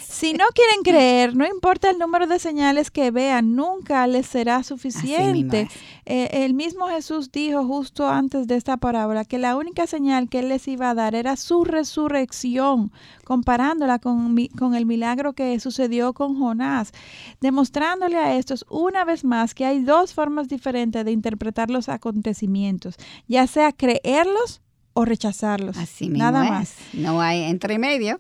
si 0.00 0.32
no 0.34 0.44
quieren 0.54 0.81
creer, 0.82 1.34
no 1.34 1.46
importa 1.46 1.90
el 1.90 1.98
número 1.98 2.26
de 2.26 2.38
señales 2.38 2.90
que 2.90 3.10
vean, 3.10 3.54
nunca 3.54 4.06
les 4.06 4.26
será 4.26 4.62
suficiente. 4.62 5.68
Eh, 6.04 6.44
el 6.44 6.54
mismo 6.54 6.88
Jesús 6.88 7.30
dijo 7.30 7.64
justo 7.64 8.08
antes 8.08 8.46
de 8.46 8.56
esta 8.56 8.76
parábola 8.76 9.24
que 9.24 9.38
la 9.38 9.56
única 9.56 9.86
señal 9.86 10.28
que 10.28 10.40
él 10.40 10.48
les 10.48 10.66
iba 10.68 10.90
a 10.90 10.94
dar 10.94 11.14
era 11.14 11.36
su 11.36 11.64
resurrección, 11.64 12.92
comparándola 13.24 13.98
con, 13.98 14.36
con 14.58 14.74
el 14.74 14.86
milagro 14.86 15.32
que 15.32 15.58
sucedió 15.60 16.12
con 16.12 16.38
Jonás, 16.38 16.92
demostrándole 17.40 18.16
a 18.16 18.36
estos 18.36 18.66
una 18.68 19.04
vez 19.04 19.24
más 19.24 19.54
que 19.54 19.64
hay 19.64 19.82
dos 19.82 20.14
formas 20.14 20.48
diferentes 20.48 21.04
de 21.04 21.12
interpretar 21.12 21.70
los 21.70 21.88
acontecimientos, 21.88 22.96
ya 23.28 23.46
sea 23.46 23.72
creerlos 23.72 24.60
o 24.94 25.04
rechazarlos. 25.04 25.76
Así 25.78 26.04
mismo 26.08 26.18
Nada 26.18 26.44
es. 26.44 26.50
más. 26.50 26.74
No 26.92 27.20
hay 27.20 27.42
entre 27.44 27.78
medio. 27.78 28.18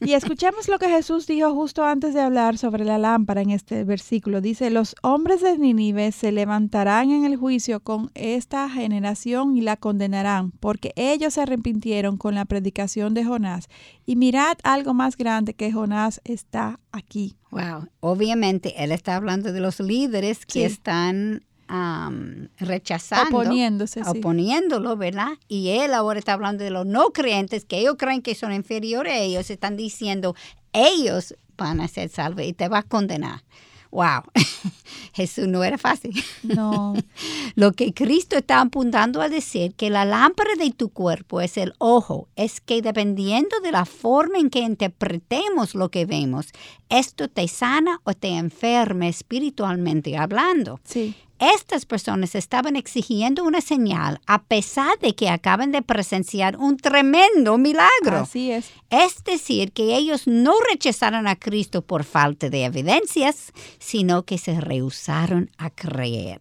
Y 0.00 0.12
escuchemos 0.14 0.68
lo 0.68 0.78
que 0.78 0.88
Jesús 0.88 1.26
dijo 1.26 1.52
justo 1.54 1.84
antes 1.84 2.14
de 2.14 2.20
hablar 2.20 2.58
sobre 2.58 2.84
la 2.84 2.98
lámpara 2.98 3.40
en 3.42 3.50
este 3.50 3.84
versículo. 3.84 4.40
Dice, 4.40 4.70
los 4.70 4.94
hombres 5.02 5.40
de 5.42 5.58
Nínive 5.58 6.12
se 6.12 6.30
levantarán 6.32 7.10
en 7.10 7.24
el 7.24 7.36
juicio 7.36 7.80
con 7.80 8.10
esta 8.14 8.68
generación 8.70 9.56
y 9.56 9.60
la 9.62 9.76
condenarán, 9.76 10.52
porque 10.60 10.92
ellos 10.96 11.34
se 11.34 11.42
arrepintieron 11.42 12.16
con 12.16 12.34
la 12.34 12.44
predicación 12.44 13.14
de 13.14 13.24
Jonás. 13.24 13.68
Y 14.06 14.16
mirad, 14.16 14.56
algo 14.62 14.94
más 14.94 15.16
grande 15.16 15.54
que 15.54 15.72
Jonás 15.72 16.20
está 16.24 16.78
aquí. 16.92 17.36
Wow. 17.50 17.88
Obviamente, 18.00 18.82
él 18.82 18.92
está 18.92 19.16
hablando 19.16 19.52
de 19.52 19.60
los 19.60 19.80
líderes 19.80 20.46
que 20.46 20.52
Sí. 20.60 20.62
están 20.64 21.42
am, 21.72 22.48
rechazando. 22.58 23.38
Oponiéndose, 23.38 24.04
sí. 24.04 24.10
oponiéndolo, 24.10 24.94
¿verdad? 24.96 25.30
Y 25.48 25.70
él 25.70 25.94
ahora 25.94 26.18
está 26.18 26.34
hablando 26.34 26.62
de 26.62 26.70
los 26.70 26.84
no 26.84 27.10
creyentes 27.10 27.64
que 27.64 27.78
ellos 27.78 27.96
creen 27.98 28.20
que 28.20 28.34
son 28.34 28.52
inferiores 28.52 29.14
a 29.14 29.18
ellos. 29.18 29.48
Están 29.48 29.78
diciendo, 29.78 30.36
ellos 30.74 31.34
van 31.56 31.80
a 31.80 31.88
ser 31.88 32.10
salvos 32.10 32.44
y 32.44 32.52
te 32.52 32.68
va 32.68 32.78
a 32.78 32.82
condenar. 32.82 33.42
Wow. 33.90 34.22
Jesús 35.14 35.48
no 35.48 35.64
era 35.64 35.78
fácil. 35.78 36.12
No, 36.42 36.94
Lo 37.54 37.72
que 37.72 37.92
Cristo 37.92 38.36
está 38.36 38.60
apuntando 38.60 39.20
a 39.22 39.28
decir 39.28 39.74
que 39.74 39.90
la 39.90 40.04
lámpara 40.04 40.54
de 40.58 40.70
tu 40.72 40.90
cuerpo 40.90 41.40
es 41.40 41.56
el 41.56 41.74
ojo, 41.78 42.28
es 42.36 42.60
que 42.60 42.80
dependiendo 42.82 43.60
de 43.60 43.72
la 43.72 43.84
forma 43.84 44.38
en 44.38 44.50
que 44.50 44.60
interpretemos 44.60 45.74
lo 45.74 45.90
que 45.90 46.06
vemos, 46.06 46.48
esto 46.88 47.28
te 47.28 47.48
sana 47.48 48.00
o 48.04 48.14
te 48.14 48.28
enferma 48.28 49.08
espiritualmente 49.08 50.16
hablando. 50.16 50.80
sí, 50.84 51.14
Estas 51.42 51.86
personas 51.86 52.36
estaban 52.36 52.76
exigiendo 52.76 53.42
una 53.42 53.60
señal 53.60 54.20
a 54.28 54.44
pesar 54.44 54.96
de 55.00 55.16
que 55.16 55.28
acaban 55.28 55.72
de 55.72 55.82
presenciar 55.82 56.56
un 56.56 56.76
tremendo 56.76 57.58
milagro. 57.58 58.18
así 58.18 58.52
es. 58.52 58.70
Es 58.90 59.24
decir, 59.24 59.72
que 59.72 59.96
ellos 59.96 60.28
no 60.28 60.54
rechazaron 60.70 61.26
a 61.26 61.34
Cristo 61.34 61.82
por 61.82 62.04
falta 62.04 62.48
de 62.48 62.64
evidencias, 62.64 63.50
sino 63.80 64.22
que 64.22 64.38
se 64.38 64.60
rehusaron 64.60 65.50
a 65.58 65.70
creer. 65.70 66.38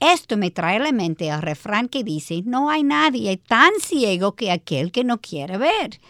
Esto 0.00 0.38
me 0.38 0.50
trae 0.50 0.76
a 0.76 0.78
la 0.78 0.92
mente 0.92 1.28
el 1.28 1.42
refrán 1.42 1.90
que 1.90 2.02
dice, 2.02 2.40
no 2.46 2.70
hay 2.70 2.84
nadie 2.84 3.36
tan 3.36 3.72
ciego 3.80 4.34
que 4.34 4.50
aquel 4.50 4.92
que 4.92 5.04
no 5.04 5.20
quiere 5.20 5.58
ver. 5.58 6.00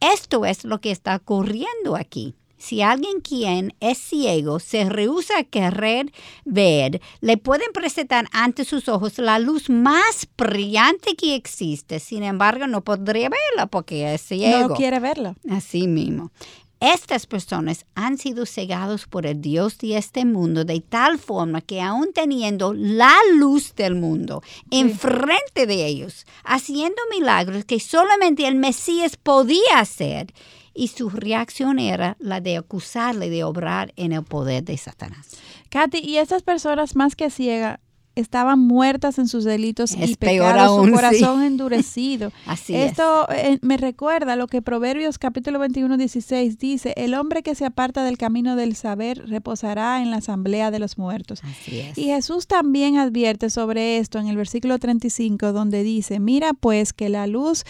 Esto 0.00 0.46
es 0.46 0.64
lo 0.64 0.80
que 0.80 0.92
está 0.92 1.16
ocurriendo 1.16 1.94
aquí. 1.94 2.36
Si 2.58 2.82
alguien 2.82 3.20
quien 3.20 3.74
es 3.80 3.98
ciego 3.98 4.60
se 4.60 4.88
rehúsa 4.88 5.38
a 5.38 5.44
querer 5.44 6.12
ver, 6.44 7.00
le 7.20 7.36
pueden 7.36 7.72
presentar 7.72 8.28
ante 8.32 8.64
sus 8.64 8.88
ojos 8.88 9.18
la 9.18 9.38
luz 9.38 9.68
más 9.68 10.26
brillante 10.36 11.16
que 11.16 11.34
existe. 11.34 12.00
Sin 12.00 12.22
embargo, 12.22 12.66
no 12.66 12.82
podría 12.82 13.28
verla 13.28 13.66
porque 13.66 14.14
es 14.14 14.22
ciego. 14.22 14.68
No 14.68 14.74
quiere 14.74 15.00
verlo. 15.00 15.34
Así 15.50 15.86
mismo. 15.86 16.30
Estas 16.78 17.26
personas 17.26 17.86
han 17.94 18.18
sido 18.18 18.44
cegados 18.44 19.06
por 19.06 19.24
el 19.24 19.40
Dios 19.40 19.78
de 19.78 19.96
este 19.96 20.26
mundo 20.26 20.66
de 20.66 20.80
tal 20.80 21.18
forma 21.18 21.62
que 21.62 21.80
aún 21.80 22.12
teniendo 22.12 22.74
la 22.74 23.14
luz 23.34 23.74
del 23.74 23.94
mundo 23.94 24.42
enfrente 24.70 25.66
de 25.66 25.86
ellos, 25.86 26.26
haciendo 26.44 27.00
milagros 27.10 27.64
que 27.64 27.80
solamente 27.80 28.46
el 28.46 28.56
Mesías 28.56 29.16
podía 29.16 29.78
hacer, 29.78 30.34
y 30.76 30.88
su 30.88 31.08
reacción 31.08 31.78
era 31.78 32.16
la 32.20 32.40
de 32.40 32.58
acusarle 32.58 33.30
de 33.30 33.44
obrar 33.44 33.92
en 33.96 34.12
el 34.12 34.22
poder 34.22 34.64
de 34.64 34.76
Satanás. 34.76 35.30
Katy, 35.70 35.98
y 35.98 36.18
estas 36.18 36.42
personas 36.42 36.94
más 36.94 37.16
que 37.16 37.30
ciegas 37.30 37.80
estaban 38.16 38.58
muertas 38.58 39.18
en 39.18 39.28
sus 39.28 39.44
delitos 39.44 39.94
y 39.94 40.02
Es 40.02 40.16
pecados, 40.16 40.62
aún, 40.62 40.86
su 40.88 40.94
corazón 40.94 41.40
sí. 41.40 41.46
endurecido. 41.46 42.32
Así 42.46 42.74
es. 42.74 42.92
Esto 42.92 43.28
eh, 43.30 43.58
me 43.60 43.76
recuerda 43.76 44.36
lo 44.36 44.46
que 44.46 44.62
Proverbios 44.62 45.18
capítulo 45.18 45.58
21, 45.58 45.96
16 45.98 46.58
dice, 46.58 46.94
el 46.96 47.14
hombre 47.14 47.42
que 47.42 47.54
se 47.54 47.66
aparta 47.66 48.04
del 48.04 48.16
camino 48.16 48.56
del 48.56 48.74
saber 48.74 49.28
reposará 49.28 50.02
en 50.02 50.10
la 50.10 50.16
asamblea 50.16 50.70
de 50.70 50.78
los 50.78 50.96
muertos. 50.96 51.42
Así 51.44 51.80
es. 51.80 51.98
Y 51.98 52.04
Jesús 52.04 52.46
también 52.46 52.96
advierte 52.96 53.50
sobre 53.50 53.98
esto 53.98 54.18
en 54.18 54.28
el 54.28 54.36
versículo 54.36 54.78
35, 54.78 55.52
donde 55.52 55.82
dice, 55.82 56.18
mira 56.18 56.54
pues 56.54 56.94
que 56.94 57.10
la 57.10 57.26
luz 57.26 57.64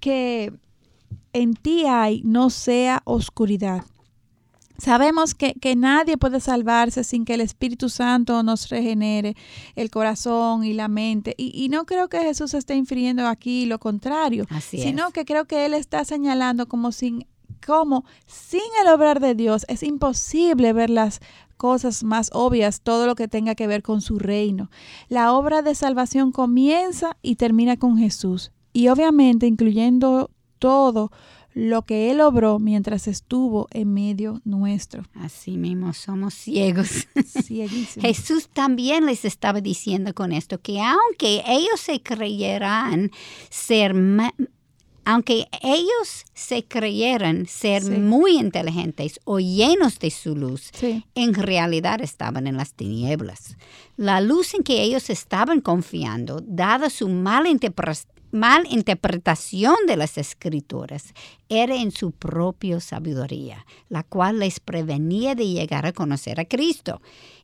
que 0.00 0.52
en 1.32 1.54
ti 1.54 1.84
hay 1.86 2.22
no 2.24 2.50
sea 2.50 3.02
oscuridad. 3.04 3.84
Sabemos 4.78 5.34
que, 5.36 5.54
que 5.54 5.76
nadie 5.76 6.16
puede 6.18 6.40
salvarse 6.40 7.04
sin 7.04 7.24
que 7.24 7.34
el 7.34 7.40
Espíritu 7.40 7.88
Santo 7.88 8.42
nos 8.42 8.68
regenere 8.68 9.36
el 9.76 9.90
corazón 9.90 10.64
y 10.64 10.72
la 10.72 10.88
mente. 10.88 11.34
Y, 11.36 11.52
y 11.54 11.68
no 11.68 11.84
creo 11.84 12.08
que 12.08 12.18
Jesús 12.18 12.52
esté 12.54 12.74
infiriendo 12.74 13.28
aquí 13.28 13.66
lo 13.66 13.78
contrario, 13.78 14.44
Así 14.50 14.78
sino 14.78 15.06
es. 15.08 15.12
que 15.12 15.24
creo 15.24 15.44
que 15.44 15.66
Él 15.66 15.74
está 15.74 16.04
señalando 16.04 16.66
como 16.66 16.90
sin, 16.90 17.26
como 17.64 18.04
sin 18.26 18.60
el 18.80 18.88
obrar 18.92 19.20
de 19.20 19.36
Dios 19.36 19.64
es 19.68 19.84
imposible 19.84 20.72
ver 20.72 20.90
las 20.90 21.20
cosas 21.56 22.02
más 22.02 22.30
obvias, 22.32 22.80
todo 22.80 23.06
lo 23.06 23.14
que 23.14 23.28
tenga 23.28 23.54
que 23.54 23.68
ver 23.68 23.84
con 23.84 24.00
su 24.00 24.18
reino. 24.18 24.68
La 25.08 25.32
obra 25.32 25.62
de 25.62 25.76
salvación 25.76 26.32
comienza 26.32 27.16
y 27.22 27.36
termina 27.36 27.76
con 27.76 27.98
Jesús. 27.98 28.50
Y 28.72 28.88
obviamente 28.88 29.46
incluyendo 29.46 30.30
todo 30.62 31.10
lo 31.54 31.82
que 31.82 32.10
Él 32.10 32.20
obró 32.22 32.58
mientras 32.58 33.06
estuvo 33.08 33.68
en 33.72 33.92
medio 33.92 34.40
nuestro. 34.44 35.02
Así 35.14 35.58
mismo 35.58 35.92
somos 35.92 36.32
ciegos. 36.32 37.06
Jesús 38.00 38.48
también 38.52 39.04
les 39.04 39.24
estaba 39.26 39.60
diciendo 39.60 40.14
con 40.14 40.32
esto 40.32 40.60
que 40.62 40.80
aunque 40.80 41.42
ellos 41.46 41.78
se 41.78 42.00
creyeran 42.00 43.10
ser, 43.50 43.94
aunque 45.04 45.46
ellos 45.62 46.24
se 46.32 46.64
creyeran 46.64 47.46
ser 47.46 47.82
Sí. 47.82 47.90
muy 47.98 48.38
inteligentes 48.38 49.20
o 49.24 49.38
llenos 49.40 49.98
de 49.98 50.10
su 50.10 50.34
luz, 50.36 50.70
Sí. 50.72 51.04
en 51.14 51.34
realidad 51.34 52.00
estaban 52.00 52.46
en 52.46 52.56
las 52.56 52.72
tinieblas. 52.72 53.56
La 53.96 54.20
luz 54.20 54.54
en 54.54 54.62
que 54.62 54.80
ellos 54.82 55.10
estaban 55.10 55.60
confiando, 55.60 56.40
dada 56.42 56.88
su 56.88 57.08
mala 57.08 57.50
interpre- 57.50 58.06
mal 58.32 58.66
interpretación 58.70 59.76
de 59.86 59.96
las 59.96 60.18
escrituras, 60.18 61.14
era 61.48 61.76
en 61.76 61.90
su 61.90 62.10
propia 62.12 62.80
sabiduría, 62.80 63.66
la 63.88 64.02
cual 64.02 64.40
les 64.40 64.58
prevenía 64.58 65.34
de 65.34 65.48
llegar 65.48 65.86
a 65.86 65.92
conocer 65.92 66.40
a 66.40 66.44
Cristo. 66.44 67.00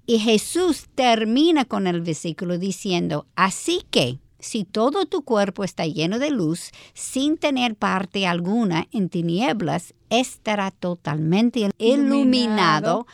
Y 0.07 0.19
Jesús 0.19 0.87
termina 0.95 1.67
con 1.67 1.87
el 1.87 2.01
versículo 2.01 2.59
diciendo, 2.59 3.27
así 3.37 3.85
que 3.91 4.19
si 4.41 4.65
todo 4.65 5.07
tu 5.07 5.23
cuerpo 5.23 5.65
está 5.65 5.85
lleno 5.87 6.19
de 6.19 6.31
luz, 6.31 6.71
sin 6.95 7.37
tener 7.39 7.75
parte 7.75 8.27
alguna 8.27 8.87
en 8.93 9.09
tinieblas, 9.09 9.95
estará 10.11 10.71
totalmente 10.71 11.59
iluminado, 11.61 11.77
Iluminado. 11.79 13.07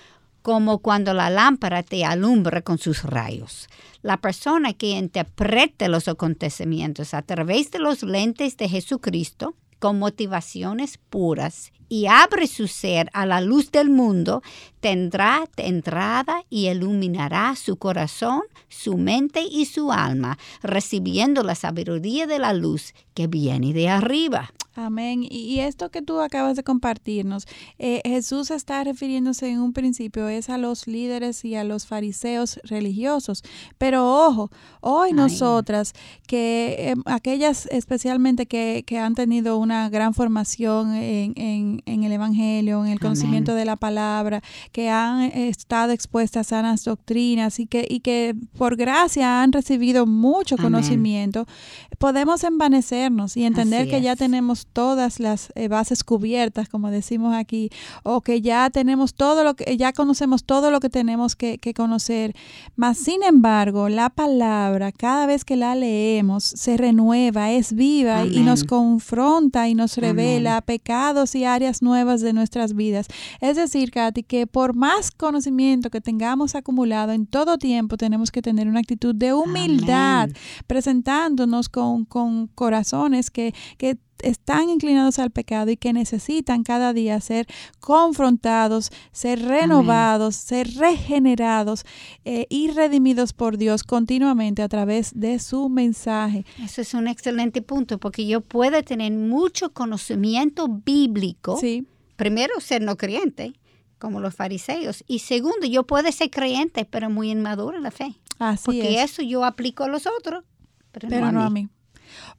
como 0.43 0.79
cuando 0.79 1.14
la 1.14 1.31
lámpara 1.31 1.83
te 1.83 2.05
alumbra 2.05 2.61
con 2.62 2.79
sus 2.79 3.03
rayos. 3.03 3.68
La 4.05 4.19
persona 4.19 4.75
que 4.75 4.91
interprete 4.91 5.89
los 5.89 6.09
acontecimientos 6.09 7.15
a 7.15 7.23
través 7.23 7.71
de 7.71 7.79
los 7.79 8.03
lentes 8.03 8.59
de 8.59 8.69
Jesucristo, 8.69 9.55
con 9.79 9.99
motivaciones 9.99 10.99
puras 11.09 11.73
y 11.89 12.05
abre 12.05 12.47
su 12.47 12.69
ser 12.69 13.09
a 13.15 13.25
la 13.25 13.41
luz 13.41 13.73
del 13.73 13.89
mundo, 13.89 14.43
tendrá 14.81 15.49
entrada 15.57 16.45
y 16.51 16.69
iluminará 16.69 17.57
su 17.57 17.77
corazón, 17.79 18.43
su 18.69 18.99
mente 18.99 19.41
y 19.41 19.65
su 19.65 19.91
alma, 19.91 20.37
recibiendo 20.63 21.43
la 21.43 21.55
sabiduría 21.55 22.27
de 22.27 22.39
la 22.39 22.53
luz 22.53 22.93
que 23.15 23.27
viene 23.27 23.73
de 23.73 23.89
arriba. 23.89 24.53
Amén. 24.77 25.25
Y, 25.29 25.61
esto 25.61 25.91
que 25.91 26.03
tú 26.03 26.20
acabas 26.20 26.57
de 26.57 26.64
compartirnos, 26.64 27.47
eh, 27.79 28.01
Jesús 28.05 28.51
está 28.51 28.83
refiriéndose 28.85 29.49
en 29.49 29.61
un 29.61 29.72
principio 29.72 30.29
es 30.29 30.51
a 30.51 30.59
los 30.59 30.87
líderes 30.87 31.45
y 31.45 31.55
a 31.55 31.64
los 31.64 31.87
fariseos 31.87 32.59
religiosos. 32.64 33.43
Pero 33.79 34.27
ojo, 34.27 34.51
hoy 34.81 35.09
Ay. 35.11 35.14
nosotras, 35.14 35.93
que 36.27 36.77
eh, 36.91 36.95
aquellas 37.07 37.66
especialmente 37.66 38.47
que, 38.47 38.83
que 38.87 38.99
han 38.99 39.14
tenido 39.14 39.59
una 39.59 39.89
gran 39.91 40.12
formación 40.14 40.95
en, 40.95 41.33
en- 41.37 41.83
en 41.87 42.05
el 42.05 42.12
Evangelio, 42.12 42.85
en 42.85 42.91
el 42.93 43.01
conocimiento 43.01 43.55
de 43.55 43.64
la 43.64 43.77
palabra, 43.77 44.43
que 44.72 44.89
han 44.91 45.22
estado 45.22 45.93
expuestas 45.93 46.47
a 46.49 46.51
sanas 46.57 46.85
doctrinas 46.85 47.59
y 47.61 47.66
que, 47.66 47.87
y 47.89 48.01
que 48.01 48.35
por 48.59 48.77
gracia 48.77 49.43
han 49.43 49.53
recibido 49.53 50.07
mucho 50.07 50.57
Amén. 50.57 50.72
conocimiento, 50.72 51.47
podemos 51.99 52.43
envanecernos 52.45 53.37
y 53.37 53.45
entender 53.45 53.83
Así 53.83 53.91
que 53.91 54.01
ya 54.03 54.16
tenemos 54.16 54.64
tenemos 54.65 54.75
todas 54.75 55.21
las 55.21 55.53
eh, 55.55 55.69
bases 55.69 56.05
cubiertas, 56.05 56.69
como 56.69 56.91
decimos 56.91 57.35
aquí, 57.35 57.71
o 58.03 58.21
que 58.21 58.41
ya 58.41 58.71
tenemos 58.71 59.15
todo 59.15 59.45
lo 59.45 59.55
que, 59.55 59.77
ya 59.77 59.93
conocemos 59.93 60.45
todo 60.45 60.71
lo 60.71 60.81
que 60.81 60.91
tenemos 60.91 61.37
que, 61.37 61.59
conocer. 61.75 62.35
Mas, 62.77 62.99
sin 62.99 63.23
embargo, 63.23 63.89
la 63.89 64.11
palabra, 64.11 64.93
cada 64.93 65.27
vez 65.27 65.45
que 65.45 65.57
la 65.57 65.75
leemos, 65.75 66.45
se 66.45 66.77
renueva, 66.77 67.51
es 67.51 67.73
viva 67.73 68.25
y 68.25 68.41
nos 68.41 68.65
confronta 68.65 69.69
y 69.69 69.75
nos 69.75 69.97
revela 69.97 70.61
pecados 70.61 71.35
y 71.35 71.45
áreas 71.45 71.83
nuevas 71.83 72.21
de 72.21 72.33
nuestras 72.33 72.75
vidas. 72.75 73.07
Es 73.41 73.57
decir, 73.57 73.91
Katy, 73.91 74.23
que 74.23 74.47
por 74.47 74.75
más 74.75 75.11
conocimiento 75.11 75.91
que 75.91 76.01
tengamos 76.01 76.55
acumulado 76.55 77.12
en 77.12 77.27
todo 77.27 77.59
tiempo, 77.59 77.97
tenemos 77.97 78.31
que 78.31 78.43
tener 78.43 78.69
una 78.69 78.81
actitud 78.81 79.15
de 79.15 79.33
humildad, 79.33 80.29
presentándonos 80.67 81.69
con, 81.69 82.05
con 82.05 82.47
corazones 82.49 83.31
que, 83.31 83.55
que 83.79 83.99
están 84.25 84.68
inclinados 84.68 85.18
al 85.18 85.31
pecado 85.31 85.70
y 85.70 85.77
que 85.77 85.93
necesitan 85.93 86.62
cada 86.62 86.93
día 86.93 87.20
ser 87.20 87.47
confrontados, 87.81 88.91
ser 89.12 89.43
renovados, 89.43 90.37
ser 90.37 90.68
regenerados 90.75 91.85
eh, 92.25 92.47
y 92.49 92.70
redimidos 92.70 93.33
por 93.33 93.59
Dios 93.59 93.83
continuamente 93.85 94.62
a 94.62 94.68
través 94.68 95.12
de 95.14 95.39
su 95.39 95.68
mensaje. 95.68 96.45
Eso 96.62 96.81
es 96.81 96.95
un 96.95 97.09
excelente 97.09 97.62
punto, 97.62 97.99
porque 97.99 98.27
yo 98.27 98.41
puedo 98.41 98.83
tener 98.83 99.12
mucho 99.12 99.72
conocimiento 99.72 100.68
bíblico. 100.68 101.57
Sí. 101.59 101.87
Primero, 102.16 102.61
ser 102.61 102.83
no 102.83 102.97
creyente, 102.97 103.55
como 103.99 104.20
los 104.20 104.35
fariseos. 104.35 105.05
Y 105.07 105.20
segundo, 105.20 105.66
yo 105.66 105.85
puedo 105.85 106.11
ser 106.12 106.31
creyente, 106.31 106.85
pero 106.85 107.11
muy 107.11 107.31
inmaduro 107.31 107.77
en 107.77 107.83
la 107.83 107.91
fe. 107.91 108.14
Así 108.39 108.64
porque 108.66 109.03
eso 109.03 109.22
yo 109.22 109.45
aplico 109.45 109.85
a 109.85 109.89
los 109.89 110.07
otros, 110.07 110.45
pero, 110.93 111.33
no, 111.33 111.43
a, 111.43 111.51
mí. 111.51 111.68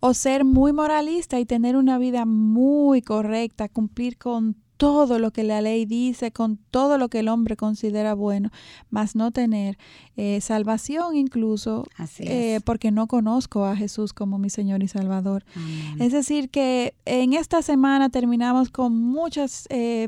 O 0.08 0.14
ser 0.14 0.46
muy 0.46 0.72
moralista 0.72 1.40
y 1.40 1.48
tener 1.48 1.76
una 1.76 1.98
vida 1.98 2.26
muy 2.28 3.02
correcta, 3.02 3.70
cumplir 3.70 4.20
con 4.20 4.56
todo 4.78 5.20
lo 5.20 5.32
que 5.32 5.44
la 5.44 5.62
ley 5.62 5.86
dice, 5.86 6.32
con 6.32 6.58
todo 6.72 6.98
lo 6.98 7.10
que 7.10 7.20
el 7.20 7.30
hombre 7.30 7.56
considera 7.56 8.14
bueno, 8.14 8.50
más 8.90 9.16
no 9.16 9.32
tener 9.32 9.78
eh, 10.18 10.40
salvación 10.42 11.16
incluso, 11.16 11.86
eh, 12.20 12.60
porque 12.66 12.92
no 12.92 13.08
conozco 13.08 13.66
a 13.66 13.76
Jesús 13.76 14.14
como 14.14 14.38
mi 14.38 14.50
Señor 14.50 14.84
y 14.84 14.88
Salvador. 14.88 15.46
Es 16.00 16.12
decir, 16.12 16.50
que 16.50 16.96
en 17.06 17.34
esta 17.34 17.62
semana 17.62 18.10
terminamos 18.10 18.70
con 18.70 18.98
muchas 18.98 19.68
eh, 19.70 20.08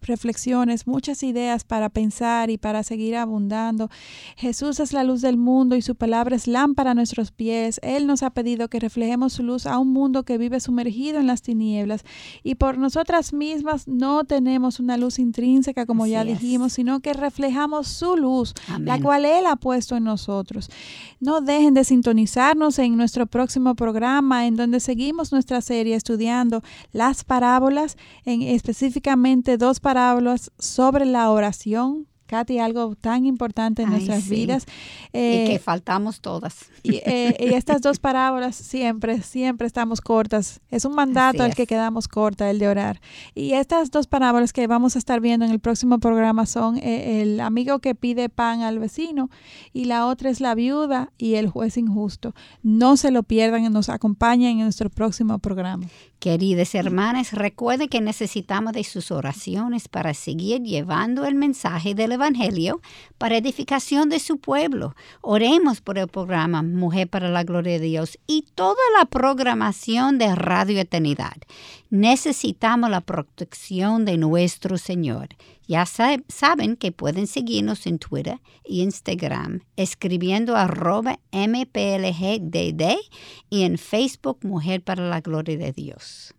reflexiones, 0.00 0.86
muchas 0.86 1.22
ideas 1.22 1.64
para 1.64 1.88
pensar 1.88 2.50
y 2.50 2.58
para 2.58 2.82
seguir 2.82 3.16
abundando. 3.16 3.90
Jesús 4.36 4.80
es 4.80 4.92
la 4.92 5.04
luz 5.04 5.20
del 5.20 5.36
mundo 5.36 5.76
y 5.76 5.82
su 5.82 5.94
palabra 5.94 6.36
es 6.36 6.46
lámpara 6.46 6.92
a 6.92 6.94
nuestros 6.94 7.32
pies. 7.32 7.80
Él 7.82 8.06
nos 8.06 8.22
ha 8.22 8.30
pedido 8.30 8.68
que 8.68 8.80
reflejemos 8.80 9.34
su 9.34 9.42
luz 9.42 9.66
a 9.66 9.78
un 9.78 9.92
mundo 9.92 10.24
que 10.24 10.38
vive 10.38 10.60
sumergido 10.60 11.18
en 11.18 11.26
las 11.26 11.42
tinieblas 11.42 12.04
y 12.42 12.54
por 12.54 12.78
nosotras 12.78 13.32
mismas 13.32 13.88
no 13.88 14.05
no 14.06 14.24
tenemos 14.24 14.78
una 14.78 14.96
luz 14.96 15.18
intrínseca, 15.18 15.84
como 15.84 16.06
ya 16.06 16.22
dijimos, 16.22 16.74
sino 16.74 17.00
que 17.00 17.12
reflejamos 17.12 17.88
su 17.88 18.16
luz, 18.16 18.54
la 18.78 19.00
cual 19.00 19.24
Él 19.24 19.46
ha 19.46 19.56
puesto 19.56 19.96
en 19.96 20.04
nosotros. 20.04 20.70
No 21.18 21.40
dejen 21.40 21.74
de 21.74 21.82
sintonizarnos 21.82 22.78
en 22.78 22.96
nuestro 22.96 23.26
próximo 23.26 23.74
programa, 23.74 24.46
en 24.46 24.54
donde 24.54 24.78
seguimos 24.78 25.32
nuestra 25.32 25.60
serie 25.60 25.96
estudiando 25.96 26.62
las 26.92 27.24
parábolas, 27.24 27.96
en 28.24 28.42
específicamente 28.42 29.58
dos 29.58 29.80
parábolas 29.80 30.52
sobre 30.56 31.04
la 31.04 31.28
oración 31.30 32.06
Katy, 32.26 32.58
algo 32.58 32.94
tan 32.96 33.26
importante 33.26 33.82
en 33.82 33.90
nuestras 33.90 34.28
vidas. 34.28 34.66
y 35.08 35.46
que 35.46 35.54
eh, 35.54 35.58
faltamos 35.58 36.20
todas. 36.20 36.66
Eh, 36.84 37.36
y, 37.40 37.54
estas 37.54 37.80
dos 37.80 37.98
parábolas 37.98 38.56
siempre, 38.56 39.22
siempre 39.22 39.66
estamos 39.66 40.00
cortas. 40.00 40.60
Es 40.70 40.84
un 40.84 40.94
mandato 40.94 41.42
al 41.42 41.54
que 41.54 41.66
quedamos 41.66 42.08
corta, 42.08 42.50
el 42.50 42.58
de 42.58 42.68
orar. 42.68 43.00
Y 43.34 43.52
estas 43.52 43.90
dos 43.90 44.06
parábolas 44.06 44.52
que 44.52 44.66
vamos 44.66 44.96
a 44.96 44.98
estar 44.98 45.20
viendo 45.20 45.46
en 45.46 45.52
el 45.52 45.60
próximo 45.60 45.98
programa 45.98 46.46
son 46.46 46.78
eh, 46.78 47.22
el 47.22 47.40
amigo 47.40 47.78
que 47.78 47.94
pide 47.94 48.28
pan 48.28 48.62
al 48.62 48.78
vecino 48.78 49.30
y 49.72 49.84
la 49.84 50.06
otra 50.06 50.30
es 50.30 50.40
la 50.40 50.54
viuda 50.54 51.12
y 51.18 51.34
el 51.34 51.48
juez 51.48 51.76
injusto. 51.76 52.34
No 52.62 52.96
se 52.96 53.10
lo 53.10 53.22
pierdan, 53.22 53.72
nos 53.72 53.88
acompañen 53.88 54.58
en 54.58 54.64
nuestro 54.64 54.90
próximo 54.90 55.38
programa. 55.38 55.86
Queridas 56.26 56.74
hermanas, 56.74 57.32
recuerden 57.32 57.86
que 57.86 58.00
necesitamos 58.00 58.72
de 58.72 58.82
sus 58.82 59.12
oraciones 59.12 59.86
para 59.86 60.12
seguir 60.12 60.60
llevando 60.60 61.24
el 61.24 61.36
mensaje 61.36 61.94
del 61.94 62.10
Evangelio 62.10 62.80
para 63.16 63.36
edificación 63.36 64.08
de 64.08 64.18
su 64.18 64.38
pueblo. 64.38 64.96
Oremos 65.20 65.80
por 65.80 65.98
el 65.98 66.08
programa 66.08 66.64
Mujer 66.64 67.06
para 67.06 67.28
la 67.28 67.44
Gloria 67.44 67.74
de 67.74 67.86
Dios 67.86 68.18
y 68.26 68.44
toda 68.56 68.82
la 68.98 69.04
programación 69.04 70.18
de 70.18 70.34
Radio 70.34 70.80
Eternidad. 70.80 71.36
Necesitamos 71.90 72.90
la 72.90 73.00
protección 73.00 74.04
de 74.04 74.18
nuestro 74.18 74.76
Señor. 74.78 75.28
Ya 75.68 75.84
saben 75.86 76.76
que 76.76 76.92
pueden 76.92 77.26
seguirnos 77.26 77.86
en 77.86 77.98
Twitter 77.98 78.40
e 78.64 78.76
Instagram 78.76 79.60
escribiendo 79.76 80.56
arroba 80.56 81.18
mplgdd 81.32 82.96
y 83.50 83.62
en 83.62 83.78
Facebook 83.78 84.38
Mujer 84.42 84.82
para 84.82 85.08
la 85.08 85.20
Gloria 85.20 85.56
de 85.56 85.72
Dios. 85.72 86.34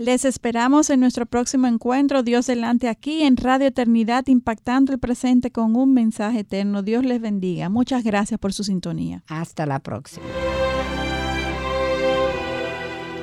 Les 0.00 0.24
esperamos 0.24 0.88
en 0.88 1.00
nuestro 1.00 1.26
próximo 1.26 1.66
encuentro, 1.66 2.22
Dios 2.22 2.46
delante 2.46 2.88
aquí 2.88 3.22
en 3.22 3.36
Radio 3.36 3.66
Eternidad, 3.66 4.26
impactando 4.28 4.94
el 4.94 4.98
presente 4.98 5.50
con 5.50 5.76
un 5.76 5.92
mensaje 5.92 6.38
eterno. 6.38 6.82
Dios 6.82 7.04
les 7.04 7.20
bendiga. 7.20 7.68
Muchas 7.68 8.02
gracias 8.02 8.40
por 8.40 8.54
su 8.54 8.64
sintonía. 8.64 9.22
Hasta 9.26 9.66
la 9.66 9.78
próxima. 9.80 10.24